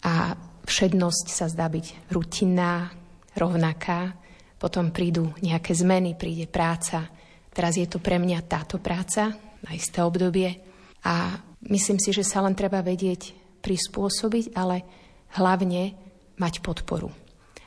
A 0.05 0.37
všednosť 0.63 1.25
sa 1.33 1.49
zdá 1.49 1.67
byť 1.73 2.13
rutinná, 2.13 2.93
rovnaká, 3.33 4.13
potom 4.61 4.93
prídu 4.93 5.33
nejaké 5.41 5.73
zmeny, 5.75 6.15
príde 6.15 6.45
práca. 6.47 7.09
Teraz 7.51 7.75
je 7.75 7.89
to 7.89 7.97
pre 7.97 8.21
mňa 8.21 8.45
táto 8.45 8.77
práca 8.79 9.35
na 9.65 9.71
isté 9.73 9.99
obdobie 9.99 10.55
a 11.03 11.35
myslím 11.67 11.99
si, 11.99 12.15
že 12.15 12.23
sa 12.23 12.39
len 12.45 12.55
treba 12.55 12.79
vedieť 12.79 13.35
prispôsobiť, 13.59 14.55
ale 14.55 14.85
hlavne 15.35 15.97
mať 16.39 16.63
podporu. 16.63 17.11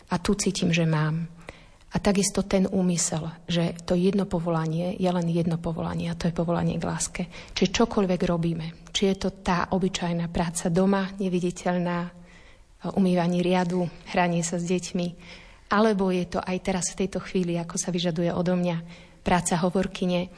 A 0.09 0.23
tu 0.23 0.39
cítim, 0.39 0.71
že 0.71 0.87
mám. 0.87 1.27
A 1.97 2.03
takisto 2.03 2.45
ten 2.45 2.69
úmysel, 2.69 3.25
že 3.49 3.73
to 3.89 3.97
jedno 3.97 4.29
povolanie 4.29 5.01
je 5.01 5.09
len 5.09 5.25
jedno 5.33 5.57
povolanie 5.57 6.13
a 6.13 6.19
to 6.19 6.29
je 6.29 6.37
povolanie 6.37 6.77
k 6.77 6.85
láske. 6.85 7.23
Čiže 7.57 7.73
čokoľvek 7.73 8.21
robíme, 8.29 8.93
či 8.93 9.09
je 9.09 9.17
to 9.17 9.41
tá 9.41 9.73
obyčajná 9.73 10.29
práca 10.29 10.69
doma, 10.69 11.09
neviditeľná, 11.17 12.13
umývanie 12.93 13.41
riadu, 13.41 13.89
hranie 14.13 14.45
sa 14.45 14.61
s 14.61 14.69
deťmi, 14.69 15.09
alebo 15.73 16.13
je 16.13 16.37
to 16.37 16.39
aj 16.45 16.57
teraz 16.61 16.93
v 16.93 17.09
tejto 17.09 17.25
chvíli, 17.25 17.57
ako 17.57 17.81
sa 17.81 17.89
vyžaduje 17.89 18.29
odo 18.29 18.55
mňa 18.61 18.77
práca 19.25 19.57
hovorkyne, 19.65 20.29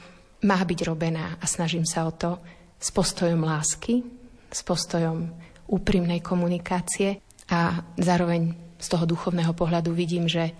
má 0.47 0.57
byť 0.63 0.79
robená 0.87 1.35
a 1.37 1.45
snažím 1.45 1.83
sa 1.83 2.07
o 2.07 2.15
to 2.15 2.39
s 2.79 2.89
postojom 2.95 3.43
lásky, 3.43 3.99
s 4.47 4.63
postojom 4.63 5.27
úprimnej 5.67 6.23
komunikácie 6.23 7.19
a 7.51 7.83
zároveň 7.99 8.55
z 8.79 8.87
toho 8.87 9.03
duchovného 9.03 9.51
pohľadu 9.51 9.91
vidím, 9.91 10.25
že 10.25 10.55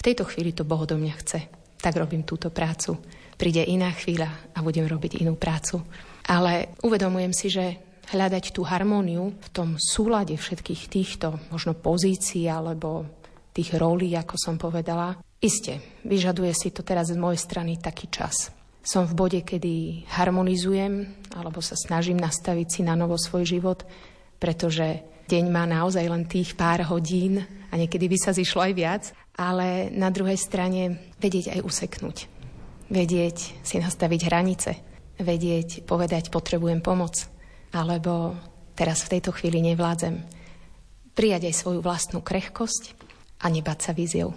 v 0.00 0.06
tejto 0.08 0.24
chvíli 0.24 0.56
to 0.56 0.64
Boh 0.64 0.88
do 0.88 0.96
mňa 0.96 1.14
chce. 1.20 1.40
Tak 1.76 2.00
robím 2.00 2.24
túto 2.24 2.48
prácu. 2.48 2.96
Príde 3.36 3.60
iná 3.68 3.92
chvíľa 3.92 4.32
a 4.56 4.64
budem 4.64 4.88
robiť 4.88 5.20
inú 5.20 5.36
prácu. 5.36 5.84
Ale 6.24 6.72
uvedomujem 6.80 7.32
si, 7.36 7.52
že 7.52 7.76
hľadať 8.16 8.56
tú 8.56 8.64
harmóniu 8.64 9.36
v 9.36 9.48
tom 9.52 9.76
súlade 9.76 10.32
všetkých 10.40 10.88
týchto 10.88 11.36
možno 11.52 11.76
pozícií 11.76 12.48
alebo 12.48 13.04
tých 13.52 13.76
rolí, 13.76 14.16
ako 14.16 14.40
som 14.40 14.56
povedala. 14.56 15.20
Isté, 15.40 16.00
vyžaduje 16.08 16.52
si 16.56 16.72
to 16.72 16.80
teraz 16.80 17.12
z 17.12 17.20
mojej 17.20 17.40
strany 17.40 17.76
taký 17.76 18.08
čas. 18.08 18.52
Som 18.80 19.04
v 19.04 19.16
bode, 19.16 19.40
kedy 19.44 20.08
harmonizujem 20.16 21.12
alebo 21.36 21.60
sa 21.60 21.76
snažím 21.76 22.16
nastaviť 22.16 22.68
si 22.68 22.80
na 22.80 22.96
novo 22.96 23.20
svoj 23.20 23.44
život, 23.44 23.84
pretože 24.40 25.04
deň 25.28 25.44
má 25.52 25.68
naozaj 25.68 26.08
len 26.08 26.24
tých 26.24 26.56
pár 26.56 26.88
hodín 26.88 27.44
a 27.68 27.74
niekedy 27.76 28.08
by 28.08 28.18
sa 28.18 28.32
zišlo 28.32 28.64
aj 28.64 28.72
viac, 28.72 29.02
ale 29.40 29.88
na 29.88 30.12
druhej 30.12 30.36
strane 30.36 31.00
vedieť 31.16 31.56
aj 31.56 31.60
useknúť. 31.64 32.28
Vedieť 32.92 33.64
si 33.64 33.80
nastaviť 33.80 34.20
hranice. 34.28 34.70
Vedieť 35.16 35.88
povedať 35.88 36.28
potrebujem 36.28 36.84
pomoc. 36.84 37.24
Alebo 37.72 38.36
teraz 38.76 39.00
v 39.08 39.16
tejto 39.16 39.32
chvíli 39.32 39.64
nevládzem. 39.64 40.20
Prijať 41.16 41.48
aj 41.48 41.54
svoju 41.56 41.80
vlastnú 41.80 42.20
krehkosť 42.20 42.92
a 43.40 43.48
nebať 43.48 43.78
sa 43.80 43.96
víziou. 43.96 44.36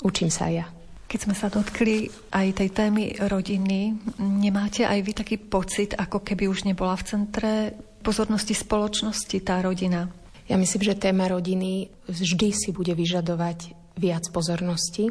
Učím 0.00 0.32
sa 0.32 0.48
aj 0.48 0.54
ja. 0.56 0.66
Keď 1.10 1.20
sme 1.26 1.34
sa 1.36 1.52
dotkli 1.52 2.08
aj 2.32 2.62
tej 2.62 2.70
témy 2.70 3.18
rodiny, 3.20 3.98
nemáte 4.22 4.86
aj 4.86 5.00
vy 5.04 5.12
taký 5.12 5.36
pocit, 5.36 5.92
ako 5.98 6.22
keby 6.22 6.46
už 6.46 6.64
nebola 6.64 6.94
v 6.96 7.04
centre 7.04 7.52
pozornosti 8.00 8.54
spoločnosti 8.56 9.36
tá 9.42 9.60
rodina? 9.60 10.08
Ja 10.46 10.54
myslím, 10.54 10.82
že 10.86 11.02
téma 11.02 11.26
rodiny 11.26 11.90
vždy 12.06 12.48
si 12.54 12.70
bude 12.70 12.94
vyžadovať 12.94 13.79
viac 13.96 14.28
pozornosti. 14.30 15.10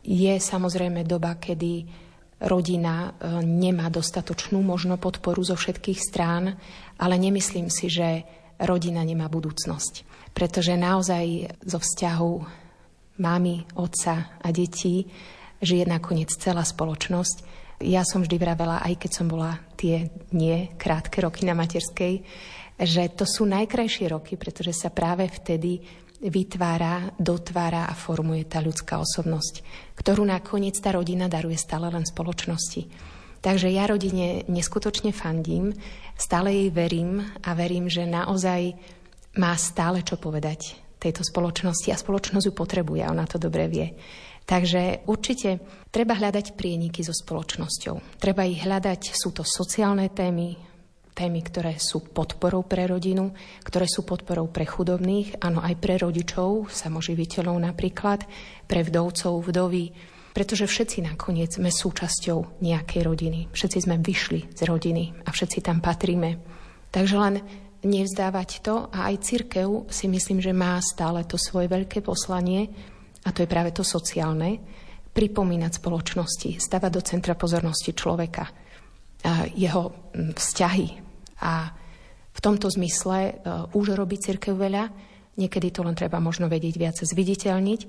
Je 0.00 0.34
samozrejme 0.40 1.04
doba, 1.04 1.36
kedy 1.36 1.84
rodina 2.40 3.12
e, 3.12 3.44
nemá 3.44 3.92
dostatočnú 3.92 4.64
možno 4.64 4.96
podporu 4.96 5.44
zo 5.44 5.58
všetkých 5.58 6.00
strán, 6.00 6.56
ale 6.96 7.14
nemyslím 7.20 7.68
si, 7.68 7.92
že 7.92 8.24
rodina 8.56 9.04
nemá 9.04 9.28
budúcnosť 9.28 10.10
pretože 10.32 10.78
naozaj 10.78 11.58
zo 11.66 11.78
vzťahu 11.82 12.34
mamy, 13.20 13.68
otca 13.76 14.40
a 14.40 14.48
detí 14.48 15.04
žije 15.60 15.84
nakoniec 15.84 16.32
celá 16.32 16.64
spoločnosť. 16.64 17.36
Ja 17.84 18.04
som 18.04 18.24
vždy 18.24 18.36
vravela, 18.40 18.80
aj 18.80 18.96
keď 18.96 19.10
som 19.12 19.26
bola 19.28 19.60
tie 19.76 20.08
nie 20.32 20.72
krátke 20.80 21.20
roky 21.20 21.44
na 21.44 21.52
materskej, 21.52 22.24
že 22.80 23.02
to 23.12 23.28
sú 23.28 23.44
najkrajšie 23.44 24.08
roky, 24.08 24.40
pretože 24.40 24.72
sa 24.72 24.88
práve 24.88 25.28
vtedy 25.28 25.84
vytvára, 26.20 27.16
dotvára 27.16 27.88
a 27.88 27.96
formuje 27.96 28.44
tá 28.44 28.60
ľudská 28.60 29.00
osobnosť, 29.00 29.64
ktorú 29.96 30.28
nakoniec 30.28 30.76
tá 30.76 30.92
rodina 30.92 31.32
daruje 31.32 31.56
stále 31.56 31.88
len 31.88 32.04
spoločnosti. 32.04 32.86
Takže 33.40 33.72
ja 33.72 33.88
rodine 33.88 34.44
neskutočne 34.52 35.16
fandím, 35.16 35.72
stále 36.20 36.52
jej 36.52 36.68
verím 36.68 37.24
a 37.40 37.56
verím, 37.56 37.88
že 37.88 38.04
naozaj 38.04 38.76
má 39.40 39.56
stále 39.56 40.04
čo 40.04 40.20
povedať 40.20 40.76
tejto 41.00 41.24
spoločnosti 41.24 41.88
a 41.88 41.96
spoločnosť 41.96 42.44
ju 42.44 42.52
potrebuje 42.52 43.08
ona 43.08 43.24
to 43.24 43.40
dobre 43.40 43.64
vie. 43.72 43.96
Takže 44.44 45.08
určite 45.08 45.62
treba 45.88 46.18
hľadať 46.18 46.52
prieniky 46.52 47.00
so 47.00 47.16
spoločnosťou. 47.16 48.20
Treba 48.20 48.44
ich 48.44 48.60
hľadať, 48.60 49.16
sú 49.16 49.32
to 49.32 49.46
sociálne 49.46 50.12
témy, 50.12 50.69
témy, 51.14 51.40
ktoré 51.44 51.76
sú 51.76 52.00
podporou 52.10 52.64
pre 52.64 52.86
rodinu, 52.86 53.34
ktoré 53.66 53.84
sú 53.84 54.06
podporou 54.06 54.48
pre 54.48 54.64
chudobných, 54.64 55.42
áno 55.42 55.60
aj 55.60 55.74
pre 55.78 56.00
rodičov, 56.00 56.70
samoživiteľov 56.72 57.56
napríklad, 57.60 58.24
pre 58.64 58.80
vdovcov, 58.86 59.44
vdovy, 59.44 59.92
pretože 60.30 60.70
všetci 60.70 61.10
nakoniec 61.10 61.58
sme 61.58 61.68
súčasťou 61.68 62.62
nejakej 62.62 63.00
rodiny. 63.02 63.40
Všetci 63.50 63.78
sme 63.90 63.98
vyšli 63.98 64.54
z 64.54 64.60
rodiny 64.62 65.26
a 65.26 65.28
všetci 65.34 65.58
tam 65.60 65.82
patríme. 65.82 66.38
Takže 66.90 67.16
len 67.18 67.34
nevzdávať 67.82 68.50
to 68.62 68.88
a 68.92 69.10
aj 69.10 69.24
cirkev 69.24 69.88
si 69.88 70.06
myslím, 70.06 70.38
že 70.38 70.54
má 70.54 70.78
stále 70.84 71.24
to 71.24 71.40
svoje 71.40 71.66
veľké 71.66 72.04
poslanie 72.04 72.70
a 73.24 73.34
to 73.34 73.44
je 73.44 73.48
práve 73.50 73.72
to 73.72 73.84
sociálne, 73.84 74.60
pripomínať 75.10 75.82
spoločnosti, 75.82 76.62
stavať 76.62 76.90
do 76.94 77.02
centra 77.02 77.34
pozornosti 77.34 77.90
človeka, 77.92 78.46
jeho 79.54 79.92
vzťahy. 80.36 80.88
A 81.40 81.72
v 82.30 82.40
tomto 82.40 82.72
zmysle 82.72 83.18
e, 83.20 83.32
už 83.76 83.92
robí 83.96 84.16
cirkev 84.16 84.56
veľa, 84.56 84.88
niekedy 85.36 85.72
to 85.72 85.84
len 85.84 85.96
treba 85.96 86.22
možno 86.22 86.48
vedieť 86.48 86.74
viac 86.76 86.96
zviditeľniť, 86.96 87.80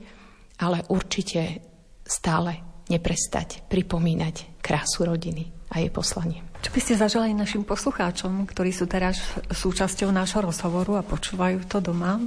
ale 0.59 0.83
určite 0.91 1.63
stále 2.03 2.59
neprestať 2.91 3.63
pripomínať 3.71 4.59
krásu 4.59 5.07
rodiny 5.07 5.47
a 5.71 5.79
jej 5.79 5.91
poslanie. 5.91 6.43
Čo 6.59 6.69
by 6.75 6.79
ste 6.83 6.99
zažali 6.99 7.31
našim 7.31 7.63
poslucháčom, 7.63 8.43
ktorí 8.45 8.75
sú 8.75 8.85
teraz 8.85 9.17
súčasťou 9.49 10.11
nášho 10.11 10.43
rozhovoru 10.43 10.99
a 10.99 11.07
počúvajú 11.07 11.63
to 11.65 11.79
doma? 11.79 12.19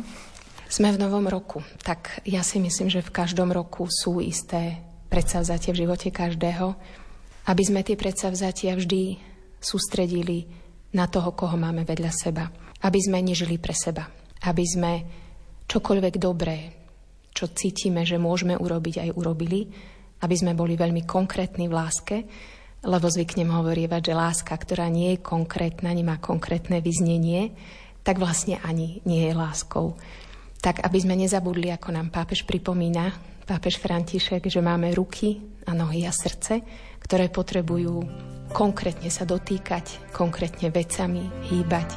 Sme 0.67 0.91
v 0.91 0.99
novom 0.99 1.29
roku, 1.29 1.61
tak 1.85 2.25
ja 2.25 2.41
si 2.41 2.59
myslím, 2.59 2.89
že 2.89 3.05
v 3.05 3.15
každom 3.15 3.53
roku 3.53 3.87
sú 3.87 4.19
isté 4.19 4.81
predsavzatie 5.13 5.71
v 5.71 5.87
živote 5.87 6.09
každého, 6.11 6.75
aby 7.45 7.62
sme 7.64 7.80
tie 7.84 7.97
predsavzatia 7.97 8.76
vždy 8.76 9.20
sústredili 9.61 10.49
na 10.95 11.09
toho, 11.11 11.32
koho 11.32 11.57
máme 11.57 11.84
vedľa 11.84 12.12
seba. 12.12 12.45
Aby 12.84 13.01
sme 13.01 13.24
nežili 13.24 13.57
pre 13.57 13.72
seba. 13.72 14.09
Aby 14.45 14.64
sme 14.64 14.92
čokoľvek 15.68 16.14
dobré, 16.20 16.72
čo 17.32 17.51
cítime, 17.51 18.05
že 18.05 18.20
môžeme 18.20 18.55
urobiť, 18.57 19.09
aj 19.09 19.11
urobili. 19.16 19.66
Aby 20.20 20.34
sme 20.36 20.53
boli 20.53 20.76
veľmi 20.76 21.05
konkrétni 21.05 21.68
v 21.68 21.76
láske 21.76 22.16
lebo 22.84 23.09
zvyknem 23.09 23.49
hovorievať, 23.49 24.12
že 24.12 24.14
láska, 24.14 24.53
ktorá 24.53 24.92
nie 24.92 25.16
je 25.16 25.24
konkrétna, 25.24 25.90
nemá 25.97 26.20
konkrétne 26.20 26.84
vyznenie, 26.84 27.57
tak 28.05 28.20
vlastne 28.20 28.61
ani 28.61 29.01
nie 29.09 29.24
je 29.24 29.32
láskou. 29.32 29.97
Tak 30.61 30.84
aby 30.84 30.99
sme 31.01 31.16
nezabudli, 31.16 31.72
ako 31.72 31.97
nám 31.97 32.12
pápež 32.12 32.45
pripomína 32.45 33.34
pápež 33.45 33.78
František, 33.78 34.49
že 34.49 34.64
máme 34.64 34.92
ruky 34.97 35.40
a 35.68 35.76
nohy 35.76 36.09
a 36.09 36.12
srdce, 36.12 36.64
ktoré 37.01 37.28
potrebujú 37.28 38.05
konkrétne 38.53 39.09
sa 39.12 39.28
dotýkať, 39.28 40.12
konkrétne 40.12 40.68
vecami 40.72 41.28
hýbať 41.53 41.88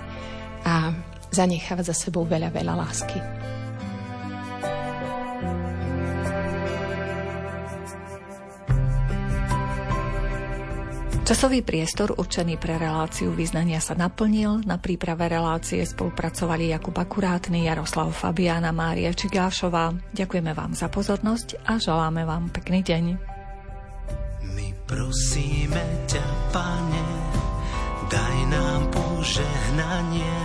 a 0.68 0.92
zanechávať 1.32 1.92
za 1.92 1.96
sebou 2.08 2.24
veľa, 2.24 2.52
veľa 2.52 2.74
lásky. 2.76 3.20
Časový 11.28 11.60
priestor 11.60 12.16
určený 12.16 12.56
pre 12.56 12.80
reláciu 12.80 13.36
význania 13.36 13.84
sa 13.84 14.00
naplnil. 14.00 14.64
Na 14.64 14.80
príprave 14.80 15.28
relácie 15.28 15.84
spolupracovali 15.84 16.72
Jakub 16.72 16.96
Akurátny, 16.96 17.68
Jaroslav 17.68 18.16
Fabiana, 18.16 18.72
Mária 18.72 19.12
Čigášová. 19.12 19.92
Ďakujeme 20.16 20.56
vám 20.56 20.72
za 20.72 20.88
pozornosť 20.88 21.68
a 21.68 21.84
želáme 21.84 22.24
vám 22.24 22.48
pekný 22.48 22.80
deň. 22.80 23.04
My 24.56 24.72
prosíme 24.88 25.84
ťa, 26.08 26.24
Pane, 26.56 27.08
daj 28.08 28.38
nám 28.48 28.88
požehnanie 28.88 30.40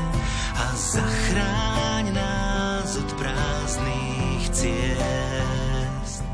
a 0.58 0.66
zachráň 0.74 2.10
nás 2.10 2.90
od 2.98 3.10
prázdnych 3.22 4.44
ciest. 4.50 6.26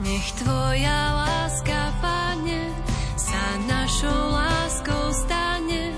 Nech 0.00 0.28
Tvoja 0.40 1.00
láska, 1.20 1.83
našou 4.04 4.32
láskou 4.32 5.12
stane, 5.12 5.92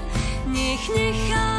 nech 0.47 0.89
necháme 0.89 1.56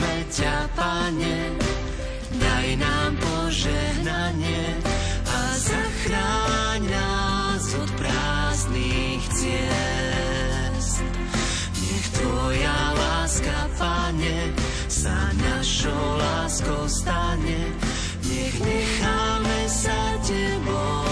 prosíme 0.00 0.24
ťa, 0.32 0.56
Pane, 0.72 1.38
daj 2.40 2.68
nám 2.80 3.12
požehnanie 3.20 4.64
a 5.28 5.40
zachráň 5.60 6.80
nás 6.88 7.64
od 7.76 7.90
prázdnych 8.00 9.22
ciest. 9.36 11.04
Nech 11.84 12.06
Tvoja 12.16 12.80
láska, 12.96 13.68
Pane, 13.76 14.56
sa 14.88 15.16
našou 15.36 16.04
láskou 16.16 16.88
stane, 16.88 17.60
nech 18.24 18.56
necháme 18.56 19.60
sa 19.68 20.00
Tebou 20.24 21.09